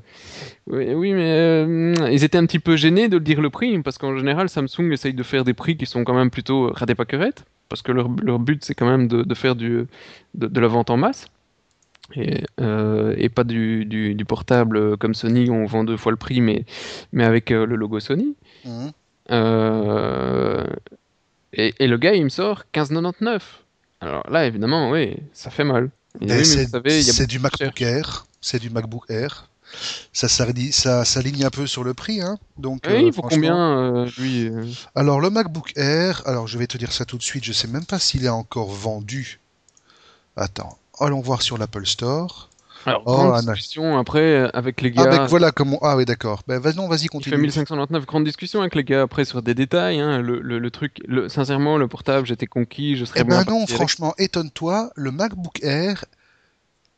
oui, 0.66 0.92
oui, 0.94 1.12
mais 1.12 1.30
euh, 1.32 1.94
ils 2.10 2.22
étaient 2.24 2.38
un 2.38 2.46
petit 2.46 2.58
peu 2.58 2.76
gênés 2.76 3.08
de 3.08 3.18
dire 3.18 3.40
le 3.40 3.50
prix. 3.50 3.78
Parce 3.82 3.98
qu'en 3.98 4.16
général, 4.16 4.48
Samsung 4.48 4.92
essaye 4.92 5.14
de 5.14 5.22
faire 5.22 5.44
des 5.44 5.54
prix 5.54 5.76
qui 5.76 5.86
sont 5.86 6.04
quand 6.04 6.14
même 6.14 6.30
plutôt 6.30 6.66
euh, 6.66 6.72
radés 6.74 6.94
pas 6.94 7.06
querettes, 7.06 7.44
Parce 7.68 7.82
que 7.82 7.92
leur, 7.92 8.08
leur 8.22 8.38
but, 8.38 8.64
c'est 8.64 8.74
quand 8.74 8.88
même 8.88 9.08
de, 9.08 9.22
de 9.22 9.34
faire 9.34 9.56
du, 9.56 9.86
de, 10.34 10.46
de 10.46 10.60
la 10.60 10.68
vente 10.68 10.90
en 10.90 10.96
masse. 10.96 11.26
Et, 12.16 12.42
euh, 12.60 13.14
et 13.18 13.28
pas 13.28 13.44
du, 13.44 13.84
du, 13.84 14.14
du 14.14 14.24
portable 14.24 14.96
comme 14.96 15.14
Sony, 15.14 15.48
où 15.48 15.54
on 15.54 15.64
vend 15.66 15.84
deux 15.84 15.96
fois 15.96 16.10
le 16.10 16.16
prix, 16.18 16.40
mais, 16.40 16.64
mais 17.12 17.24
avec 17.24 17.52
euh, 17.52 17.64
le 17.66 17.76
logo 17.76 18.00
Sony. 18.00 18.34
Mhm. 18.64 18.90
Euh, 19.30 20.66
et, 21.52 21.74
et 21.78 21.86
le 21.86 21.96
gars, 21.98 22.14
il 22.14 22.24
me 22.24 22.28
sort 22.28 22.64
15,99. 22.74 23.40
Alors 24.00 24.28
là, 24.30 24.46
évidemment, 24.46 24.90
oui, 24.90 25.16
ça 25.32 25.50
fait 25.50 25.64
mal. 25.64 25.90
Il 26.20 26.30
oui, 26.30 26.38
mais 26.38 26.44
c'est 26.44 27.22
il 27.22 27.26
du 27.26 27.38
MacBook 27.38 27.80
Air. 27.82 28.26
C'est 28.40 28.58
du 28.58 28.70
MacBook 28.70 29.04
Air. 29.10 29.48
Ça, 30.12 30.26
s'ardi- 30.26 30.72
ça 30.72 31.04
s'aligne 31.04 31.44
un 31.44 31.50
peu 31.50 31.66
sur 31.66 31.84
le 31.84 31.94
prix. 31.94 32.20
Hein. 32.20 32.38
Donc, 32.58 32.82
Oui, 32.88 32.92
euh, 33.08 33.12
pour 33.12 33.26
franchement- 33.26 33.28
combien, 33.28 33.78
euh, 33.78 34.10
lui 34.18 34.48
euh, 34.48 34.64
Alors, 34.96 35.20
le 35.20 35.30
MacBook 35.30 35.72
Air, 35.76 36.22
alors 36.26 36.48
je 36.48 36.58
vais 36.58 36.66
te 36.66 36.76
dire 36.76 36.90
ça 36.92 37.04
tout 37.04 37.16
de 37.18 37.22
suite. 37.22 37.44
Je 37.44 37.52
sais 37.52 37.68
même 37.68 37.84
pas 37.84 38.00
s'il 38.00 38.24
est 38.24 38.28
encore 38.30 38.70
vendu. 38.70 39.38
Attends, 40.36 40.76
allons 40.98 41.20
voir 41.20 41.42
sur 41.42 41.56
l'Apple 41.58 41.86
Store. 41.86 42.49
Alors, 42.86 43.02
Oh, 43.06 43.10
grande 43.12 43.34
Anna. 43.34 43.52
discussion 43.54 43.98
après 43.98 44.20
euh, 44.20 44.48
avec 44.54 44.80
les 44.80 44.92
Ah, 44.96 45.04
gars. 45.04 45.10
ben 45.10 45.26
voilà 45.26 45.52
comment. 45.52 45.78
Ah, 45.82 45.96
oui, 45.96 46.04
d'accord. 46.04 46.42
Ben, 46.46 46.58
vas-y, 46.58 46.76
vas-y, 46.76 47.02
Il 47.02 47.08
fait 47.08 47.08
continue. 47.10 47.36
1599, 47.38 48.06
grande 48.06 48.24
discussion 48.24 48.60
avec 48.60 48.74
les 48.74 48.84
gars 48.84 49.02
après 49.02 49.24
sur 49.24 49.42
des 49.42 49.54
détails. 49.54 50.00
hein, 50.00 50.20
le, 50.20 50.40
le- 50.40 50.58
le 50.58 50.70
truc, 50.70 50.98
le, 51.06 51.28
sincèrement, 51.28 51.76
le 51.76 51.88
portable, 51.88 52.26
j'étais 52.26 52.46
conquis, 52.46 52.96
je 52.96 53.04
serais 53.04 53.20
Eh 53.20 53.24
bien 53.24 53.38
ben 53.38 53.44
non, 53.52 53.58
avec. 53.64 53.68
franchement, 53.76 54.14
étonne-toi, 54.18 54.90
le 54.96 55.10
MacBook 55.10 55.62
Air, 55.62 56.04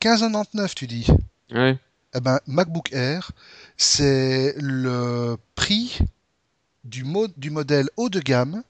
15,99 0.01 0.75
tu 0.75 0.87
dis. 0.87 1.07
Ouais. 1.53 1.77
Eh 2.15 2.21
ben, 2.21 2.39
MacBook 2.47 2.93
Air, 2.93 3.33
c'est 3.77 4.55
le 4.59 5.37
prix 5.55 5.99
du, 6.85 7.05
mo- 7.05 7.29
du 7.37 7.51
modèle 7.51 7.89
haut 7.97 8.09
de 8.11 8.21
gamme, 8.21 8.63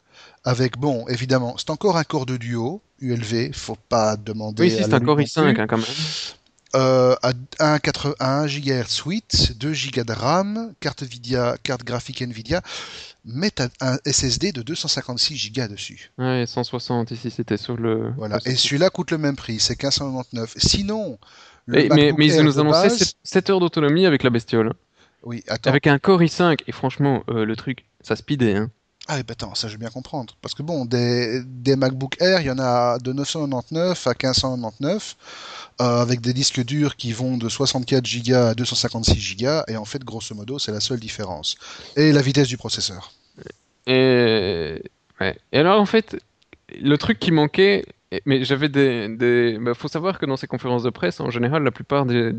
avec, 0.45 0.79
bon, 0.79 1.07
évidemment, 1.09 1.57
c'est 1.59 1.71
encore 1.71 1.97
un 1.97 2.05
corps 2.05 2.27
de 2.27 2.37
duo, 2.37 2.81
ULV, 3.01 3.53
faut 3.53 3.77
pas 3.89 4.17
demander 4.17 4.63
Oui, 4.65 4.71
si 4.71 4.77
c'est 4.77 4.95
un 4.95 5.01
non 5.01 5.17
i5 5.17 5.55
plus. 5.55 5.61
hein, 5.61 5.67
quand 5.67 5.77
même. 5.79 5.87
Euh, 6.75 7.15
à 7.23 7.33
1,81 7.79 8.47
GHz 8.47 9.03
8, 9.05 9.59
2 9.59 9.73
Go 9.95 10.05
de 10.05 10.13
RAM, 10.13 10.73
carte, 10.81 11.03
Nvidia, 11.03 11.57
carte 11.63 11.85
graphique 11.85 12.23
Nvidia, 12.23 12.63
mais 13.27 13.51
t'as 13.51 13.69
un 13.81 13.99
SSD 14.07 14.53
de 14.53 14.63
256 14.63 15.53
Go 15.53 15.69
dessus. 15.69 16.11
Ouais, 16.19 16.45
160 16.47 17.11
ici, 17.11 17.31
c'était 17.31 17.59
sur 17.59 17.77
le. 17.77 18.13
Voilà. 18.17 18.39
Et 18.47 18.55
celui-là 18.57 18.89
coûte 18.89 19.11
le 19.11 19.19
même 19.19 19.37
prix, 19.37 19.61
c'est 19.61 19.75
1599. 19.83 20.55
Sinon, 20.57 21.19
le 21.67 21.79
Et- 21.81 21.89
mais, 21.91 22.13
mais 22.17 22.27
ils 22.35 22.43
nous 22.43 22.59
annonçaient 22.59 22.89
base- 22.89 23.15
7, 23.23 23.51
heures 23.51 23.61
d'autonomie 23.61 24.07
avec 24.07 24.23
la 24.23 24.31
bestiole. 24.31 24.73
Oui, 25.25 25.45
attends. 25.49 25.71
Avec 25.71 25.87
un 25.87 25.99
Core 25.99 26.23
i5. 26.23 26.61
Et 26.67 26.73
franchement, 26.73 27.23
euh, 27.29 27.45
le 27.45 27.55
truc, 27.55 27.85
ça 28.01 28.17
speedait. 28.17 28.57
Hein. 28.57 28.71
Ah, 29.09 29.19
eh 29.19 29.25
ben 29.25 29.33
attends, 29.33 29.55
ça 29.55 29.67
je 29.67 29.73
veux 29.73 29.79
bien 29.79 29.91
comprendre. 29.91 30.35
Parce 30.41 30.55
que 30.55 30.63
bon, 30.63 30.85
des, 30.85 31.43
MacBook 31.77 32.17
Air, 32.21 32.41
il 32.41 32.47
y 32.47 32.51
en 32.51 32.59
a 32.59 32.99
de 32.99 33.13
999 33.13 34.07
à 34.07 34.11
1599, 34.11 35.17
euh, 35.81 36.03
avec 36.03 36.21
des 36.21 36.33
disques 36.33 36.65
durs 36.65 36.97
qui 36.97 37.13
vont 37.13 37.37
de 37.37 37.49
64 37.49 38.05
Go 38.25 38.35
à 38.35 38.55
256 38.55 39.37
Go, 39.37 39.49
et 39.67 39.77
en 39.77 39.85
fait, 39.85 40.05
grosso 40.05 40.35
modo, 40.35 40.59
c'est 40.59 40.73
la 40.73 40.81
seule 40.81 41.01
différence. 41.01 41.57
Et 41.97 42.13
la 42.13 42.23
vitesse 42.23 42.49
du 42.49 42.57
processeur. 42.57 43.13
Et... 43.87 44.83
Et 45.53 45.59
alors, 45.59 45.81
en 45.81 45.87
fait, 45.87 46.17
le 46.81 46.97
truc 46.99 47.19
qui 47.19 47.33
manquait, 47.33 47.85
mais 48.27 48.45
j'avais 48.45 48.69
des... 48.69 49.09
des... 49.09 49.59
bah, 49.61 49.75
faut 49.75 49.89
savoir 49.89 50.19
que 50.19 50.27
dans 50.27 50.37
ces 50.37 50.47
conférences 50.47 50.83
de 50.83 50.91
presse, 50.91 51.21
en 51.21 51.31
général, 51.31 51.63
la 51.63 51.71
plupart 51.71 52.07
des, 52.07 52.33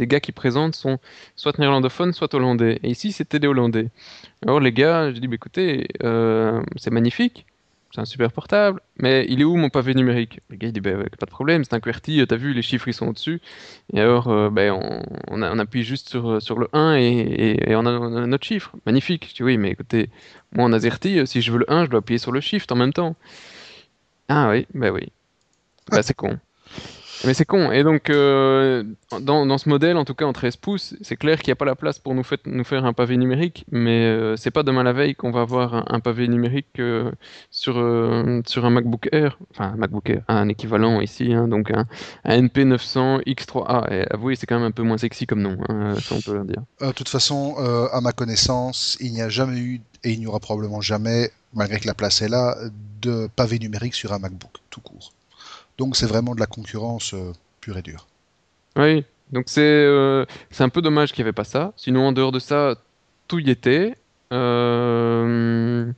gars 0.00 0.20
qui 0.20 0.32
présentent 0.32 0.74
sont 0.74 0.98
soit 1.36 1.58
néerlandophones, 1.58 2.12
soit 2.12 2.34
hollandais. 2.34 2.80
Et 2.82 2.90
ici, 2.90 3.12
c'était 3.12 3.38
des 3.38 3.46
hollandais. 3.46 3.88
Alors, 4.42 4.60
les 4.60 4.72
gars, 4.72 5.12
j'ai 5.12 5.20
dit, 5.20 5.28
bah, 5.28 5.36
écoutez, 5.36 5.88
euh, 6.02 6.62
c'est 6.76 6.90
magnifique. 6.90 7.46
C'est 7.94 8.00
un 8.00 8.06
super 8.06 8.32
portable, 8.32 8.80
mais 8.96 9.26
il 9.28 9.42
est 9.42 9.44
où 9.44 9.54
mon 9.56 9.68
pavé 9.68 9.94
numérique? 9.94 10.40
Le 10.48 10.56
gars 10.56 10.68
il 10.68 10.72
dit 10.72 10.80
bah, 10.80 10.92
pas 10.94 11.26
de 11.26 11.30
problème, 11.30 11.62
c'est 11.62 11.74
un 11.74 11.80
QWERTY, 11.80 12.26
t'as 12.26 12.36
vu, 12.36 12.54
les 12.54 12.62
chiffres 12.62 12.88
ils 12.88 12.94
sont 12.94 13.06
au-dessus. 13.08 13.42
Et 13.92 14.00
alors 14.00 14.28
euh, 14.28 14.48
ben, 14.48 14.72
on, 15.28 15.42
a- 15.42 15.60
appuie 15.60 15.82
juste 15.82 16.08
sur, 16.08 16.40
sur 16.40 16.58
le 16.58 16.68
1 16.72 16.94
et, 16.96 17.76
on, 17.76 17.84
a, 17.84 18.26
notre 18.26 18.46
chiffre. 18.46 18.74
Magnifique. 18.86 19.28
Je 19.28 19.34
dis 19.34 19.42
oui, 19.42 19.58
mais 19.58 19.70
écoutez, 19.72 20.08
moi 20.52 20.64
en 20.64 20.72
AZERTY, 20.72 21.18
euh, 21.18 21.26
si 21.26 21.42
je 21.42 21.52
veux 21.52 21.58
le 21.58 21.70
1, 21.70 21.84
je 21.84 21.90
dois 21.90 21.98
appuyer 21.98 22.18
sur 22.18 22.32
le 22.32 22.40
shift 22.40 22.72
en 22.72 22.76
même 22.76 22.94
temps. 22.94 23.14
Ah 24.34 24.48
oui, 24.50 24.66
bah 24.72 24.90
oui. 24.90 25.12
Bah 25.90 26.02
c'est 26.02 26.14
con. 26.14 26.38
Mais 27.24 27.34
c'est 27.34 27.44
con. 27.44 27.70
Et 27.70 27.84
donc, 27.84 28.10
euh, 28.10 28.84
dans, 29.20 29.46
dans 29.46 29.58
ce 29.58 29.68
modèle, 29.68 29.96
en 29.96 30.04
tout 30.04 30.14
cas 30.14 30.24
en 30.24 30.32
13 30.32 30.56
pouces, 30.56 30.94
c'est 31.02 31.16
clair 31.16 31.40
qu'il 31.40 31.50
n'y 31.50 31.52
a 31.52 31.56
pas 31.56 31.64
la 31.64 31.76
place 31.76 31.98
pour 31.98 32.14
nous, 32.14 32.24
faire 32.24 32.84
un 32.84 32.92
pavé 32.92 33.16
numérique, 33.16 33.64
mais 33.70 34.04
euh, 34.04 34.36
c'est 34.36 34.50
pas 34.50 34.62
demain 34.62 34.82
la 34.82 34.92
veille 34.92 35.14
qu'on 35.14 35.30
va 35.30 35.42
avoir 35.42 35.92
un, 35.92 36.00
pavé 36.00 36.26
numérique 36.26 36.78
euh, 36.78 37.12
sur, 37.50 37.78
euh, 37.78 38.40
sur 38.46 38.64
un 38.64 38.70
MacBook 38.70 39.08
Air, 39.12 39.38
enfin 39.50 39.72
un 39.74 39.76
MacBook 39.76 40.10
Air, 40.10 40.22
un 40.28 40.48
équivalent 40.48 41.00
ici, 41.00 41.32
hein, 41.32 41.48
donc 41.48 41.70
un, 41.70 41.86
un 42.24 42.42
NP900 42.42 43.24
X3A. 43.24 43.92
Et 43.92 44.06
avouez, 44.10 44.36
c'est 44.36 44.46
quand 44.46 44.56
même 44.56 44.68
un 44.68 44.72
peu 44.72 44.82
moins 44.82 44.98
sexy 44.98 45.26
comme 45.26 45.42
nom, 45.42 45.56
hein, 45.68 45.94
ça 46.00 46.14
on 46.16 46.20
peut 46.20 46.36
le 46.36 46.44
dire. 46.44 46.62
De 46.80 46.92
toute 46.92 47.08
façon, 47.08 47.56
à 47.92 48.00
ma 48.00 48.12
connaissance, 48.12 48.96
il 49.00 49.12
n'y 49.12 49.22
a 49.22 49.28
jamais 49.28 49.58
eu, 49.58 49.80
et 50.04 50.10
il 50.12 50.18
n'y 50.18 50.26
aura 50.26 50.40
probablement 50.40 50.80
jamais, 50.80 51.30
malgré 51.54 51.78
que 51.78 51.86
la 51.86 51.94
place 51.94 52.22
est 52.22 52.28
là, 52.28 52.56
de 53.00 53.28
pavé 53.36 53.58
numérique 53.58 53.94
sur 53.94 54.12
un 54.12 54.18
MacBook, 54.18 54.52
tout 54.70 54.80
court. 54.80 55.12
Donc 55.78 55.96
c'est 55.96 56.06
vraiment 56.06 56.34
de 56.34 56.40
la 56.40 56.46
concurrence 56.46 57.14
euh, 57.14 57.32
pure 57.60 57.78
et 57.78 57.82
dure. 57.82 58.06
Oui, 58.76 59.04
donc 59.32 59.44
c'est 59.46 59.62
euh, 59.62 60.24
un 60.58 60.68
peu 60.68 60.82
dommage 60.82 61.12
qu'il 61.12 61.22
n'y 61.22 61.28
avait 61.28 61.32
pas 61.32 61.44
ça. 61.44 61.72
Sinon, 61.76 62.08
en 62.08 62.12
dehors 62.12 62.32
de 62.32 62.38
ça, 62.38 62.76
tout 63.28 63.38
y 63.38 63.50
était. 63.50 63.94
Euh, 64.32 65.90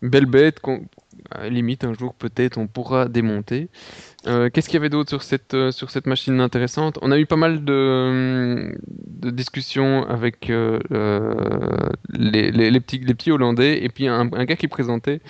belle 0.00 0.26
bête, 0.26 0.60
limite, 1.42 1.84
un 1.84 1.94
jour 1.94 2.14
peut-être 2.14 2.58
on 2.58 2.66
pourra 2.66 3.08
démonter. 3.08 3.68
Euh, 4.26 4.48
Qu'est-ce 4.48 4.68
qu'il 4.68 4.76
y 4.76 4.78
avait 4.78 4.88
d'autre 4.88 5.10
sur 5.10 5.22
cette, 5.22 5.54
sur 5.70 5.90
cette 5.90 6.06
machine 6.06 6.40
intéressante? 6.40 6.98
On 7.02 7.10
a 7.10 7.18
eu 7.18 7.26
pas 7.26 7.36
mal 7.36 7.62
de, 7.64 8.74
de 8.86 9.30
discussions 9.30 10.06
avec 10.08 10.48
les, 10.48 10.78
les, 12.50 12.80
petits, 12.80 12.98
les 12.98 13.14
petits 13.14 13.32
Hollandais 13.32 13.84
et 13.84 13.90
puis 13.90 14.08
un 14.08 14.26
gars 14.28 14.56
qui 14.56 14.68
présentait, 14.68 15.20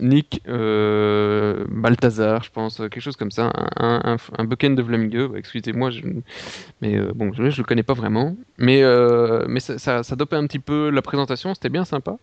Nick 0.00 0.42
euh, 0.48 1.64
Balthazar, 1.68 2.42
je 2.42 2.50
pense, 2.50 2.76
quelque 2.76 3.00
chose 3.00 3.16
comme 3.16 3.30
ça, 3.30 3.50
un, 3.76 4.00
un, 4.04 4.16
un 4.38 4.44
Bucken 4.44 4.74
de 4.74 4.82
Vlamingue. 4.82 5.30
Excusez-moi, 5.36 5.90
je, 5.90 6.02
mais 6.80 6.96
euh, 6.96 7.12
bon, 7.14 7.32
je, 7.32 7.50
je 7.50 7.58
le 7.58 7.64
connais 7.64 7.82
pas 7.82 7.94
vraiment. 7.94 8.36
Mais, 8.58 8.82
euh, 8.82 9.44
mais 9.48 9.60
ça, 9.60 9.78
ça, 9.78 10.02
ça 10.02 10.16
dopait 10.16 10.36
un 10.36 10.46
petit 10.46 10.58
peu 10.58 10.90
la 10.90 11.02
présentation, 11.02 11.54
c'était 11.54 11.68
bien 11.68 11.84
sympa. 11.84 12.18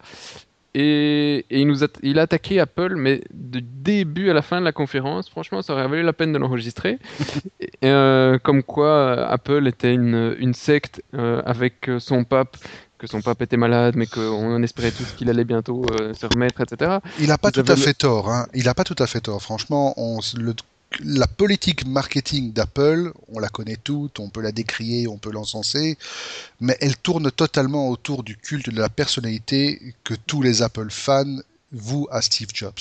Et, 0.75 1.45
et 1.49 1.61
il 1.61 1.67
nous 1.67 1.83
a, 1.83 1.87
il 2.03 2.19
a 2.19 2.23
attaqué 2.23 2.59
Apple, 2.59 2.93
mais 2.95 3.23
de 3.33 3.59
début 3.59 4.29
à 4.29 4.33
la 4.33 4.43
fin 4.43 4.59
de 4.59 4.65
la 4.65 4.71
conférence, 4.71 5.27
franchement, 5.27 5.63
ça 5.63 5.73
aurait 5.73 5.87
valu 5.87 6.03
la 6.03 6.13
peine 6.13 6.31
de 6.33 6.37
l'enregistrer. 6.37 6.99
Euh, 7.85 8.37
comme 8.39 8.61
quoi 8.61 8.87
euh, 8.87 9.25
Apple 9.29 9.65
était 9.65 9.93
une, 9.93 10.35
une 10.37 10.53
secte 10.53 11.01
euh, 11.13 11.41
avec 11.45 11.89
son 11.99 12.25
pape, 12.25 12.57
que 12.99 13.07
son 13.07 13.21
pape 13.21 13.41
était 13.41 13.57
malade, 13.57 13.95
mais 13.95 14.05
qu'on 14.05 14.61
espérait 14.61 14.91
tous 14.91 15.05
qu'il 15.17 15.29
allait 15.29 15.45
bientôt 15.45 15.83
euh, 15.99 16.13
se 16.13 16.25
remettre, 16.27 16.61
etc. 16.61 16.97
Il 17.19 17.27
n'a 17.27 17.37
pas 17.37 17.47
Vous 17.49 17.63
tout 17.63 17.71
à 17.71 17.75
le- 17.75 17.81
fait 17.81 17.93
tort. 17.93 18.29
Hein. 18.31 18.45
Il 18.53 18.65
n'a 18.65 18.73
pas 18.75 18.83
tout 18.83 18.95
à 18.99 19.07
fait 19.07 19.21
tort. 19.21 19.41
Franchement, 19.41 19.93
on, 19.97 20.19
le- 20.37 20.53
la 21.03 21.25
politique 21.27 21.85
marketing 21.85 22.51
d'Apple, 22.51 23.13
on 23.31 23.39
la 23.39 23.47
connaît 23.49 23.77
toute, 23.81 24.19
on 24.19 24.29
peut 24.29 24.41
la 24.41 24.51
décrier, 24.51 25.07
on 25.07 25.17
peut 25.17 25.31
l'encenser, 25.31 25.97
mais 26.59 26.75
elle 26.81 26.97
tourne 26.97 27.31
totalement 27.31 27.89
autour 27.89 28.23
du 28.23 28.35
culte 28.35 28.69
de 28.69 28.79
la 28.81 28.89
personnalité 28.89 29.93
que 30.03 30.13
tous 30.27 30.41
les 30.41 30.61
Apple 30.61 30.87
fans 30.89 31.37
vouent 31.71 32.07
à 32.11 32.21
Steve 32.21 32.49
Jobs. 32.53 32.73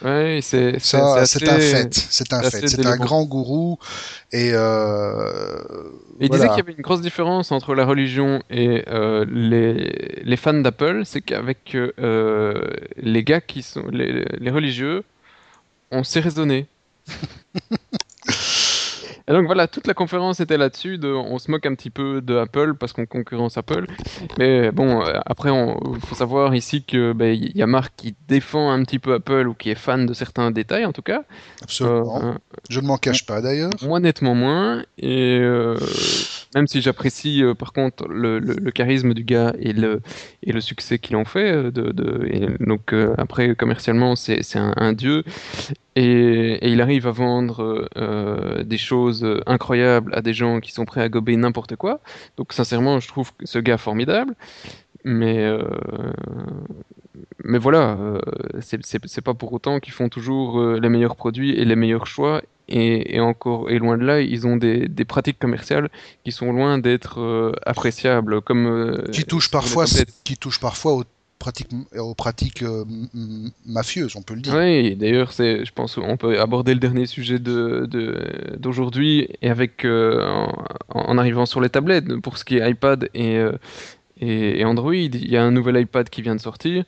Ouais, 0.00 0.40
c'est 0.42 0.78
c'est- 0.80 0.98
un 1.48 1.60
fait. 1.60 1.88
C'est 2.08 2.32
un 2.32 2.42
fait. 2.42 2.66
C'est 2.66 2.86
un 2.86 2.96
grand 2.98 3.24
gourou 3.24 3.78
et 4.32 4.50
euh, 4.54 5.62
Et 6.20 6.26
il 6.26 6.30
disait 6.30 6.48
qu'il 6.50 6.60
y 6.62 6.64
avait 6.64 6.72
une 6.74 6.82
grosse 6.82 7.00
différence 7.00 7.50
entre 7.52 7.74
la 7.74 7.84
religion 7.84 8.42
et 8.50 8.84
euh, 8.88 9.24
les, 9.28 10.22
les 10.24 10.36
fans 10.36 10.54
d'Apple, 10.54 11.02
c'est 11.04 11.20
qu'avec 11.20 11.74
euh, 11.74 12.62
les 12.96 13.24
gars 13.24 13.40
qui 13.40 13.62
sont 13.62 13.86
les, 13.88 14.24
les 14.38 14.50
religieux, 14.50 15.04
on 15.92 16.04
sait 16.04 16.20
raisonner. 16.20 16.68
Et 19.28 19.32
donc 19.32 19.46
voilà, 19.46 19.68
toute 19.68 19.86
la 19.86 19.94
conférence 19.94 20.40
était 20.40 20.56
là-dessus, 20.56 20.98
de, 20.98 21.08
on 21.08 21.38
se 21.38 21.50
moque 21.50 21.64
un 21.66 21.74
petit 21.74 21.90
peu 21.90 22.20
de 22.20 22.36
Apple 22.36 22.74
parce 22.78 22.92
qu'on 22.92 23.06
concurrence 23.06 23.56
Apple. 23.56 23.86
Mais 24.38 24.70
bon, 24.72 25.02
euh, 25.02 25.20
après, 25.26 25.50
il 25.50 26.00
faut 26.00 26.14
savoir 26.14 26.54
ici 26.54 26.84
que 26.84 27.12
ben, 27.12 27.32
y 27.54 27.62
a 27.62 27.66
Marc 27.66 27.92
qui 27.96 28.14
défend 28.28 28.70
un 28.72 28.82
petit 28.82 28.98
peu 28.98 29.14
Apple 29.14 29.46
ou 29.46 29.54
qui 29.54 29.70
est 29.70 29.74
fan 29.76 30.06
de 30.06 30.12
certains 30.14 30.50
détails 30.50 30.84
en 30.84 30.92
tout 30.92 31.02
cas. 31.02 31.22
Absolument. 31.62 32.24
Euh, 32.24 32.32
Je 32.68 32.80
ne 32.80 32.86
m'en 32.86 32.96
cache 32.96 33.24
pas 33.26 33.40
d'ailleurs. 33.40 33.70
moi, 33.82 34.00
nettement 34.00 34.34
moins. 34.34 34.82
Et 34.98 35.38
euh, 35.40 35.76
même 36.54 36.66
si 36.66 36.82
j'apprécie 36.82 37.42
euh, 37.42 37.54
par 37.54 37.72
contre 37.72 38.08
le, 38.08 38.38
le- 38.38 38.54
le 38.54 38.70
charisme 38.70 39.14
du 39.14 39.24
gars 39.24 39.52
et 39.58 39.72
le, 39.72 40.00
et 40.42 40.52
le 40.52 40.60
succès 40.60 40.98
qu'il 40.98 41.16
en 41.16 41.24
fait, 41.24 41.70
de, 41.70 41.92
de- 41.92 42.26
et 42.30 42.64
donc 42.64 42.92
après 43.18 43.54
commercialement, 43.54 44.16
c'est 44.16 44.42
c'est 44.42 44.58
un, 44.58 44.72
un 44.76 44.92
dieu. 44.92 45.22
Et, 45.94 46.54
et 46.64 46.68
il 46.68 46.80
arrive 46.80 47.06
à 47.06 47.10
vendre 47.10 47.88
euh, 47.96 48.62
des 48.62 48.78
choses 48.78 49.26
incroyables 49.46 50.14
à 50.14 50.22
des 50.22 50.32
gens 50.32 50.60
qui 50.60 50.72
sont 50.72 50.86
prêts 50.86 51.02
à 51.02 51.08
gober 51.08 51.36
n'importe 51.36 51.76
quoi. 51.76 52.00
Donc 52.36 52.52
sincèrement, 52.52 52.98
je 52.98 53.08
trouve 53.08 53.32
ce 53.44 53.58
gars 53.58 53.78
formidable. 53.78 54.34
Mais, 55.04 55.38
euh, 55.38 55.64
mais 57.42 57.58
voilà, 57.58 57.98
euh, 58.00 58.20
c'est 58.60 59.20
pas 59.20 59.34
pour 59.34 59.52
autant 59.52 59.80
qu'ils 59.80 59.92
font 59.92 60.08
toujours 60.08 60.60
euh, 60.60 60.78
les 60.80 60.88
meilleurs 60.88 61.16
produits 61.16 61.58
et 61.58 61.64
les 61.64 61.76
meilleurs 61.76 62.06
choix. 62.06 62.42
Et, 62.68 63.16
et 63.16 63.20
encore, 63.20 63.68
et 63.68 63.78
loin 63.78 63.98
de 63.98 64.04
là, 64.04 64.20
ils 64.20 64.46
ont 64.46 64.56
des, 64.56 64.88
des 64.88 65.04
pratiques 65.04 65.38
commerciales 65.38 65.90
qui 66.24 66.30
sont 66.30 66.52
loin 66.52 66.78
d'être 66.78 67.52
appréciables, 67.66 68.40
comme 68.40 69.02
Qui 69.12 69.24
touche 69.24 69.50
sur 69.50 69.58
les 69.58 69.62
parfois, 69.62 69.84
qui 70.24 70.36
touche 70.38 70.60
parfois 70.60 70.92
aux 70.92 71.04
pratiques, 71.42 71.70
aux 71.98 72.14
pratiques 72.14 72.62
euh, 72.62 72.84
mafieuses, 73.66 74.14
on 74.14 74.22
peut 74.22 74.34
le 74.34 74.40
dire. 74.40 74.54
Oui, 74.54 74.94
d'ailleurs, 74.94 75.32
c'est, 75.32 75.64
je 75.64 75.72
pense 75.72 75.96
qu'on 75.96 76.16
peut 76.16 76.40
aborder 76.40 76.72
le 76.72 76.78
dernier 76.78 77.06
sujet 77.06 77.40
d'aujourd'hui 77.40 79.28
et 79.42 79.50
avec 79.50 79.84
euh, 79.84 80.46
en, 80.88 81.18
arrivant 81.18 81.44
sur 81.44 81.60
les 81.60 81.68
tablettes 81.68 82.14
pour 82.20 82.38
ce 82.38 82.44
qui 82.44 82.58
est 82.58 82.70
iPad 82.70 83.10
et, 83.14 83.38
euh, 83.38 83.52
et, 84.22 84.60
et 84.60 84.64
Android. 84.64 84.94
Il 84.94 85.30
y 85.30 85.36
a 85.36 85.42
un 85.42 85.50
nouvel 85.50 85.80
iPad 85.80 86.08
qui 86.08 86.22
vient 86.22 86.34
de 86.36 86.40
sortir 86.40 86.84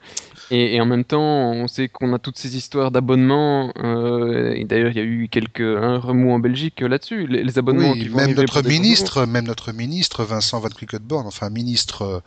et, 0.50 0.74
et 0.76 0.80
en 0.80 0.86
même 0.86 1.04
temps, 1.04 1.52
on 1.52 1.66
sait 1.68 1.88
qu'on 1.88 2.12
a 2.12 2.18
toutes 2.18 2.38
ces 2.38 2.56
histoires 2.56 2.90
d'abonnements. 2.90 3.72
euh, 3.82 4.52
et 4.54 4.64
d'ailleurs, 4.64 4.90
il 4.90 4.96
y 4.96 5.00
a 5.00 5.04
eu 5.04 5.28
quelques 5.28 5.60
un 5.60 5.98
remous 5.98 6.32
en 6.32 6.38
Belgique 6.38 6.80
là-dessus. 6.80 7.26
Les, 7.26 7.42
les 7.42 7.58
abonnements 7.58 7.92
Oui, 7.92 8.00
qui 8.00 8.08
vont 8.08 8.18
même 8.18 8.34
notre 8.34 8.62
ministre, 8.62 9.26
même 9.26 9.46
notre 9.46 9.72
ministre 9.72 10.24
Vincent 10.24 10.60
Van 10.60 10.68
Quickenborn, 10.68 11.26
enfin 11.26 11.50
ministre 11.50 12.02
euh, 12.02 12.20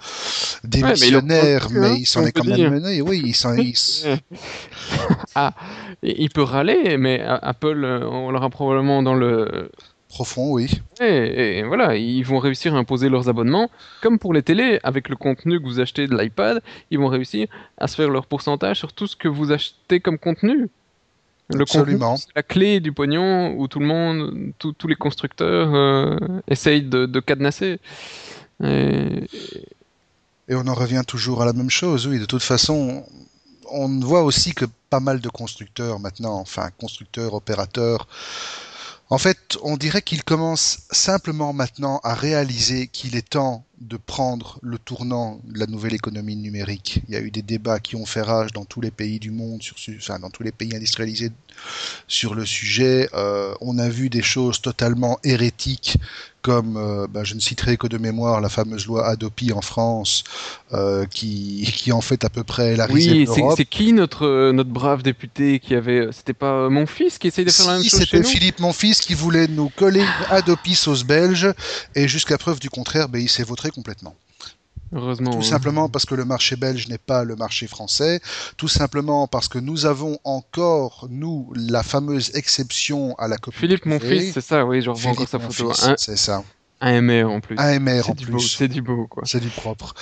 Ouais, 0.81 0.95
mais 0.99 1.07
il 1.07 1.17
en 1.17 1.21
démissionnaire, 1.21 1.67
plus, 1.67 1.79
mais 1.79 1.87
hein, 1.87 1.95
il 1.99 2.05
s'en 2.05 2.25
est 2.25 2.31
quand 2.31 2.43
même 2.45 2.73
mené. 2.73 3.01
Oui, 3.01 3.21
il 3.25 3.35
s'en, 3.35 3.55
Ah, 5.35 5.53
il 6.01 6.29
peut 6.29 6.41
râler, 6.41 6.97
mais 6.97 7.21
Apple, 7.21 7.83
euh, 7.83 8.07
on 8.07 8.31
l'aura 8.31 8.49
probablement 8.49 9.03
dans 9.03 9.15
le 9.15 9.69
profond, 10.17 10.47
oui. 10.57 10.67
Et, 10.99 11.59
et 11.59 11.63
voilà, 11.63 11.95
ils 11.95 12.23
vont 12.31 12.39
réussir 12.39 12.69
à 12.75 12.77
imposer 12.79 13.07
leurs 13.09 13.27
abonnements, 13.29 13.69
comme 14.01 14.17
pour 14.19 14.33
les 14.33 14.41
télés, 14.49 14.79
avec 14.83 15.09
le 15.09 15.15
contenu 15.15 15.59
que 15.59 15.65
vous 15.65 15.79
achetez 15.79 16.07
de 16.07 16.15
l'iPad, 16.17 16.61
ils 16.91 16.99
vont 16.99 17.07
réussir 17.17 17.47
à 17.77 17.85
se 17.87 17.95
faire 17.95 18.09
leur 18.09 18.25
pourcentage 18.25 18.77
sur 18.83 18.91
tout 18.93 19.07
ce 19.07 19.15
que 19.15 19.27
vous 19.37 19.51
achetez 19.51 19.99
comme 19.99 20.17
contenu. 20.17 20.57
Le 21.49 21.63
contenu, 21.65 21.81
Absolument. 21.81 22.17
c'est 22.17 22.35
la 22.35 22.43
clé 22.43 22.79
du 22.79 22.91
pognon 22.91 23.53
où 23.57 23.67
tout 23.67 23.79
le 23.79 23.85
monde, 23.85 24.19
tous 24.59 24.73
tous 24.79 24.87
les 24.93 24.95
constructeurs 25.05 25.69
euh, 25.73 26.17
essayent 26.49 26.81
de, 26.95 27.05
de 27.05 27.19
cadenasser. 27.21 27.79
Et- 28.63 29.23
Et 30.49 30.55
on 30.55 30.65
en 30.67 30.73
revient 30.83 31.03
toujours 31.05 31.41
à 31.43 31.45
la 31.45 31.53
même 31.53 31.69
chose, 31.81 32.07
oui. 32.07 32.17
De 32.19 32.25
toute 32.33 32.43
façon, 32.53 33.05
on 33.71 33.87
voit 34.11 34.23
aussi 34.23 34.53
que 34.59 34.65
pas 34.89 34.99
mal 35.07 35.17
de 35.19 35.29
constructeurs 35.41 35.99
maintenant, 35.99 36.35
enfin 36.45 36.65
constructeurs, 36.83 37.33
opérateurs, 37.33 38.07
en 39.09 39.17
fait, 39.17 39.57
on 39.63 39.77
dirait 39.77 40.01
qu'ils 40.01 40.23
commencent 40.23 40.79
simplement 40.91 41.53
maintenant 41.53 42.01
à 42.03 42.13
réaliser 42.13 42.87
qu'il 42.87 43.15
est 43.15 43.29
temps 43.29 43.63
de 43.79 43.95
prendre 43.95 44.59
le 44.61 44.77
tournant 44.77 45.39
de 45.45 45.59
la 45.59 45.65
nouvelle 45.67 45.93
économie 45.93 46.35
numérique. 46.35 47.01
Il 47.07 47.13
y 47.13 47.17
a 47.17 47.21
eu 47.21 47.31
des 47.31 47.41
débats 47.41 47.79
qui 47.79 47.95
ont 47.95 48.05
fait 48.05 48.21
rage 48.21 48.51
dans 48.51 48.65
tous 48.65 48.81
les 48.81 48.91
pays 48.91 49.19
du 49.19 49.31
monde, 49.31 49.61
enfin 49.97 50.19
dans 50.19 50.29
tous 50.29 50.43
les 50.43 50.51
pays 50.51 50.75
industrialisés 50.75 51.31
sur 52.07 52.35
le 52.35 52.45
sujet. 52.45 53.09
Euh, 53.13 53.53
on 53.61 53.77
a 53.77 53.87
vu 53.87 54.09
des 54.09 54.23
choses 54.23 54.61
totalement 54.61 55.19
hérétiques 55.23 55.97
comme, 56.47 56.77
euh, 56.77 57.07
bah, 57.09 57.25
je 57.25 57.35
ne 57.35 57.41
citerai 57.41 57.75
que 57.75 57.87
de 57.87 57.97
mémoire 57.97 58.39
la 58.39 58.47
fameuse 58.47 58.87
loi 58.87 59.05
Adopi 59.05 59.51
en 59.51 59.59
France, 59.59 60.23
euh, 60.71 61.05
qui, 61.05 61.69
qui 61.75 61.91
en 61.91 61.99
fait 61.99 62.23
à 62.23 62.29
peu 62.29 62.45
près 62.45 62.77
la 62.77 62.85
risée 62.85 63.11
Oui, 63.11 63.25
de 63.25 63.55
c'est 63.57 63.65
qui 63.65 63.91
notre, 63.91 64.25
euh, 64.25 64.53
notre 64.53 64.69
brave 64.69 65.03
député 65.03 65.59
qui 65.59 65.75
avait. 65.75 66.07
C'était 66.13 66.31
pas 66.31 66.69
mon 66.69 66.85
fils 66.85 67.17
qui 67.17 67.27
essayait 67.27 67.43
de 67.43 67.51
faire 67.51 67.67
la 67.67 67.73
même 67.73 67.83
Si 67.83 67.89
chose 67.89 67.99
c'était 67.99 68.23
Philippe 68.23 68.61
Monfils 68.61 68.95
qui 68.95 69.13
voulait 69.13 69.49
nous 69.49 69.67
coller 69.75 70.05
Adopi 70.29 70.73
sauce 70.73 71.03
belge, 71.03 71.53
et 71.95 72.07
jusqu'à 72.07 72.37
preuve 72.37 72.61
du 72.61 72.69
contraire, 72.69 73.09
ben, 73.09 73.21
il 73.21 73.29
s'est 73.29 73.43
vautré 73.43 73.69
complètement. 73.69 74.15
Heureusement. 74.93 75.31
Tout 75.31 75.43
simplement 75.43 75.89
parce 75.89 76.05
que 76.05 76.15
le 76.15 76.25
marché 76.25 76.55
belge 76.55 76.87
n'est 76.87 76.97
pas 76.97 77.23
le 77.23 77.35
marché 77.35 77.67
français, 77.67 78.21
tout 78.55 78.67
simplement 78.67 79.27
parce 79.27 79.47
que 79.47 79.59
nous 79.59 79.85
avons 79.85 80.17
encore, 80.23 81.07
nous, 81.09 81.51
la 81.55 81.83
fameuse 81.83 82.31
exception 82.35 83.15
à 83.15 83.27
la 83.27 83.37
copie 83.37 83.59
Philippe, 83.59 83.85
mon 83.85 83.99
fils, 83.99 84.33
c'est 84.33 84.41
ça, 84.41 84.65
oui, 84.65 84.81
je 84.81 84.89
revois 84.89 85.11
encore 85.11 85.27
sa 85.27 85.39
photo. 85.39 85.73
C'est 85.97 86.17
ça. 86.17 86.43
un 86.79 87.01
MR 87.01 87.29
en 87.29 87.41
plus. 87.41 87.57
AMR 87.57 88.09
en 88.09 88.15
plus. 88.15 88.55
c'est 88.55 88.67
du 88.67 88.81
beau, 88.81 89.07
quoi. 89.07 89.23
C'est 89.25 89.39
du 89.39 89.49
propre. 89.49 89.93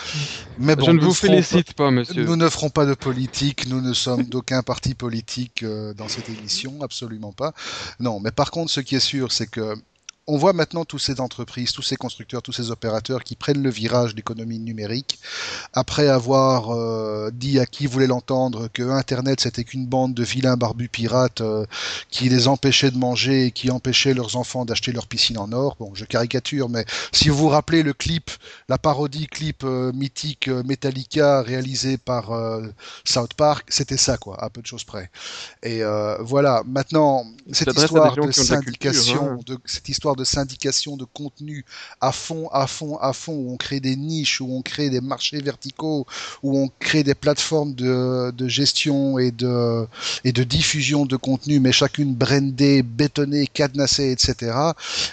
Mais 0.59 0.75
bon, 0.75 0.85
je 0.85 0.91
ne 0.91 0.99
vous 0.99 1.13
félicite 1.13 1.73
pas, 1.73 1.89
monsieur. 1.89 2.23
Nous 2.23 2.35
ne 2.35 2.49
ferons 2.49 2.69
pas 2.69 2.85
de 2.85 2.93
politique, 2.93 3.67
nous 3.67 3.81
ne 3.81 3.93
sommes 3.93 4.23
d'aucun 4.23 4.61
parti 4.61 4.93
politique 4.93 5.63
euh, 5.63 5.93
dans 5.93 6.07
cette 6.07 6.29
émission, 6.29 6.81
absolument 6.83 7.31
pas. 7.31 7.53
Non, 7.99 8.19
mais 8.19 8.31
par 8.31 8.51
contre, 8.51 8.71
ce 8.71 8.81
qui 8.81 8.95
est 8.95 8.99
sûr, 8.99 9.31
c'est 9.31 9.47
que 9.47 9.75
on 10.27 10.37
voit 10.37 10.53
maintenant 10.53 10.85
toutes 10.85 11.01
ces 11.01 11.21
entreprises, 11.21 11.71
tous 11.71 11.83
ces 11.83 11.95
constructeurs, 11.95 12.41
tous 12.41 12.51
ces 12.51 12.71
opérateurs 12.71 13.23
qui 13.23 13.35
prennent 13.35 13.61
le 13.61 13.69
virage 13.69 14.15
d'économie 14.15 14.59
numérique 14.59 15.19
après 15.73 16.07
avoir 16.07 16.71
euh, 16.71 17.29
dit 17.31 17.59
à 17.59 17.65
qui 17.65 17.85
voulait 17.85 18.07
l'entendre 18.07 18.67
que 18.73 18.81
Internet 18.83 19.41
c'était 19.41 19.63
qu'une 19.63 19.85
bande 19.85 20.15
de 20.15 20.23
vilains 20.23 20.57
barbus 20.57 20.89
pirates 20.89 21.41
euh, 21.41 21.65
qui 22.09 22.29
les 22.29 22.47
empêchaient 22.47 22.89
de 22.89 22.97
manger 22.97 23.47
et 23.47 23.51
qui 23.51 23.69
empêchaient 23.69 24.15
leurs 24.15 24.35
enfants 24.35 24.65
d'acheter 24.65 24.91
leur 24.91 25.05
piscine 25.07 25.37
en 25.37 25.51
or. 25.51 25.75
Bon, 25.79 25.91
je 25.93 26.05
caricature, 26.05 26.69
mais 26.69 26.85
si 27.11 27.29
vous 27.29 27.37
vous 27.37 27.49
rappelez 27.49 27.83
le 27.83 27.93
clip, 27.93 28.31
la 28.67 28.77
parodie 28.77 29.27
clip 29.27 29.63
euh, 29.63 29.91
mythique 29.93 30.47
Metallica 30.47 31.41
réalisé 31.41 31.97
par 31.97 32.31
South 33.03 33.33
Park, 33.33 33.67
c'était 33.69 33.97
ça 33.97 34.17
quoi, 34.17 34.41
à 34.43 34.49
peu 34.49 34.61
de 34.61 34.67
choses 34.67 34.83
près. 34.83 35.09
Et 35.63 35.81
voilà, 36.19 36.63
maintenant 36.65 37.25
cette 37.51 37.75
histoire 37.77 38.15
de 38.15 38.31
syndication, 38.31 39.31
hein. 39.33 39.39
de 39.45 39.57
cette 39.65 39.89
histoire 39.89 40.14
de 40.15 40.23
syndication 40.23 40.97
de 40.97 41.05
contenu 41.05 41.65
à 42.01 42.11
fond, 42.11 42.49
à 42.51 42.67
fond, 42.67 42.97
à 42.97 43.13
fond, 43.13 43.33
où 43.33 43.53
on 43.53 43.57
crée 43.57 43.79
des 43.79 43.95
niches, 43.95 44.41
où 44.41 44.55
on 44.55 44.61
crée 44.61 44.89
des 44.89 45.01
marchés 45.01 45.41
verticaux, 45.41 46.05
où 46.43 46.57
on 46.57 46.69
crée 46.79 47.03
des 47.03 47.15
plateformes 47.15 47.73
de, 47.73 48.31
de 48.31 48.47
gestion 48.47 49.17
et 49.19 49.31
de, 49.31 49.87
et 50.23 50.31
de 50.31 50.43
diffusion 50.43 51.05
de 51.05 51.15
contenu, 51.15 51.59
mais 51.59 51.71
chacune 51.71 52.13
brandée, 52.15 52.83
bétonnée, 52.83 53.47
cadenassée, 53.47 54.11
etc. 54.11 54.55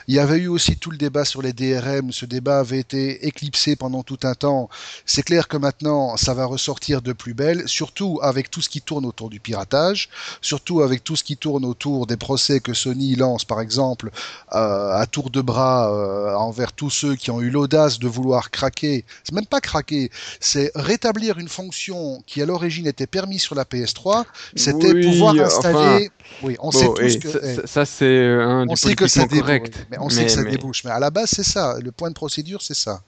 Il 0.09 0.15
y 0.15 0.19
avait 0.19 0.39
eu 0.39 0.49
aussi 0.49 0.77
tout 0.77 0.91
le 0.91 0.97
débat 0.97 1.25
sur 1.25 1.43
les 1.43 1.53
DRM. 1.53 2.13
Ce 2.13 2.27
débat 2.27 2.59
avait 2.61 2.79
été 2.79 3.27
éclipsé 3.27 3.77
pendant 3.77 4.03
tout 4.03 4.19
un 4.25 4.35
temps. 4.35 4.69
C'est 5.07 5.23
clair 5.23 5.49
que 5.49 5.57
maintenant, 5.57 6.17
ça 6.17 6.35
va 6.35 6.45
ressortir 6.45 7.03
de 7.03 7.13
plus 7.13 7.35
belle, 7.35 7.69
surtout 7.69 8.19
avec 8.23 8.51
tout 8.51 8.61
ce 8.61 8.69
qui 8.69 8.81
tourne 8.81 9.07
autour 9.07 9.31
du 9.31 9.41
piratage, 9.41 10.09
surtout 10.41 10.83
avec 10.83 11.05
tout 11.05 11.17
ce 11.17 11.25
qui 11.25 11.37
tourne 11.37 11.65
autour 11.65 12.07
des 12.07 12.17
procès 12.17 12.61
que 12.61 12.75
Sony 12.75 13.15
lance, 13.17 13.45
par 13.45 13.61
exemple, 13.61 14.11
euh, 14.55 14.92
à 14.97 15.07
tour 15.07 15.31
de 15.31 15.41
bras 15.41 15.93
euh, 15.93 16.35
envers 16.35 16.73
tous 16.73 16.91
ceux 16.91 17.15
qui 17.15 17.31
ont 17.31 17.41
eu 17.41 17.51
l'audace 17.51 17.99
de 17.99 18.09
vouloir 18.09 18.51
craquer. 18.51 19.05
C'est 19.25 19.35
même 19.35 19.47
pas 19.47 19.61
craquer, 19.61 20.11
c'est 20.41 20.71
rétablir 20.75 21.39
une 21.39 21.49
fonction 21.49 22.23
qui 22.27 22.43
à 22.43 22.47
l'origine 22.47 22.87
était 22.87 23.07
permise 23.07 23.43
sur 23.43 23.55
la 23.55 23.65
PS3. 23.65 24.25
C'était 24.57 24.95
pouvoir 25.01 25.35
installer. 25.35 26.11
oui, 26.43 26.57
on 26.61 26.71
sait 26.71 26.89
tous 26.95 27.17
que. 27.19 27.67
Ça, 27.67 27.85
c'est 27.85 28.27
un 28.27 28.67
on 28.69 28.77
sait 28.77 28.95
que 28.95 29.07
ça 29.07 29.27
correct. 29.27 29.87
Mais 29.91 29.99
on 30.01 30.09
sait 30.09 30.25
que 30.25 30.31
ça 30.31 30.45
débouche. 30.45 30.85
Mais 30.85 30.91
à 30.91 30.99
la 30.99 31.11
base, 31.11 31.31
c'est 31.31 31.45
ça. 31.45 31.77
Le 31.81 31.93
point 31.93 32.09
de 32.09 32.15
procédure, 32.15 32.63
c'est 32.63 32.75
ça. 32.75 33.03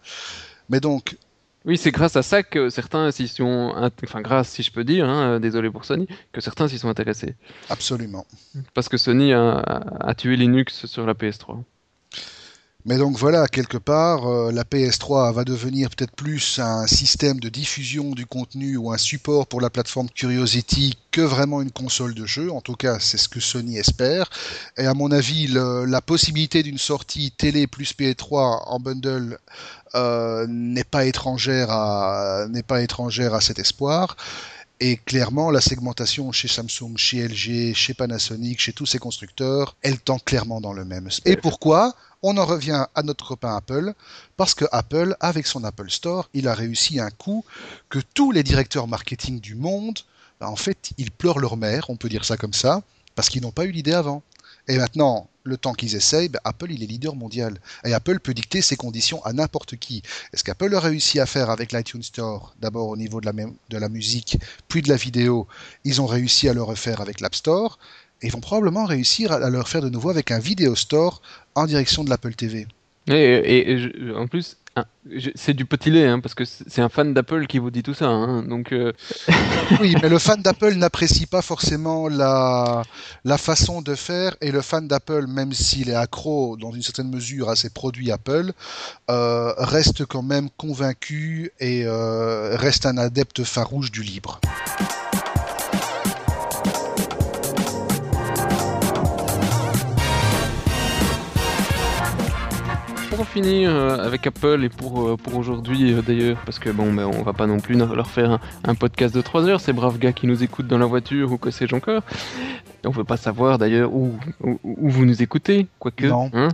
Mais 0.68 0.80
donc, 0.80 1.16
oui, 1.64 1.78
c'est 1.78 1.93
grâce 1.93 2.16
à 2.16 2.22
ça 2.22 2.43
que 2.43 2.68
certains 2.68 3.11
s'y 3.11 3.26
sont, 3.26 3.72
enfin 4.05 4.20
grâce 4.20 4.51
si 4.51 4.62
je 4.62 4.70
peux 4.70 4.85
dire, 4.85 5.09
hein, 5.09 5.41
désolé 5.41 5.70
pour 5.70 5.87
Sony, 5.87 6.07
que 6.32 6.43
certains 6.43 6.68
s'y 6.68 6.78
sont 6.78 6.89
intéressés. 6.89 7.37
Absolument. 7.70 8.26
Parce 8.74 8.91
que 8.91 8.99
Sony 8.99 9.32
a 9.32 10.14
tué 10.16 10.37
Linux 10.37 10.85
sur 10.87 11.07
la 11.07 11.14
PS3. 11.14 11.62
Mais 12.87 12.99
donc 12.99 13.16
voilà, 13.16 13.47
quelque 13.49 13.78
part, 13.78 14.26
euh, 14.26 14.53
la 14.53 14.62
PS3 14.62 15.32
va 15.32 15.45
devenir 15.45 15.89
peut-être 15.89 16.14
plus 16.14 16.59
un 16.59 16.87
système 16.87 17.41
de 17.41 17.49
diffusion 17.49 18.11
du 18.11 18.26
contenu 18.26 18.76
ou 18.76 18.93
un 18.93 18.99
support 18.99 19.47
pour 19.47 19.62
la 19.62 19.70
plateforme 19.70 20.11
Curiosity 20.11 20.99
que 21.11 21.22
vraiment 21.22 21.62
une 21.62 21.70
console 21.70 22.14
de 22.14 22.26
jeu. 22.26 22.53
En 22.53 22.61
tout 22.61 22.76
cas, 22.76 22.99
c'est 23.01 23.16
ce 23.16 23.30
que 23.30 23.41
Sony 23.41 23.78
espère. 23.78 24.28
Et 24.76 24.85
à 24.85 24.93
mon 24.93 25.12
avis, 25.12 25.47
la 25.47 26.03
possibilité 26.03 26.62
d'une 26.62 26.76
sortie 26.76 27.30
télé 27.30 27.66
plus 27.66 27.95
PS3 27.95 28.64
en 28.66 28.78
bundle 28.78 29.39
euh, 29.95 30.47
n'est 30.47 30.85
pas 30.85 31.07
étrangère 31.07 31.70
à 31.70 32.47
n'est 32.51 32.62
pas 32.62 32.82
étrangère 32.82 33.32
à 33.32 33.41
cet 33.41 33.59
espoir. 33.59 34.14
Et 34.80 34.99
clairement, 34.99 35.51
la 35.51 35.62
segmentation 35.62 36.32
chez 36.32 36.49
Samsung, 36.49 36.97
chez 36.97 37.26
LG, 37.26 37.74
chez 37.74 37.95
Panasonic, 37.95 38.61
chez 38.61 38.72
tous 38.72 38.87
ces 38.87 38.99
constructeurs, 38.99 39.76
elle 39.82 39.99
tend 39.99 40.18
clairement 40.18 40.61
dans 40.61 40.72
le 40.72 40.85
même. 40.85 41.09
Et 41.24 41.37
pourquoi? 41.37 41.95
On 42.27 42.39
en 42.39 42.47
revient 42.47 42.87
à 42.95 43.03
notre 43.03 43.27
copain 43.27 43.55
Apple, 43.55 43.93
parce 44.39 44.55
que 44.55 44.64
Apple, 44.72 45.14
avec 45.20 45.47
son 45.47 45.62
Apple 45.62 45.91
Store, 45.91 46.31
il 46.33 46.49
a 46.49 46.55
réussi 46.55 46.99
un 46.99 47.11
coup 47.11 47.45
que 47.91 47.99
tous 48.14 48.33
les 48.33 48.43
directeurs 48.43 48.89
marketing 48.89 49.41
du 49.41 49.55
monde, 49.55 49.99
bah, 50.41 50.49
en 50.49 50.57
fait, 50.57 50.93
ils 50.97 51.11
pleurent 51.11 51.39
leur 51.39 51.59
mère, 51.59 51.91
on 51.91 51.97
peut 51.97 52.09
dire 52.09 52.25
ça 52.25 52.39
comme 52.39 52.55
ça, 52.55 52.83
parce 53.14 53.29
qu'ils 53.29 53.43
n'ont 53.43 53.51
pas 53.51 53.66
eu 53.66 53.72
l'idée 53.72 53.93
avant. 53.93 54.22
Et 54.68 54.79
maintenant, 54.79 55.29
le 55.43 55.59
temps 55.59 55.75
qu'ils 55.75 55.97
essayent, 55.97 56.31
ben, 56.31 56.41
Apple 56.45 56.72
il 56.72 56.83
est 56.83 56.87
leader 56.87 57.14
mondial. 57.14 57.59
Et 57.85 57.93
Apple 57.93 58.18
peut 58.20 58.33
dicter 58.33 58.62
ses 58.62 58.77
conditions 58.77 59.22
à 59.27 59.35
n'importe 59.35 59.77
qui. 59.77 60.03
est 60.33 60.39
ce 60.39 60.45
qu'Apple 60.45 60.75
a 60.75 60.81
réussi 60.81 61.20
à 61.20 61.27
faire 61.27 61.51
avec 61.51 61.72
l'iTunes 61.72 62.03
Store, 62.03 62.55
d'abord 62.59 62.89
au 62.89 62.97
niveau 62.97 63.20
de 63.20 63.27
la, 63.79 63.89
musique, 63.91 64.39
puis 64.68 64.81
de 64.81 64.89
la 64.89 64.97
vidéo, 64.97 65.47
ils 65.85 66.01
ont 66.01 66.07
réussi 66.07 66.49
à 66.49 66.55
le 66.55 66.62
refaire 66.62 67.03
avec 67.03 67.20
l'App 67.20 67.35
Store, 67.35 67.79
et 68.22 68.29
ils 68.29 68.33
vont 68.33 68.41
probablement 68.41 68.87
réussir 68.87 69.33
à, 69.33 69.51
le 69.51 69.61
refaire 69.61 69.83
de 69.83 69.91
nouveau 69.91 70.09
avec 70.09 70.31
un 70.31 70.39
Video 70.39 70.75
Store 70.75 71.20
en 71.55 71.67
direction 71.67 72.05
de 72.05 72.11
l'Apple 72.11 72.35
TV. 72.35 72.67
Et, 73.07 73.77
en 74.17 74.27
plus, 74.27 74.57
c'est 75.35 75.53
du 75.53 75.67
petit 75.67 75.91
lait, 75.91 76.07
hein, 76.07 76.21
parce 76.21 76.35
que 76.35 76.45
c'est 76.45 76.81
un 76.81 76.89
fan 76.89 77.13
d'Apple 77.13 77.47
qui 77.47 77.59
vous 77.59 77.71
dit 77.71 77.83
tout 77.83 77.95
ça. 77.95 78.07
Hein, 78.07 78.43
donc, 78.43 78.73
euh. 78.73 78.93
oui, 79.81 79.95
mais 80.03 80.09
le 80.09 80.19
fan 80.19 80.41
d'Apple 80.43 80.75
n'apprécie 80.75 81.27
pas 81.27 81.43
forcément 81.43 82.09
la, 82.09 82.83
la 83.25 83.39
façon 83.39 83.83
de 83.83 83.95
faire, 83.95 84.35
et 84.41 84.51
le 84.51 84.63
fan 84.63 84.89
d'Apple, 84.89 85.27
même 85.27 85.53
s'il 85.53 85.91
est 85.91 85.95
accro 85.95 86.57
dans 86.57 86.73
une 86.73 86.83
certaine 86.83 87.11
mesure 87.11 87.51
à 87.51 87.57
ses 87.57 87.71
produits 87.71 88.11
Apple, 88.11 88.53
euh, 89.11 89.53
reste 89.59 90.07
quand 90.07 90.23
même 90.23 90.49
convaincu 90.57 91.53
et 91.61 91.85
euh, 91.87 92.57
reste 92.57 92.87
un 92.87 92.97
adepte 92.97 93.45
farouche 93.45 93.91
du 93.91 94.03
libre. 94.03 94.41
Pour 103.25 103.33
finir 103.33 103.70
euh, 103.75 103.97
avec 104.05 104.27
Apple 104.27 104.64
et 104.64 104.68
pour, 104.68 105.09
euh, 105.09 105.16
pour 105.16 105.37
aujourd'hui 105.37 105.93
euh, 105.93 106.03
d'ailleurs, 106.03 106.37
parce 106.45 106.59
que 106.59 106.68
bon, 106.68 106.93
ben, 106.93 107.07
on 107.07 107.22
va 107.22 107.33
pas 107.33 107.47
non 107.47 107.59
plus 107.59 107.75
leur 107.75 108.07
faire 108.07 108.39
un, 108.64 108.75
podcast 108.75 109.14
de 109.14 109.22
3 109.22 109.49
heures, 109.49 109.61
ces 109.61 109.72
braves 109.72 109.99
gars 109.99 110.12
qui 110.12 110.27
nous 110.27 110.43
écoutent 110.43 110.66
dans 110.66 110.77
la 110.77 110.85
voiture 110.85 111.33
ou 111.33 111.39
que 111.39 111.51
sais-je 111.51 111.75
encore. 111.75 112.03
On 112.85 112.91
veut 112.91 113.05
pas 113.05 113.16
savoir 113.16 113.57
d'ailleurs 113.57 113.95
où, 113.95 114.14
où, 114.43 114.91
vous 114.91 115.07
nous 115.07 115.22
écoutez, 115.22 115.68
quoique. 115.79 116.07
Non. 116.07 116.31
Hein 116.35 116.49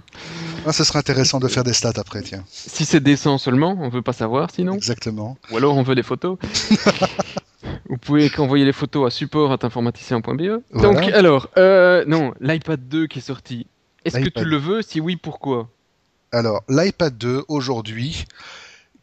ah, 0.65 0.73
ça 0.73 0.85
serait 0.85 1.01
intéressant 1.01 1.41
de 1.41 1.49
faire 1.49 1.65
des 1.65 1.73
stats 1.73 1.93
après, 1.97 2.23
tiens. 2.23 2.45
Si 2.47 2.85
c'est 2.85 3.01
décent 3.01 3.39
seulement, 3.39 3.77
on 3.81 3.89
veut 3.89 4.03
pas 4.03 4.13
savoir 4.13 4.51
sinon. 4.53 4.75
Exactement. 4.75 5.39
Ou 5.51 5.57
alors 5.57 5.77
on 5.77 5.83
veut 5.83 5.97
des 5.97 6.05
photos. 6.05 6.39
Vous 7.89 7.99
pouvez 7.99 8.31
envoyer 8.39 8.65
les 8.65 8.73
photos 8.73 9.09
à 9.09 9.11
support.informaticien.be. 9.11 10.63
Donc, 10.81 11.03
alors, 11.13 11.49
non, 11.57 12.33
l'iPad 12.41 12.81
2 12.89 13.09
qui 13.09 13.19
est 13.19 13.23
sorti. 13.23 13.67
Est-ce 14.05 14.21
que 14.21 14.29
tu 14.29 14.45
le 14.45 14.57
veux? 14.57 14.83
Si 14.83 15.01
oui, 15.01 15.17
pourquoi? 15.17 15.69
Alors, 16.33 16.63
l'iPad 16.69 17.17
2 17.17 17.45
aujourd'hui, 17.49 18.25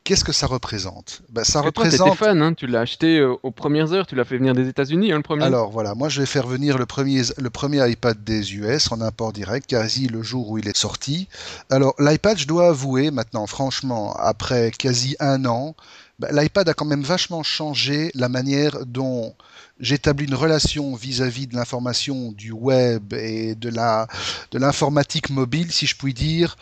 qu'est-ce 0.07 0.23
que 0.23 0.31
ça 0.31 0.47
représente? 0.47 1.21
Ben, 1.29 1.43
Ça 1.43 1.59
représente. 1.59 2.07
Toi, 2.07 2.15
fan, 2.15 2.41
hein, 2.41 2.53
tu 2.53 2.65
l'as 2.65 2.79
acheté 2.79 3.19
euh, 3.19 3.35
aux 3.43 3.51
premières 3.51 3.91
heures, 3.91 4.07
tu 4.07 4.15
l'as 4.15 4.23
fait 4.23 4.37
venir 4.37 4.53
des 4.53 4.69
États-Unis, 4.69 5.11
hein, 5.11 5.17
le 5.17 5.23
premier. 5.23 5.43
Alors 5.43 5.69
voilà, 5.69 5.93
moi 5.95 6.07
je 6.07 6.21
vais 6.21 6.25
faire 6.25 6.47
venir 6.47 6.77
le 6.77 6.85
premier, 6.85 7.23
le 7.37 7.49
premier 7.49 7.89
iPad 7.89 8.23
des 8.23 8.55
US 8.55 8.89
en 8.93 9.01
import 9.01 9.33
direct, 9.33 9.67
quasi 9.67 10.07
le 10.07 10.23
jour 10.23 10.49
où 10.49 10.57
il 10.57 10.67
est 10.69 10.77
sorti. 10.77 11.27
Alors 11.69 11.93
l'iPad, 11.99 12.37
je 12.37 12.47
dois 12.47 12.69
avouer 12.69 13.11
maintenant, 13.11 13.45
franchement, 13.45 14.13
après 14.13 14.71
quasi 14.71 15.17
un 15.19 15.43
an, 15.43 15.75
ben, 16.19 16.29
l'iPad 16.31 16.69
a 16.69 16.73
quand 16.73 16.85
même 16.85 17.03
vachement 17.03 17.43
changé 17.43 18.09
la 18.15 18.29
manière 18.29 18.85
dont 18.85 19.35
j'établis 19.81 20.25
une 20.25 20.35
relation 20.35 20.95
vis-à-vis 20.95 21.47
de 21.47 21.55
l'information 21.55 22.31
du 22.31 22.53
web 22.53 23.13
et 23.13 23.55
de 23.55 23.69
la 23.69 24.07
de 24.51 24.57
l'informatique 24.57 25.29
mobile, 25.29 25.71
si 25.73 25.85
je 25.85 25.97
puis 25.97 26.13
dire 26.13 26.55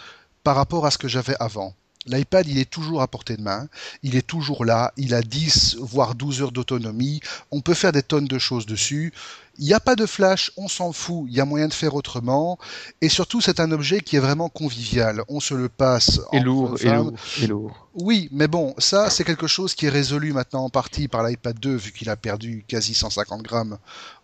par 0.46 0.56
rapport 0.56 0.86
à 0.86 0.92
ce 0.92 1.00
que 1.00 1.08
j'avais 1.08 1.36
avant. 1.40 1.74
L'iPad, 2.06 2.48
il 2.48 2.60
est 2.60 2.70
toujours 2.70 3.02
à 3.02 3.08
portée 3.08 3.36
de 3.36 3.42
main, 3.42 3.68
il 4.04 4.16
est 4.16 4.28
toujours 4.28 4.64
là, 4.64 4.94
il 4.96 5.16
a 5.16 5.24
10 5.24 5.78
voire 5.80 6.14
12 6.14 6.44
heures 6.44 6.52
d'autonomie, 6.52 7.20
on 7.50 7.62
peut 7.62 7.74
faire 7.74 7.92
des 7.92 8.04
tonnes 8.04 8.28
de 8.28 8.38
choses 8.38 8.68
dessus. 8.68 9.12
Il 9.58 9.66
n'y 9.66 9.74
a 9.74 9.80
pas 9.80 9.96
de 9.96 10.06
flash, 10.06 10.52
on 10.58 10.68
s'en 10.68 10.92
fout, 10.92 11.26
il 11.28 11.36
y 11.36 11.40
a 11.40 11.46
moyen 11.46 11.68
de 11.68 11.74
faire 11.74 11.96
autrement. 11.96 12.58
Et 13.02 13.10
surtout, 13.10 13.40
c'est 13.40 13.60
un 13.60 13.72
objet 13.72 14.02
qui 14.02 14.18
est 14.18 14.20
vraiment 14.20 14.50
convivial. 14.50 15.24
On 15.30 15.40
se 15.40 15.54
le 15.54 15.70
passe. 15.70 16.20
Et 16.34 16.40
lourd, 16.40 16.76
et 16.82 16.90
lourd, 16.90 17.14
et 17.42 17.48
lourd. 17.48 17.88
Oui, 17.94 18.28
mais 18.34 18.50
bon, 18.50 18.74
ça, 18.78 19.10
c'est 19.10 19.24
quelque 19.24 19.48
chose 19.48 19.74
qui 19.74 19.86
est 19.86 19.90
résolu 19.90 20.34
maintenant 20.34 20.66
en 20.66 20.70
partie 20.70 21.08
par 21.08 21.24
l'iPad 21.24 21.58
2, 21.58 21.76
vu 21.76 21.92
qu'il 21.94 22.10
a 22.10 22.18
perdu 22.18 22.66
quasi 22.68 22.94
150 22.94 23.42
grammes 23.44 23.78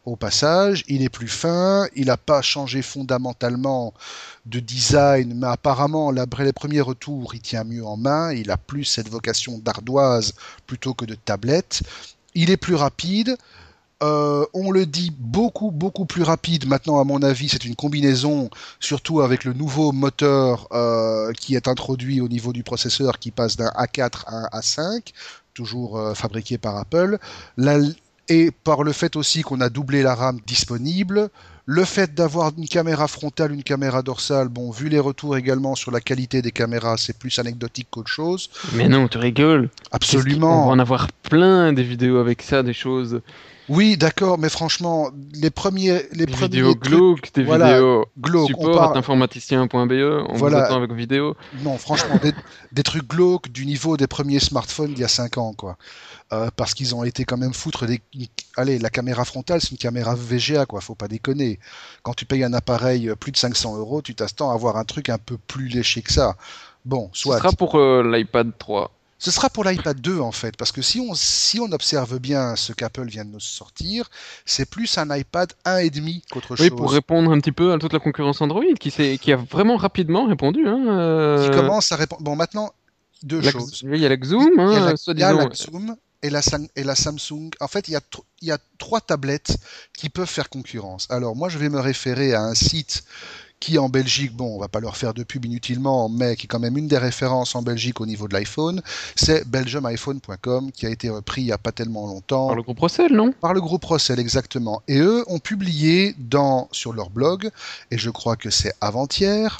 au 0.05 0.17
passage. 0.17 0.83
Il 0.87 1.01
est 1.01 1.09
plus 1.09 1.29
fin, 1.29 1.87
il 1.95 2.07
n'a 2.07 2.17
pas 2.17 2.41
changé 2.41 2.81
fondamentalement 2.81 3.93
de 4.45 4.59
design, 4.59 5.33
mais 5.35 5.47
apparemment, 5.47 6.09
après 6.17 6.43
les 6.43 6.53
premiers 6.53 6.81
retours, 6.81 7.33
il 7.35 7.41
tient 7.41 7.63
mieux 7.63 7.85
en 7.85 7.95
main. 7.95 8.33
Il 8.33 8.51
a 8.51 8.57
plus 8.57 8.83
cette 8.83 9.07
vocation 9.07 9.59
d'ardoise 9.59 10.33
plutôt 10.67 10.93
que 10.93 11.05
de 11.05 11.15
tablette. 11.15 11.83
Il 12.33 12.49
est 12.49 12.57
plus 12.57 12.75
rapide. 12.75 13.37
Euh, 14.01 14.45
on 14.53 14.71
le 14.71 14.85
dit 14.85 15.11
beaucoup, 15.17 15.71
beaucoup 15.71 16.05
plus 16.05 16.23
rapide. 16.23 16.67
Maintenant, 16.67 16.99
à 16.99 17.03
mon 17.03 17.21
avis, 17.21 17.49
c'est 17.49 17.65
une 17.65 17.75
combinaison, 17.75 18.49
surtout 18.79 19.21
avec 19.21 19.43
le 19.43 19.53
nouveau 19.53 19.91
moteur 19.91 20.67
euh, 20.71 21.31
qui 21.33 21.55
est 21.55 21.67
introduit 21.67 22.19
au 22.21 22.27
niveau 22.27 22.51
du 22.51 22.63
processeur, 22.63 23.19
qui 23.19 23.31
passe 23.31 23.57
d'un 23.57 23.69
A4 23.69 24.23
à 24.25 24.35
un 24.35 24.59
A5, 24.59 25.13
toujours 25.53 25.99
euh, 25.99 26.13
fabriqué 26.13 26.57
par 26.57 26.77
Apple. 26.77 27.19
et 28.29 28.51
par 28.63 28.83
le 28.83 28.91
fait 28.93 29.15
aussi 29.15 29.41
qu'on 29.41 29.61
a 29.61 29.69
doublé 29.69 30.03
la 30.03 30.15
RAM 30.15 30.39
disponible, 30.47 31.29
le 31.65 31.85
fait 31.85 32.13
d'avoir 32.15 32.51
une 32.57 32.67
caméra 32.67 33.07
frontale, 33.07 33.51
une 33.51 33.63
caméra 33.63 34.01
dorsale, 34.01 34.47
bon, 34.47 34.71
vu 34.71 34.89
les 34.89 34.99
retours 34.99 35.37
également 35.37 35.75
sur 35.75 35.91
la 35.91 36.01
qualité 36.01 36.41
des 36.41 36.51
caméras, 36.51 36.97
c'est 36.97 37.17
plus 37.17 37.37
anecdotique 37.37 37.87
qu'autre 37.91 38.09
chose. 38.09 38.49
Mais 38.73 38.89
non, 38.89 39.07
tu 39.07 39.19
rigoles. 39.19 39.69
Absolument. 39.91 40.63
On 40.63 40.67
va 40.67 40.71
en 40.73 40.79
avoir 40.79 41.07
plein 41.23 41.71
des 41.71 41.83
vidéos 41.83 42.17
avec 42.17 42.41
ça, 42.41 42.63
des 42.63 42.73
choses 42.73 43.21
Oui, 43.71 43.95
d'accord, 43.95 44.37
mais 44.37 44.49
franchement, 44.49 45.09
les 45.33 45.49
premiers, 45.49 46.01
les 46.11 46.25
Des 46.25 46.31
premiers 46.31 46.47
vidéos 46.47 46.73
trucs- 46.73 46.83
glauques, 46.91 47.33
des 47.33 47.43
voilà, 47.43 47.67
vidéos 47.73 48.05
glauques, 48.19 48.47
support 48.49 48.75
parle- 48.75 48.97
informaticien.be, 48.97 50.25
on 50.29 50.33
Voilà. 50.33 50.57
vous 50.59 50.63
attend 50.65 50.75
avec 50.75 50.91
vidéo. 50.91 51.35
Non, 51.63 51.77
franchement, 51.77 52.17
des, 52.21 52.33
des 52.73 52.83
trucs 52.83 53.07
glauques 53.07 53.49
du 53.49 53.65
niveau 53.65 53.95
des 53.97 54.07
premiers 54.07 54.39
smartphones 54.39 54.89
d'il 54.93 54.99
y 54.99 55.03
a 55.05 55.07
5 55.07 55.37
ans, 55.37 55.53
quoi. 55.53 55.77
Euh, 56.33 56.49
parce 56.55 56.73
qu'ils 56.73 56.95
ont 56.95 57.03
été 57.03 57.23
quand 57.25 57.37
même 57.37 57.53
foutre 57.53 57.85
des. 57.85 58.01
Allez, 58.57 58.77
la 58.79 58.89
caméra 58.89 59.25
frontale, 59.25 59.61
c'est 59.61 59.71
une 59.71 59.77
caméra 59.77 60.15
VGA, 60.15 60.65
quoi. 60.65 60.79
Faut 60.81 60.95
pas 60.95 61.07
déconner. 61.07 61.59
Quand 62.03 62.13
tu 62.13 62.25
payes 62.25 62.43
un 62.43 62.53
appareil 62.53 63.09
euh, 63.09 63.15
plus 63.15 63.31
de 63.31 63.37
500 63.37 63.77
euros, 63.77 64.01
tu 64.01 64.15
t'attends 64.15 64.51
à 64.51 64.53
avoir 64.53 64.77
un 64.77 64.83
truc 64.85 65.09
un 65.09 65.17
peu 65.17 65.37
plus 65.37 65.67
léché 65.67 66.01
que 66.01 66.11
ça. 66.11 66.35
Bon, 66.85 67.09
Ce 67.13 67.23
soit. 67.23 67.37
sera 67.37 67.51
pour 67.51 67.75
euh, 67.75 68.01
l'iPad 68.03 68.51
3. 68.57 68.91
Ce 69.23 69.29
sera 69.29 69.51
pour 69.51 69.63
l'iPad 69.63 70.01
2 70.01 70.19
en 70.19 70.31
fait, 70.31 70.57
parce 70.57 70.71
que 70.71 70.81
si 70.81 70.99
on, 70.99 71.13
si 71.13 71.59
on 71.59 71.71
observe 71.73 72.17
bien 72.17 72.55
ce 72.55 72.73
qu'Apple 72.73 73.05
vient 73.05 73.23
de 73.23 73.29
nous 73.29 73.39
sortir, 73.39 74.09
c'est 74.45 74.65
plus 74.67 74.97
un 74.97 75.15
iPad 75.15 75.53
1,5 75.63 76.23
qu'autre 76.31 76.55
Oui, 76.59 76.69
chose. 76.69 76.75
pour 76.75 76.91
répondre 76.91 77.31
un 77.31 77.39
petit 77.39 77.51
peu 77.51 77.71
à 77.71 77.77
toute 77.77 77.93
la 77.93 77.99
concurrence 77.99 78.41
Android 78.41 78.63
qui, 78.79 78.89
qui 79.19 79.31
a 79.31 79.35
vraiment 79.35 79.77
rapidement 79.77 80.25
répondu. 80.25 80.67
Hein, 80.67 80.83
euh, 80.87 81.47
Qui 81.49 81.55
commence 81.55 81.91
à 81.91 81.97
répondre. 81.97 82.23
Bon, 82.23 82.35
maintenant, 82.35 82.71
deux 83.21 83.41
la- 83.41 83.51
choses. 83.51 83.81
Il 83.83 83.95
y 83.95 84.05
a 84.07 84.09
la 84.09 84.17
Xoom, 84.17 84.49
Il 84.53 84.57
y 84.57 84.59
a 84.59 84.63
hein, 84.63 84.85
la, 84.85 85.13
il 85.13 85.19
y 85.19 85.23
a 85.23 85.33
la 85.33 85.49
Zoom 85.53 85.95
et 86.23 86.31
la, 86.31 86.41
et 86.75 86.83
la 86.83 86.95
Samsung. 86.95 87.51
En 87.59 87.67
fait, 87.67 87.87
il 87.89 87.91
y, 87.91 87.95
a 87.97 88.01
il 88.41 88.47
y 88.47 88.51
a 88.51 88.57
trois 88.79 89.01
tablettes 89.01 89.55
qui 89.95 90.09
peuvent 90.09 90.27
faire 90.27 90.49
concurrence. 90.49 91.05
Alors, 91.11 91.35
moi, 91.35 91.47
je 91.47 91.59
vais 91.59 91.69
me 91.69 91.79
référer 91.79 92.33
à 92.33 92.41
un 92.41 92.55
site 92.55 93.03
qui, 93.61 93.77
en 93.77 93.87
Belgique, 93.87 94.35
bon, 94.35 94.55
on 94.55 94.59
va 94.59 94.67
pas 94.67 94.81
leur 94.81 94.97
faire 94.97 95.13
de 95.13 95.23
pub 95.23 95.45
inutilement, 95.45 96.09
mais 96.09 96.35
qui 96.35 96.45
est 96.45 96.47
quand 96.47 96.59
même 96.59 96.77
une 96.77 96.87
des 96.87 96.97
références 96.97 97.55
en 97.55 97.61
Belgique 97.61 98.01
au 98.01 98.05
niveau 98.05 98.27
de 98.27 98.33
l'iPhone. 98.33 98.81
C'est 99.15 99.47
belgiumiphone.com, 99.47 100.71
qui 100.73 100.85
a 100.87 100.89
été 100.89 101.09
repris 101.09 101.43
il 101.43 101.47
y 101.47 101.51
a 101.53 101.57
pas 101.57 101.71
tellement 101.71 102.07
longtemps 102.07 102.47
Par 102.47 102.55
le 102.55 102.63
gros 102.63 102.73
procès, 102.73 103.07
non? 103.07 103.31
Par 103.39 103.53
le 103.53 103.61
groupe 103.61 103.85
Rossel, 103.85 104.19
exactement. 104.19 104.81
Et 104.87 104.97
eux 104.97 105.23
ont 105.27 105.39
publié 105.39 106.15
dans, 106.17 106.67
sur 106.71 106.91
leur 106.91 107.11
blog, 107.11 107.51
et 107.91 107.97
je 107.97 108.09
crois 108.09 108.35
que 108.35 108.49
c'est 108.49 108.73
avant-hier, 108.81 109.59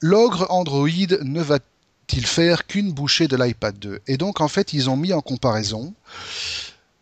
l'ogre 0.00 0.46
Android 0.48 0.88
ne 1.22 1.42
va-t-il 1.42 2.26
faire 2.26 2.66
qu'une 2.66 2.90
bouchée 2.90 3.28
de 3.28 3.36
l'iPad 3.36 3.78
2 3.78 4.00
Et 4.06 4.16
donc, 4.16 4.40
en 4.40 4.48
fait, 4.48 4.72
ils 4.72 4.88
ont 4.88 4.96
mis 4.96 5.12
en 5.12 5.20
comparaison 5.20 5.92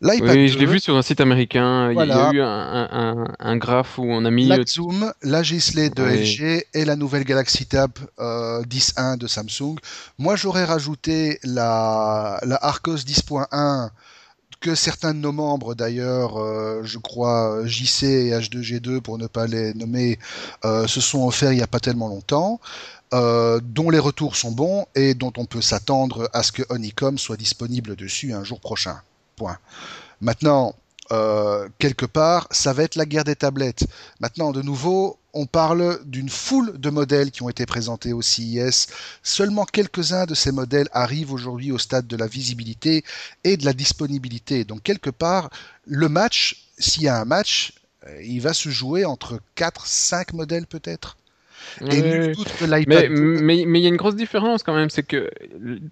l'iPad 0.02 0.30
Oui, 0.36 0.46
2, 0.48 0.52
je 0.52 0.58
l'ai 0.58 0.66
vu 0.66 0.80
sur 0.80 0.96
un 0.96 1.02
site 1.02 1.20
américain. 1.20 1.90
Il 1.92 1.96
y 1.96 2.00
a- 2.00 2.04
Il 2.04 2.08
y 2.08 2.12
Voilà. 2.12 2.28
a 2.28 2.32
eu 2.32 2.40
un, 2.42 2.46
un- 2.46 3.22
un- 3.24 3.34
un 3.38 3.56
graphe 3.56 3.98
où 3.98 4.04
on 4.04 4.24
a 4.24 4.30
mis. 4.30 4.46
la 4.46 4.56
euh, 4.58 4.64
Zoom, 4.66 5.12
la 5.22 5.42
G-Slate 5.42 5.96
de. 5.96 6.02
LG 6.04 6.66
et 6.74 6.84
la 6.84 6.96
nouvelle 6.96 7.24
Galaxy 7.24 7.66
Tab 7.66 7.92
euh, 8.18 8.62
10.1 8.64 9.16
de 9.16 9.26
Samsung. 9.26 9.76
Moi, 10.18 10.36
j'aurais 10.36 10.64
rajouté 10.64 11.38
la, 11.44 12.38
la 12.44 12.56
Arcos 12.56 12.96
10.1 13.04 13.90
que 14.60 14.74
certains 14.76 15.12
de 15.12 15.18
nos 15.18 15.32
membres, 15.32 15.74
d'ailleurs, 15.74 16.38
euh, 16.40 16.82
je 16.84 16.98
crois 16.98 17.62
JC 17.66 18.04
et 18.04 18.30
H2G2 18.30 19.00
pour 19.00 19.18
ne 19.18 19.26
pas 19.26 19.48
les 19.48 19.74
nommer, 19.74 20.20
euh, 20.64 20.86
se 20.86 21.00
sont 21.00 21.26
offerts 21.26 21.52
il 21.52 21.56
n'y 21.56 21.62
a 21.62 21.66
pas 21.66 21.80
tellement 21.80 22.08
longtemps. 22.08 22.60
euh, 23.14 23.60
dont 23.62 23.90
les 23.90 23.98
retours 23.98 24.36
sont 24.36 24.52
bons 24.52 24.86
et 24.94 25.12
dont 25.12 25.34
on 25.36 25.44
peut 25.44 25.60
s'attendre 25.60 26.30
à 26.32 26.42
ce 26.42 26.50
que 26.50 26.62
Honeycomb 26.70 27.18
soit 27.18 27.36
disponible 27.36 27.94
dessus 27.94 28.32
un 28.32 28.42
jour 28.42 28.58
prochain. 28.58 29.02
Maintenant, 30.20 30.74
euh, 31.10 31.68
quelque 31.78 32.06
part, 32.06 32.48
ça 32.50 32.72
va 32.72 32.84
être 32.84 32.96
la 32.96 33.04
guerre 33.04 33.24
des 33.24 33.36
tablettes. 33.36 33.84
Maintenant, 34.20 34.52
de 34.52 34.62
nouveau, 34.62 35.18
on 35.34 35.46
parle 35.46 36.00
d'une 36.04 36.28
foule 36.28 36.78
de 36.78 36.90
modèles 36.90 37.30
qui 37.30 37.42
ont 37.42 37.48
été 37.48 37.66
présentés 37.66 38.12
au 38.12 38.22
CIS. 38.22 38.86
Seulement 39.22 39.64
quelques-uns 39.64 40.26
de 40.26 40.34
ces 40.34 40.52
modèles 40.52 40.88
arrivent 40.92 41.32
aujourd'hui 41.32 41.72
au 41.72 41.78
stade 41.78 42.06
de 42.06 42.16
la 42.16 42.26
visibilité 42.26 43.04
et 43.44 43.56
de 43.56 43.64
la 43.64 43.72
disponibilité. 43.72 44.64
Donc, 44.64 44.82
quelque 44.82 45.10
part, 45.10 45.50
le 45.86 46.08
match, 46.08 46.68
s'il 46.78 47.02
y 47.02 47.08
a 47.08 47.20
un 47.20 47.24
match, 47.24 47.74
euh, 48.06 48.22
il 48.22 48.40
va 48.40 48.54
se 48.54 48.70
jouer 48.70 49.04
entre 49.04 49.40
4, 49.54 49.86
5 49.86 50.32
modèles 50.32 50.66
peut-être. 50.66 51.16
Et 51.80 51.84
ouais, 51.84 52.02
nul 52.02 52.34
doute 52.34 52.52
que 52.58 52.64
l'iPad 52.64 52.86
Mais 52.86 53.08
2 53.08 53.14
mais 53.14 53.64
mais 53.66 53.80
il 53.80 53.82
y 53.82 53.86
a 53.86 53.88
une 53.88 53.96
grosse 53.96 54.16
différence 54.16 54.62
quand 54.62 54.74
même, 54.74 54.90
c'est 54.90 55.02
que 55.02 55.30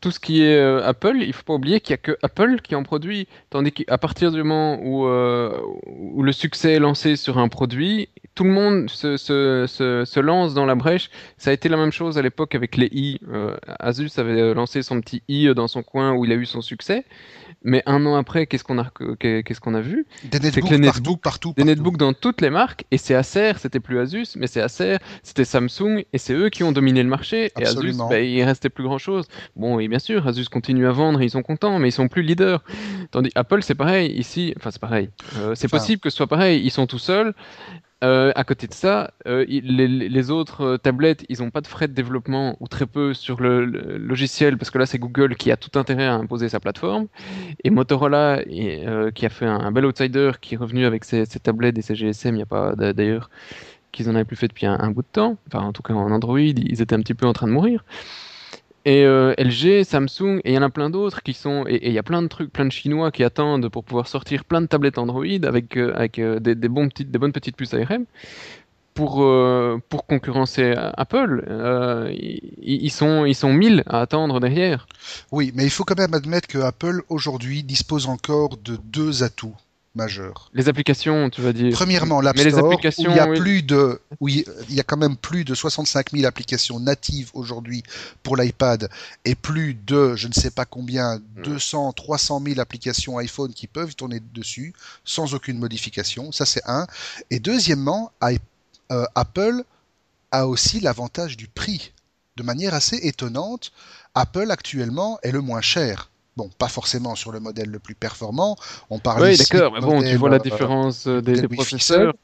tout 0.01 0.11
ce 0.11 0.21
qui 0.21 0.43
est 0.43 0.57
euh, 0.57 0.87
Apple, 0.87 1.17
il 1.21 1.33
faut 1.33 1.43
pas 1.43 1.55
oublier 1.55 1.81
qu'il 1.81 1.93
y 1.93 1.95
a 1.95 1.99
que 1.99 2.17
Apple 2.23 2.61
qui 2.63 2.75
en 2.75 2.83
produit, 2.83 3.29
tandis 3.51 3.73
qu'à 3.73 3.99
partir 3.99 4.33
du 4.33 4.43
moment 4.43 4.79
où 4.83 5.07
euh, 5.07 5.59
où 5.87 6.23
le 6.23 6.33
succès 6.33 6.73
est 6.75 6.79
lancé 6.79 7.17
sur 7.17 7.39
un 7.39 7.49
produit, 7.49 8.09
tout 8.35 8.45
le 8.45 8.51
monde 8.51 8.89
se, 8.89 9.17
se, 9.17 9.67
se, 9.69 10.05
se 10.07 10.21
lance 10.21 10.55
dans 10.55 10.65
la 10.65 10.75
brèche. 10.75 11.11
Ça 11.37 11.51
a 11.51 11.53
été 11.53 11.69
la 11.69 11.77
même 11.77 11.93
chose 11.93 12.17
à 12.17 12.23
l'époque 12.23 12.55
avec 12.55 12.77
les 12.77 12.89
i. 12.93 13.19
Euh, 13.31 13.57
Asus 13.79 14.11
avait 14.19 14.55
lancé 14.55 14.83
son 14.83 15.01
petit 15.01 15.23
i 15.29 15.53
dans 15.55 15.69
son 15.69 15.83
coin 15.83 16.13
où 16.15 16.25
il 16.25 16.33
a 16.33 16.37
eu 16.37 16.47
son 16.47 16.61
succès, 16.63 17.05
mais 17.63 17.83
un 17.87 18.07
an 18.07 18.15
après, 18.17 18.47
qu'est-ce 18.47 18.65
qu'on 18.65 18.79
a 18.79 18.91
qu'est-ce 19.19 19.61
qu'on 19.61 19.75
a 19.75 19.81
vu? 19.81 20.07
Des 20.25 20.39
netbooks 20.39 20.71
les 20.71 20.79
partout, 20.79 21.01
netbooks- 21.01 21.21
partout, 21.21 21.49
Des 21.51 21.55
partout. 21.65 21.69
netbooks 21.69 21.97
dans 21.99 22.13
toutes 22.15 22.41
les 22.41 22.51
marques, 22.51 22.85
et 22.91 22.97
c'est 22.99 23.15
Acer, 23.15 23.53
c'était 23.59 23.81
plus 23.81 23.99
Asus, 23.99 24.27
mais 24.37 24.47
c'est 24.47 24.63
Acer, 24.63 24.97
c'était 25.23 25.45
Samsung, 25.45 26.05
et 26.13 26.19
c'est 26.19 26.33
eux 26.33 26.49
qui 26.49 26.63
ont 26.63 26.73
dominé 26.73 27.03
le 27.03 27.09
marché, 27.11 27.47
et 27.59 27.63
Asus, 27.63 27.77
Absolument. 27.77 28.09
bah, 28.09 28.21
il 28.21 28.43
restait 28.45 28.71
plus 28.71 28.85
grand 28.85 28.99
chose. 28.99 29.27
Bon, 29.57 29.79
et 29.81 29.89
bien 29.89 29.99
sûr, 29.99 30.27
Asus 30.27 30.47
continue 30.49 30.87
à 30.87 30.93
vendre, 30.93 31.21
et 31.21 31.25
ils 31.25 31.31
sont 31.31 31.43
contents, 31.43 31.79
mais 31.79 31.89
ils 31.89 31.93
sont 31.93 32.09
plus 32.09 32.23
leaders. 32.23 32.63
Tandis 33.11 33.31
Apple, 33.35 33.63
c'est 33.63 33.75
pareil, 33.75 34.13
ici, 34.13 34.55
enfin 34.57 34.71
c'est 34.71 34.81
pareil, 34.81 35.11
Euh, 35.37 35.55
c'est 35.55 35.67
Enfin- 35.67 35.77
possible 35.79 36.01
que 36.01 36.09
ce 36.11 36.17
soit 36.17 36.27
pareil, 36.29 36.63
ils 36.65 36.71
sont 36.71 36.87
tout 36.87 36.99
seuls. 36.99 37.35
Euh, 38.03 38.33
à 38.35 38.45
côté 38.45 38.67
de 38.67 38.73
ça, 38.73 39.13
euh, 39.27 39.45
les, 39.47 40.31
autres 40.31 40.63
euh, 40.63 40.77
tablettes, 40.79 41.27
ils 41.29 41.41
n'ont 41.41 41.51
pas 41.51 41.61
de 41.61 41.67
frais 41.67 41.87
de 41.87 41.93
développement 41.93 42.57
ou 42.59 42.67
très 42.67 42.87
peu 42.87 43.13
sur 43.13 43.41
le, 43.41 43.67
logiciel 43.67 44.57
parce 44.57 44.71
que 44.71 44.79
là 44.79 44.87
c'est 44.87 44.99
Google 44.99 45.37
qui 45.37 45.51
a 45.51 45.59
tout 45.59 45.79
intérêt 45.79 46.07
à 46.07 46.15
imposer 46.15 46.49
sa 46.49 46.61
plateforme 46.61 47.09
et 47.63 47.69
Motorola 47.69 48.43
qui 48.45 49.27
a 49.27 49.29
fait 49.29 49.45
un, 49.45 49.71
bel 49.71 49.85
outsider 49.85 50.33
qui 50.41 50.55
est 50.55 50.57
revenu 50.57 50.87
avec 50.87 51.05
ses, 51.05 51.27
tablettes 51.27 51.77
et 51.77 51.83
ses 51.83 51.95
GSM, 51.95 52.35
il 52.35 52.39
n'y 52.39 52.43
a 52.43 52.47
pas 52.47 52.75
d'a- 52.75 52.95
d'ailleurs 52.95 53.29
qu'ils 53.93 54.09
en 54.09 54.15
avaient 54.15 54.25
plus 54.25 54.37
fait 54.37 54.49
depuis 54.49 54.67
un, 54.67 54.79
un 54.81 54.91
bout 54.91 55.03
de 55.03 55.09
temps. 55.13 55.37
Enfin 55.49 55.65
en 55.65 55.73
tout 55.73 55.83
cas 55.83 55.93
en 55.95 56.11
Android, 56.11 56.39
ils 56.41 56.81
étaient 56.81 56.95
un 56.95 57.01
petit 57.01 57.15
peu 57.15 57.27
en 57.27 57.33
train 57.35 57.49
de 57.49 57.53
mourir. 57.53 57.85
Et 58.85 59.05
euh, 59.05 59.35
LG, 59.37 59.85
Samsung, 59.85 60.41
et 60.45 60.53
il 60.53 60.55
y 60.55 60.59
en 60.59 60.63
a 60.63 60.71
plein 60.71 60.89
d'autres 60.89 61.23
qui 61.23 61.35
sont. 61.35 61.65
Et 61.69 61.89
il 61.89 61.93
y 61.93 61.99
a 61.99 62.03
plein 62.03 62.23
de 62.23 62.29
trucs, 62.29 62.53
plein 62.53 62.65
de 62.65 62.73
Chinois 62.73 63.11
qui 63.11 63.25
attendent 63.25 63.69
pour 63.69 63.85
pouvoir 63.85 64.09
sortir 64.09 64.45
plein 64.45 64.63
de 64.63 64.67
tablettes 64.67 64.99
Android 64.99 65.25
avec, 65.43 65.77
euh, 65.77 65.93
avec 65.95 66.19
euh, 66.19 66.41
des, 66.41 66.55
des, 66.55 66.69
petites, 66.69 67.11
des 67.11 67.19
bonnes 67.19 67.33
petites 67.33 67.57
puces 67.57 67.75
ARM 67.75 68.05
pour, 68.95 69.25
pour 69.89 70.07
concurrencer 70.07 70.75
Apple. 70.77 71.45
Ils, 72.61 72.91
sont, 72.91 73.25
ils 73.25 73.35
sont 73.35 73.51
1000 73.51 73.83
à 73.87 74.03
attendre 74.03 74.41
derrière. 74.41 74.87
Oui, 75.31 75.53
mais 75.55 75.65
il 75.65 75.71
faut 75.71 75.85
quand 75.85 75.97
même 75.97 76.13
admettre 76.13 76.49
que 76.49 76.59
Apple 76.59 77.01
aujourd'hui 77.09 77.63
dispose 77.63 78.09
encore 78.09 78.59
de 78.59 78.77
deux 78.77 79.23
atouts 79.23 79.55
Les 80.55 80.69
applications, 80.69 81.31
tu 81.31 81.41
vas 81.41 81.53
dire. 81.53 81.73
Premièrement, 81.75 82.21
l'App 82.21 82.37
Mais 82.37 82.45
les 82.45 82.51
Store, 82.51 82.65
applications, 82.67 83.09
où 83.11 83.13
il 83.13 83.17
y 83.17 83.21
a 83.21 83.29
oui. 83.29 83.41
plus 83.41 83.63
de, 83.63 84.01
où 84.21 84.29
il 84.29 84.45
y 84.69 84.79
a 84.81 84.83
quand 84.85 84.97
même 84.97 85.17
plus 85.17 85.45
de 85.45 85.55
65 85.55 86.13
000 86.13 86.27
applications 86.27 86.79
natives 86.79 87.31
aujourd'hui 87.35 87.83
pour 88.23 88.37
l'iPad 88.37 88.89
et 89.25 89.35
plus 89.35 89.75
de, 89.75 90.15
je 90.15 90.29
ne 90.29 90.33
sais 90.33 90.51
pas 90.51 90.65
combien, 90.65 91.21
200, 91.43 91.93
300 91.93 92.41
000 92.47 92.61
applications 92.61 93.19
iPhone 93.19 93.53
qui 93.53 93.67
peuvent 93.67 93.97
tourner 93.97 94.21
dessus 94.33 94.73
sans 95.05 95.35
aucune 95.35 95.59
modification. 95.59 96.31
Ça, 96.33 96.47
c'est 96.47 96.63
un. 96.67 96.87
Et 97.31 97.41
deuxièmement, 97.41 98.13
i- 98.23 98.39
euh, 98.93 99.05
Apple 99.15 99.65
a 100.31 100.47
aussi 100.47 100.79
l'avantage 100.81 101.37
du 101.37 101.49
prix. 101.49 101.93
De 102.37 102.43
manière 102.45 102.75
assez 102.75 102.97
étonnante, 103.03 103.73
Apple 104.15 104.51
actuellement 104.51 105.19
est 105.25 105.33
le 105.33 105.41
moins 105.41 105.61
cher. 105.61 106.11
Bon, 106.41 106.49
pas 106.57 106.69
forcément 106.69 107.17
sur 107.17 107.33
le 107.33 107.41
modèle 107.41 107.69
le 107.69 107.79
plus 107.79 107.95
performant. 107.95 108.57
On 108.89 108.99
parle 108.99 109.25
Oui, 109.25 109.37
d'accord, 109.37 109.75
mais 109.75 109.81
bon, 109.81 110.03
tu 110.03 110.17
vois 110.17 110.31
la 110.31 110.37
euh, 110.37 110.39
différence 110.39 111.07
euh, 111.07 111.21
des, 111.21 111.39
des 111.39 111.49
processeurs. 111.49 112.15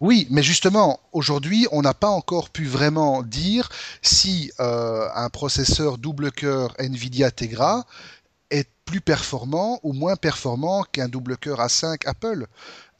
oui, 0.00 0.28
mais 0.30 0.44
justement, 0.44 1.00
aujourd'hui, 1.10 1.66
on 1.72 1.82
n'a 1.82 1.92
pas 1.92 2.08
encore 2.08 2.50
pu 2.50 2.66
vraiment 2.66 3.24
dire 3.24 3.68
si 4.00 4.52
euh, 4.60 5.08
un 5.16 5.28
processeur 5.28 5.98
double 5.98 6.30
cœur 6.30 6.72
NVIDIA 6.78 7.32
Tegra 7.32 7.84
est 8.50 8.68
plus 8.84 9.00
performant 9.00 9.80
ou 9.82 9.92
moins 9.92 10.14
performant 10.14 10.84
qu'un 10.84 11.08
double 11.08 11.36
cœur 11.36 11.58
A5 11.58 12.06
Apple. 12.06 12.46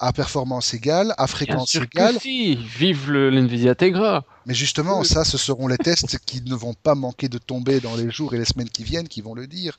À 0.07 0.13
performance 0.13 0.75
égale, 0.75 1.13
à 1.17 1.25
Bien 1.25 1.27
fréquence 1.27 1.71
sûr 1.71 1.83
égale. 1.85 2.17
que 2.17 2.21
si, 2.21 2.57
vive 2.57 3.11
le- 3.11 3.31
l'NVIDIA 3.31 3.75
Tegra. 3.75 4.25
Mais 4.45 4.53
justement, 4.53 5.01
Oui. 5.01 5.07
ça, 5.07 5.25
ce 5.25 5.39
seront 5.39 5.67
les 5.67 5.79
tests 5.79 6.19
qui 6.27 6.43
ne 6.43 6.55
vont 6.55 6.75
pas 6.75 6.95
manquer 6.95 7.31
de 7.31 7.39
tomber 7.39 7.81
dans 7.81 7.97
les 7.97 8.11
jours 8.11 8.35
et 8.35 8.39
les 8.39 8.45
semaines 8.45 8.69
qui 8.69 8.85
viennent, 8.85 9.09
qui 9.09 9.23
vont 9.23 9.35
le 9.35 9.47
dire. 9.47 9.79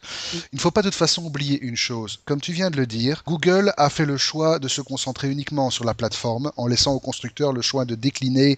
Il 0.52 0.56
ne 0.56 0.60
faut 0.60 0.72
pas 0.72 0.82
de 0.82 0.88
toute 0.90 0.98
façon 0.98 1.24
oublier 1.26 1.62
une 1.62 1.76
chose. 1.78 2.20
Comme 2.26 2.42
tu 2.42 2.54
viens 2.54 2.72
de 2.72 2.78
le 2.78 2.88
dire, 2.88 3.22
Google 3.28 3.72
a 3.78 3.90
fait 3.92 4.06
le 4.06 4.18
choix 4.18 4.58
de 4.58 4.68
se 4.68 4.82
concentrer 4.82 5.30
uniquement 5.30 5.70
sur 5.70 5.86
la 5.86 5.94
plateforme, 5.94 6.52
en 6.58 6.66
laissant 6.66 6.94
aux 6.94 7.00
constructeurs 7.00 7.54
le 7.54 7.62
choix 7.62 7.86
de 7.86 7.94
décliner 7.94 8.58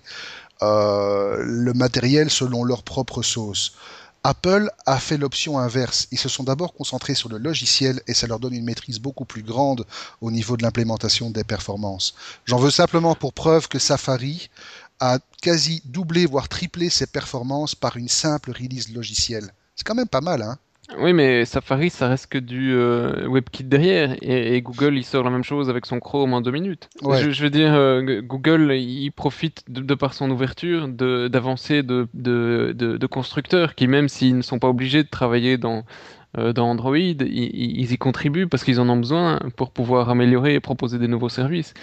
euh, 0.62 1.38
le 1.44 1.74
matériel 1.74 2.30
selon 2.30 2.64
leur 2.64 2.84
propre 2.84 3.22
sauce. 3.24 3.74
Apple 4.24 4.70
a 4.86 5.00
fait 5.00 5.18
l'option 5.18 5.58
inverse. 5.58 6.08
Ils 6.12 6.18
se 6.18 6.30
sont 6.30 6.44
d'abord 6.44 6.74
concentrés 6.74 7.16
sur 7.16 7.30
le 7.30 7.38
logiciel 7.38 8.02
et 8.08 8.14
ça 8.14 8.28
leur 8.28 8.40
donne 8.40 8.54
une 8.54 8.66
maîtrise 8.66 9.00
beaucoup 9.00 9.26
plus 9.26 9.44
grande 9.44 9.86
au 10.22 10.32
niveau 10.32 10.58
de 10.58 10.64
l'implémentation 10.64 11.30
des 11.30 11.44
performances. 11.44 12.16
J'en 12.46 12.58
veux 12.58 12.72
simplement 12.72 13.16
pour 13.16 13.34
preuve 13.34 13.68
que 13.68 13.80
Safari 13.80 14.50
a 15.00 15.20
quasi 15.42 15.82
doublé, 15.86 16.26
voire 16.26 16.50
triplé 16.50 16.90
ses 16.90 17.08
performances 17.08 17.76
par 17.76 17.98
une 17.98 18.10
simple 18.10 18.52
release 18.52 18.90
logicielle. 18.90 19.54
C'est 19.76 19.86
quand 19.86 19.96
même 19.96 20.08
pas 20.08 20.22
mal, 20.22 20.42
hein 20.42 20.58
Oui, 21.00 21.12
mais 21.12 21.44
Safari, 21.44 21.90
ça 21.90 22.08
reste 22.08 22.28
que 22.28 22.38
du 22.38 22.74
euh, 22.74 23.28
WebKit 23.28 23.66
derrière. 23.66 24.16
Et, 24.22 24.62
Google, 24.62 24.98
il 24.98 25.04
sort 25.04 25.24
la 25.24 25.30
même 25.30 25.44
chose 25.44 25.70
avec 25.70 25.86
son 25.86 26.00
Chrome 26.00 26.34
en 26.34 26.42
deux 26.42 26.52
minutes. 26.52 26.90
Je, 27.04 27.44
veux 27.44 27.50
dire, 27.50 27.74
euh, 27.74 28.22
Google, 28.22 28.72
il 28.74 29.12
profite 29.12 29.64
de, 29.68 29.96
par 29.96 30.14
son 30.14 30.32
ouverture 30.32 30.88
d'avancées 30.88 31.84
de, 31.84 32.08
de, 32.14 32.74
de, 32.74 33.08
constructeurs 33.08 33.76
qui, 33.76 33.88
même 33.88 34.08
s'ils 34.08 34.38
ne 34.38 34.42
sont 34.42 34.60
pas 34.60 34.70
obligés 34.70 35.04
de 35.04 35.10
travailler 35.10 35.58
dans, 35.58 35.84
dans 36.36 36.70
Android, 36.70 36.98
ils, 36.98 37.92
y 37.92 37.98
contribuent 37.98 38.48
parce 38.48 38.64
qu'ils 38.64 38.80
en 38.80 38.90
ont 38.90 38.98
besoin 38.98 39.40
pour 39.56 39.72
pouvoir 39.72 40.10
améliorer 40.10 40.54
et 40.54 40.60
proposer 40.60 41.00
des 41.00 41.08
nouveaux 41.08 41.30
services. 41.30 41.74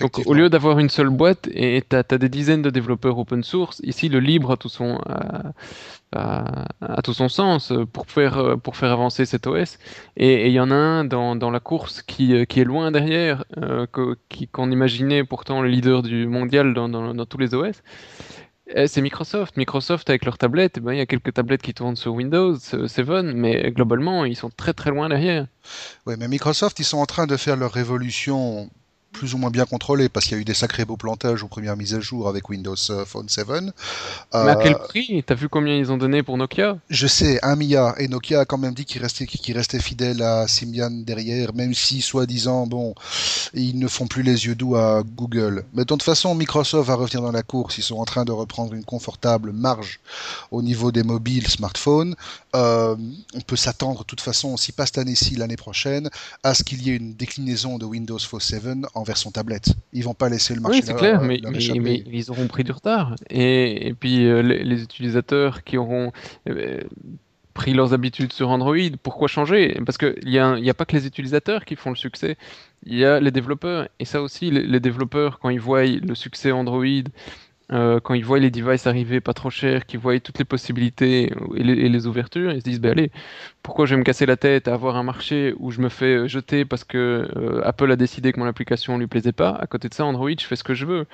Donc 0.00 0.20
au 0.26 0.34
lieu 0.34 0.50
d'avoir 0.50 0.78
une 0.78 0.90
seule 0.90 1.08
boîte 1.08 1.48
et 1.52 1.82
tu 1.88 1.96
as, 1.96 2.18
des 2.18 2.28
dizaines 2.28 2.62
de 2.62 2.70
développeurs 2.70 3.18
open 3.18 3.42
source, 3.42 3.80
ici 3.84 4.08
le 4.08 4.20
libre 4.20 4.50
a 4.52 4.56
tout 4.56 4.68
son, 4.68 4.98
tout 7.02 7.14
son 7.14 7.28
sens 7.28 7.72
pour 7.92 8.06
faire, 8.06 8.56
pour 8.62 8.76
faire 8.76 8.92
avancer 8.92 9.24
cet 9.24 9.46
OS. 9.46 9.78
Et 10.16 10.48
il 10.48 10.52
y 10.52 10.60
en 10.60 10.70
a 10.70 10.74
un 10.74 11.04
dans, 11.04 11.36
dans 11.36 11.50
la 11.50 11.60
course 11.60 12.02
qui, 12.02 12.46
qui, 12.46 12.60
est 12.60 12.64
loin 12.64 12.90
derrière, 12.90 13.44
euh, 13.58 13.86
qu'on 14.52 14.70
imaginait 14.70 15.24
pourtant 15.24 15.62
le 15.62 15.68
leader 15.68 16.02
du 16.02 16.26
mondial 16.26 16.74
dans, 16.74 16.88
dans, 16.88 17.14
dans 17.14 17.26
tous 17.26 17.38
les 17.38 17.54
OS. 17.54 17.82
Eh, 18.74 18.88
c'est 18.88 19.02
Microsoft. 19.02 19.56
Microsoft, 19.56 20.08
avec 20.08 20.24
leurs 20.24 20.38
tablettes, 20.38 20.74
eh 20.78 20.80
ben, 20.80 20.92
il 20.92 20.98
y 20.98 21.00
a 21.00 21.06
quelques 21.06 21.34
tablettes 21.34 21.62
qui 21.62 21.74
tournent 21.74 21.96
sur 21.96 22.14
Windows 22.14 22.56
7, 22.56 23.06
mais 23.34 23.70
globalement, 23.70 24.24
ils 24.24 24.36
sont 24.36 24.50
très 24.50 24.72
très 24.72 24.90
loin 24.90 25.08
derrière. 25.08 25.46
Oui, 26.06 26.14
mais 26.18 26.28
Microsoft, 26.28 26.78
ils 26.78 26.84
sont 26.84 26.98
en 26.98 27.06
train 27.06 27.26
de 27.26 27.36
faire 27.36 27.56
leur 27.56 27.72
révolution 27.72 28.70
plus 29.12 29.34
ou 29.34 29.38
moins 29.38 29.50
bien 29.50 29.64
contrôlé 29.64 30.08
parce 30.08 30.26
qu'il 30.26 30.36
y 30.36 30.38
a 30.38 30.40
eu 30.40 30.44
des 30.44 30.54
sacrés 30.54 30.84
beaux 30.84 30.96
plantages 30.96 31.42
aux 31.42 31.48
premières 31.48 31.76
mises 31.76 31.94
à 31.94 32.00
jour 32.00 32.28
avec 32.28 32.48
Windows 32.48 32.74
euh, 32.90 33.04
Phone 33.04 33.28
7. 33.28 33.46
Mais 33.52 33.70
à 34.32 34.56
quel 34.56 34.74
euh, 34.74 34.78
prix? 34.78 35.22
T'as 35.26 35.34
vu 35.34 35.48
combien 35.48 35.76
ils 35.76 35.92
ont 35.92 35.96
donné 35.96 36.22
pour 36.22 36.36
Nokia? 36.36 36.78
Je 36.88 37.06
sais, 37.06 37.38
un 37.44 37.56
milliard. 37.56 38.00
Et 38.00 38.08
Nokia 38.08 38.40
a 38.40 38.44
quand 38.44 38.58
même 38.58 38.74
dit 38.74 38.84
qu'il 38.84 39.02
restait, 39.02 39.26
qu'il 39.26 39.56
restait 39.56 39.80
fidèle 39.80 40.22
à 40.22 40.48
Symbian 40.48 40.90
derrière, 40.90 41.54
même 41.54 41.74
si, 41.74 42.00
soi-disant, 42.00 42.66
bon, 42.66 42.94
ils 43.54 43.78
ne 43.78 43.88
font 43.88 44.06
plus 44.06 44.22
les 44.22 44.46
yeux 44.46 44.54
doux 44.54 44.76
à 44.76 45.02
Google. 45.04 45.64
Mais 45.74 45.82
de 45.82 45.86
toute 45.86 46.02
façon, 46.02 46.34
Microsoft 46.34 46.88
va 46.88 46.94
revenir 46.94 47.22
dans 47.22 47.32
la 47.32 47.42
course. 47.42 47.78
Ils 47.78 47.82
sont 47.82 47.98
en 47.98 48.04
train 48.04 48.24
de 48.24 48.32
reprendre 48.32 48.74
une 48.74 48.84
confortable 48.84 49.52
marge 49.52 50.00
au 50.50 50.62
niveau 50.62 50.92
des 50.92 51.02
mobiles, 51.02 51.48
smartphones. 51.48 52.14
Euh, 52.54 52.96
on 53.34 53.40
peut 53.40 53.56
s'attendre, 53.56 54.00
de 54.00 54.04
toute 54.04 54.20
façon, 54.20 54.56
si 54.56 54.72
pas 54.72 54.86
cette 54.86 54.98
année-ci, 54.98 55.36
l'année 55.36 55.56
prochaine, 55.56 56.08
à 56.42 56.54
ce 56.54 56.62
qu'il 56.62 56.82
y 56.82 56.90
ait 56.90 56.96
une 56.96 57.14
déclinaison 57.14 57.78
de 57.78 57.84
Windows 57.84 58.18
Phone 58.18 58.40
7 58.40 58.62
en 58.94 59.01
version 59.02 59.30
tablette. 59.30 59.74
Ils 59.92 60.04
vont 60.04 60.14
pas 60.14 60.28
laisser 60.28 60.54
le 60.54 60.60
marché. 60.60 60.78
Oui, 60.78 60.84
c'est 60.84 60.94
clair, 60.94 61.22
mais, 61.22 61.38
ils 61.38 62.30
auront 62.30 62.46
pris 62.46 62.64
du 62.64 62.72
retard. 62.72 63.16
Et, 63.30 63.94
puis 63.98 64.26
euh, 64.26 64.42
les, 64.42 64.82
utilisateurs 64.82 65.64
qui 65.64 65.76
auront 65.76 66.12
euh, 66.48 66.80
pris 67.54 67.74
leurs 67.74 67.92
habitudes 67.92 68.32
sur 68.32 68.50
Android, 68.50 68.76
pourquoi 69.02 69.28
changer? 69.28 69.78
Parce 69.84 69.98
qu'il 69.98 70.14
n'y 70.24 70.38
a, 70.38 70.54
a 70.54 70.74
pas 70.74 70.84
que 70.84 70.96
les 70.96 71.06
utilisateurs 71.06 71.64
qui 71.64 71.76
font 71.76 71.90
le 71.90 71.96
succès, 71.96 72.36
il 72.84 72.96
y 72.96 73.04
a 73.04 73.20
les 73.20 73.30
développeurs. 73.30 73.88
Et 73.98 74.04
ça 74.04 74.22
aussi, 74.22 74.50
les 74.50 74.80
développeurs, 74.80 75.38
quand 75.38 75.50
ils 75.50 75.60
voient 75.60 75.84
le 75.84 76.14
succès 76.14 76.52
Android 76.52 76.84
euh, 77.72 78.00
quand 78.00 78.12
ils 78.14 78.24
voient 78.24 78.38
les 78.38 78.50
devices 78.50 78.86
arriver 78.86 79.20
pas 79.20 79.32
trop 79.32 79.48
chers, 79.48 79.86
qu'ils 79.86 79.98
voient 79.98 80.18
toutes 80.20 80.38
les 80.38 80.44
possibilités 80.44 81.32
et 81.54 81.62
les, 81.62 82.06
ouvertures, 82.06 82.52
ils 82.52 82.60
se 82.60 82.64
disent 82.64 82.80
ben 82.80 82.90
allez, 82.90 83.10
pourquoi 83.62 83.86
je 83.86 83.94
vais 83.94 83.98
me 83.98 84.04
casser 84.04 84.26
la 84.26 84.36
tête 84.36 84.68
à 84.68 84.74
avoir 84.74 84.96
un 84.96 85.02
marché 85.02 85.54
où 85.58 85.70
je 85.70 85.80
me 85.80 85.88
fais 85.88 86.28
jeter 86.28 86.64
parce 86.64 86.84
que 86.84 87.30
euh, 87.34 87.62
Apple 87.64 87.90
a 87.90 87.96
décidé 87.96 88.32
que 88.32 88.40
mon 88.40 88.46
application 88.46 88.98
lui 88.98 89.06
plaisait 89.06 89.32
pas? 89.32 89.50
À 89.50 89.66
côté 89.66 89.88
de 89.88 89.94
ça, 89.94 90.04
Android, 90.04 90.30
je 90.38 90.44
fais 90.44 90.56
ce 90.56 90.64
que 90.64 90.74
je 90.74 90.84
veux. 90.84 91.06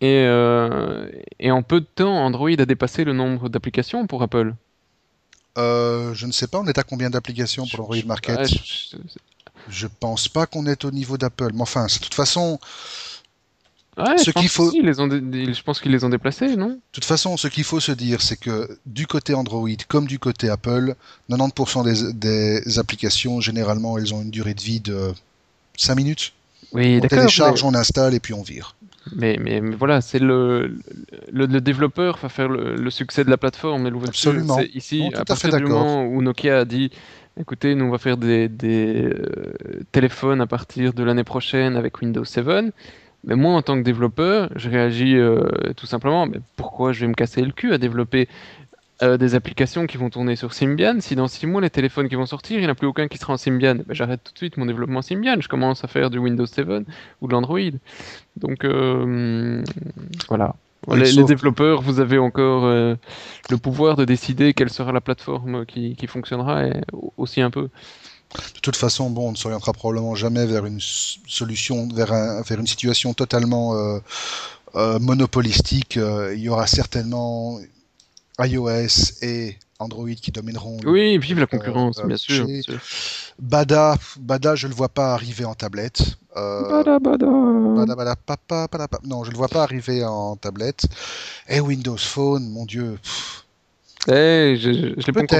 Et, 0.00 0.24
euh, 0.26 1.08
et 1.38 1.52
en 1.52 1.62
peu 1.62 1.80
de 1.80 1.86
temps, 1.86 2.24
Android 2.24 2.50
a 2.50 2.66
dépassé 2.66 3.04
le 3.04 3.12
nombre 3.12 3.48
d'applications 3.48 4.06
pour 4.08 4.22
Apple. 4.22 4.54
je 5.56 6.26
ne 6.26 6.32
sais 6.32 6.48
pas, 6.48 6.58
on 6.58 6.66
est 6.66 6.78
à 6.78 6.82
combien 6.82 7.10
d'applications 7.10 7.66
pour 7.66 7.80
Android 7.80 8.04
Market? 8.06 8.48
je, 8.48 8.96
je, 9.68 9.86
pense 9.86 10.26
pas 10.26 10.46
qu'on 10.46 10.66
est 10.66 10.84
au 10.84 10.90
niveau 10.90 11.18
d'Apple. 11.18 11.52
Mais 11.54 11.62
enfin, 11.62 11.86
de 11.86 11.98
toute 12.02 12.14
façon, 12.14 12.58
ce 13.96 14.30
qu'il 14.30 14.48
faut... 14.48 14.70
les 14.72 15.00
ont 15.00 15.08
je 15.08 15.62
pense 15.62 15.80
qu'ils 15.80 15.92
les 15.92 16.04
ont 16.04 16.08
déplacés, 16.08 16.56
non? 16.56 16.68
De 16.68 16.80
toute 16.92 17.04
façon, 17.04 17.36
ce 17.36 17.48
qu'il 17.48 17.64
faut 17.64 17.80
se 17.80 17.92
dire, 17.92 18.22
c'est 18.22 18.36
que 18.36 18.78
du 18.86 19.06
côté 19.06 19.34
Android 19.34 19.68
comme 19.88 20.06
du 20.06 20.18
côté 20.18 20.48
Apple, 20.48 20.94
90% 21.30 22.12
des, 22.14 22.78
applications, 22.78 23.40
généralement, 23.40 23.98
elles 23.98 24.14
ont 24.14 24.22
une 24.22 24.30
durée 24.30 24.54
de 24.54 24.60
vie 24.60 24.80
de 24.80 25.12
5 25.76 25.94
minutes. 25.94 26.32
Oui, 26.72 27.00
on 27.02 27.06
télécharge, 27.06 27.62
on 27.62 27.74
installe 27.74 28.14
et 28.14 28.20
puis 28.20 28.34
on 28.34 28.42
vire. 28.42 28.74
Mais, 29.14 29.36
mais, 29.38 29.60
voilà, 29.60 30.00
c'est 30.00 30.18
le, 30.18 30.78
le, 31.30 31.60
développeur 31.60 32.18
va 32.22 32.30
faire 32.30 32.48
le, 32.48 32.90
succès 32.90 33.22
de 33.22 33.30
la 33.30 33.36
plateforme 33.36 33.86
et 33.86 33.90
l'ouverture. 33.90 34.30
Absolument. 34.30 34.58
Ici, 34.74 35.10
à, 35.14 35.24
partir 35.24 35.54
du 35.54 35.64
moment 35.64 36.04
où 36.04 36.22
Nokia 36.22 36.60
a 36.60 36.64
dit 36.64 36.90
écoutez, 37.38 37.74
nous 37.74 37.86
on 37.86 37.90
va 37.90 37.98
faire 37.98 38.16
des, 38.16 38.48
des 38.48 39.04
euh, 39.04 39.82
téléphones 39.92 40.40
à 40.40 40.46
partir 40.46 40.92
de 40.94 41.02
l'année 41.02 41.24
prochaine 41.24 41.76
avec 41.76 42.00
Windows 42.00 42.24
7 42.24 42.72
mais 43.26 43.36
moi, 43.36 43.54
en 43.54 43.62
tant 43.62 43.76
que 43.76 43.82
développeur, 43.82 44.50
je 44.54 44.68
réagis 44.68 45.16
euh, 45.16 45.48
tout 45.76 45.86
simplement, 45.86 46.26
mais 46.26 46.38
pourquoi 46.56 46.92
je 46.92 47.00
vais 47.00 47.06
me 47.06 47.14
casser 47.14 47.42
le 47.42 47.52
cul 47.52 47.72
à 47.72 47.78
développer 47.78 48.28
euh, 49.02 49.16
des 49.16 49.34
applications 49.34 49.86
qui 49.86 49.96
vont 49.96 50.10
tourner 50.10 50.36
sur 50.36 50.52
Symbian 50.52 51.00
si 51.00 51.16
dans 51.16 51.26
6 51.26 51.46
mois 51.46 51.60
les 51.60 51.70
téléphones 51.70 52.08
qui 52.08 52.14
vont 52.14 52.26
sortir, 52.26 52.58
il 52.58 52.60
n'y 52.60 52.66
en 52.66 52.70
a 52.70 52.74
plus 52.74 52.86
aucun 52.86 53.08
qui 53.08 53.18
sera 53.18 53.32
en 53.32 53.36
Symbian? 53.36 53.76
Ben, 53.76 53.84
J'arrête 53.90 54.20
tout 54.22 54.32
de 54.32 54.38
suite 54.38 54.56
mon 54.56 54.66
développement 54.66 55.02
Symbian, 55.02 55.36
je 55.40 55.48
commence 55.48 55.84
à 55.84 55.88
faire 55.88 56.10
du 56.10 56.18
Windows 56.18 56.46
7 56.46 56.66
ou 57.20 57.26
de 57.26 57.32
l'Android. 57.32 57.58
Donc 58.36 58.64
euh, 58.64 59.62
voilà. 60.28 60.54
les, 60.94 61.24
développeurs, 61.24 61.80
vous 61.80 62.00
avez 62.00 62.18
encore 62.18 62.66
le 62.66 63.56
pouvoir 63.60 63.96
de 63.96 64.04
décider 64.04 64.52
quelle 64.52 64.70
sera 64.70 64.92
la 64.92 65.00
plateforme 65.00 65.64
qui, 65.64 65.96
qui 65.96 66.06
fonctionnera 66.06 66.66
et 66.66 66.80
aussi 67.16 67.40
un 67.40 67.50
peu. 67.50 67.70
De 68.54 68.60
toute 68.60 68.76
façon, 68.76 69.10
bon, 69.10 69.28
on 69.28 69.32
ne 69.32 69.36
s'orientera 69.36 69.72
probablement 69.72 70.14
jamais 70.14 70.46
vers 70.46 70.66
une 70.66 70.80
solution, 70.80 71.88
vers, 71.94 72.12
un, 72.12 72.42
vers 72.42 72.58
une 72.58 72.66
situation 72.66 73.14
totalement 73.14 73.76
euh, 73.76 73.98
euh, 74.74 74.98
monopolistique. 74.98 75.96
Euh, 75.96 76.34
il 76.34 76.42
y 76.42 76.48
aura 76.48 76.66
certainement 76.66 77.60
iOS 78.40 79.22
et 79.22 79.56
Android 79.78 80.14
qui 80.20 80.32
domineront. 80.32 80.78
Oui, 80.84 81.16
vive 81.18 81.38
la 81.38 81.46
concurrence, 81.46 82.00
bien 82.04 82.16
sûr, 82.16 82.46
Bada, 83.38 83.96
Bada, 84.18 84.54
je 84.56 84.66
le 84.66 84.74
vois 84.74 84.88
pas 84.88 85.14
arriver 85.14 85.44
en 85.44 85.54
tablette. 85.54 86.02
bada, 86.34 86.98
bada. 86.98 87.26
Bada, 87.26 87.94
bada, 87.94 88.16
papa, 88.16 88.66
papa, 88.68 88.98
Non, 89.04 89.22
je 89.22 89.30
le 89.30 89.36
vois 89.36 89.48
pas 89.48 89.62
arriver 89.62 90.04
en 90.04 90.36
tablette. 90.36 90.86
Et 91.48 91.60
Windows 91.60 91.96
Phone, 91.98 92.50
mon 92.50 92.64
Dieu. 92.64 92.98
Eh, 94.08 94.56
je, 94.58 94.70
je 94.98 95.06
l'ai 95.06 95.12
pas 95.12 95.22
encore 95.22 95.38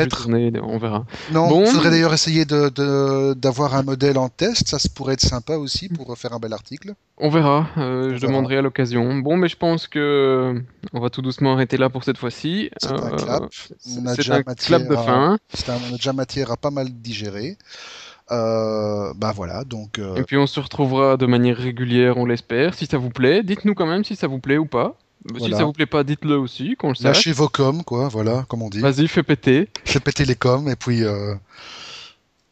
on 0.62 0.78
verra. 0.78 1.04
Non, 1.32 1.64
il 1.64 1.66
faudrait 1.66 1.90
d'ailleurs 1.90 2.14
essayer 2.14 2.44
d'avoir 2.46 2.70
de, 2.70 3.34
d'avoir 3.34 3.74
un 3.74 3.82
modèle 3.82 4.16
en 4.16 4.28
test, 4.30 4.68
ça 4.68 4.78
pourrait 4.94 5.14
être 5.14 5.20
sympa 5.20 5.56
aussi 5.56 5.88
pour 5.88 6.16
faire 6.16 6.32
un 6.32 6.38
bel 6.38 6.52
article. 6.52 6.94
On 7.18 7.28
verra, 7.28 7.68
euh, 7.76 8.16
je 8.16 8.20
demanderai 8.26 8.58
à 8.58 8.62
l'occasion. 8.62 9.16
Bon, 9.16 9.36
mais 9.36 9.48
je 9.48 9.56
pense 9.56 9.86
que 9.86 10.62
on 10.92 11.00
va 11.00 11.10
tout 11.10 11.20
doucement 11.20 11.52
arrêter 11.52 11.76
là 11.76 11.90
pour 11.90 12.04
cette 12.04 12.16
fois-ci. 12.16 12.70
C'est 12.78 12.90
un 12.90 13.12
euh, 13.12 13.16
clap. 13.16 13.44
On 13.98 14.06
a 14.06 14.14
déjà 14.14 14.36
un 14.36 14.42
clap 14.42 14.88
de 14.88 14.96
fin. 14.96 15.38
on 15.68 15.94
a 15.94 15.96
déjà 15.96 16.12
matière 16.12 16.50
à 16.50 16.56
pas 16.56 16.70
mal 16.70 16.88
digérer. 16.90 17.58
Euh, 18.30 19.12
bah 19.14 19.32
voilà, 19.36 19.64
donc. 19.64 20.00
Et 20.16 20.22
puis 20.22 20.38
on 20.38 20.46
se 20.46 20.58
retrouvera 20.58 21.18
de 21.18 21.26
manière 21.26 21.58
régulière, 21.58 22.16
on 22.16 22.24
l'espère. 22.24 22.72
Si 22.72 22.86
ça 22.86 22.96
vous 22.96 23.10
plaît, 23.10 23.42
dites-nous 23.42 23.74
quand 23.74 23.86
même 23.86 24.04
si 24.04 24.16
ça 24.16 24.26
vous 24.26 24.38
plaît 24.38 24.56
ou 24.56 24.66
pas. 24.66 24.96
Si 25.38 25.50
ça 25.52 25.64
vous 25.64 25.72
plaît 25.72 25.86
pas, 25.86 26.04
dites-le 26.04 26.36
aussi, 26.36 26.76
qu'on 26.76 26.90
le 26.90 26.94
sache. 26.94 27.16
Lâchez 27.16 27.32
vos 27.32 27.48
coms, 27.48 27.82
quoi, 27.82 28.08
voilà, 28.08 28.44
comme 28.48 28.62
on 28.62 28.68
dit. 28.68 28.80
Vas-y, 28.80 29.08
fais 29.08 29.22
péter. 29.22 29.68
Fais 29.84 30.00
péter 30.00 30.24
les 30.24 30.34
coms, 30.34 30.68
et 30.68 30.76
puis... 30.76 31.04
Euh, 31.04 31.34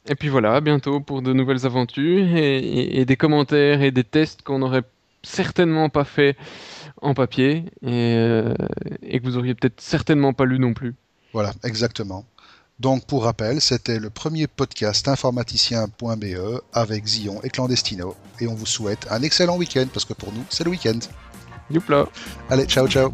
et 0.09 0.15
puis 0.15 0.29
voilà, 0.29 0.61
bientôt 0.61 1.01
pour 1.01 1.23
de 1.23 1.33
nouvelles 1.33 1.67
aventures, 1.67 2.27
et, 2.35 3.05
des 3.05 3.17
commentaires 3.17 3.83
et 3.83 3.91
des 3.91 4.05
tests 4.05 4.43
qu'on 4.43 4.59
n'aurait 4.59 4.83
certainement 5.23 5.91
pas 5.91 6.05
fait 6.05 6.37
en 7.03 7.15
papier, 7.15 7.65
et, 7.83 8.15
euh, 8.17 8.55
et 9.03 9.21
que 9.21 9.25
vous 9.25 9.37
auriez 9.37 9.55
peut-être 9.55 9.81
certainement 9.81 10.33
pas 10.33 10.45
lu 10.45 10.59
non 10.59 10.73
plus. 10.73 10.95
Voilà, 11.33 11.53
exactement. 11.65 12.25
Donc, 12.81 13.07
pour 13.07 13.25
rappel, 13.25 13.61
c'était 13.61 14.01
le 14.01 14.11
premier 14.11 14.47
podcast 14.47 15.07
informaticien.be 15.07 16.61
avec 16.73 17.07
Zion 17.07 17.41
et 17.45 17.51
Clandestino. 17.51 18.17
Et 18.41 18.49
on 18.49 18.55
vous 18.55 18.67
souhaite 18.67 19.07
un 19.11 19.23
excellent 19.23 19.57
week-end, 19.57 19.87
parce 19.93 20.05
que 20.05 20.15
pour 20.15 20.33
nous, 20.33 20.45
c'est 20.49 20.65
le 20.65 20.71
week-end. 20.71 20.99
Allez, 22.49 22.67
ciao, 22.67 22.87
ciao. 22.89 23.13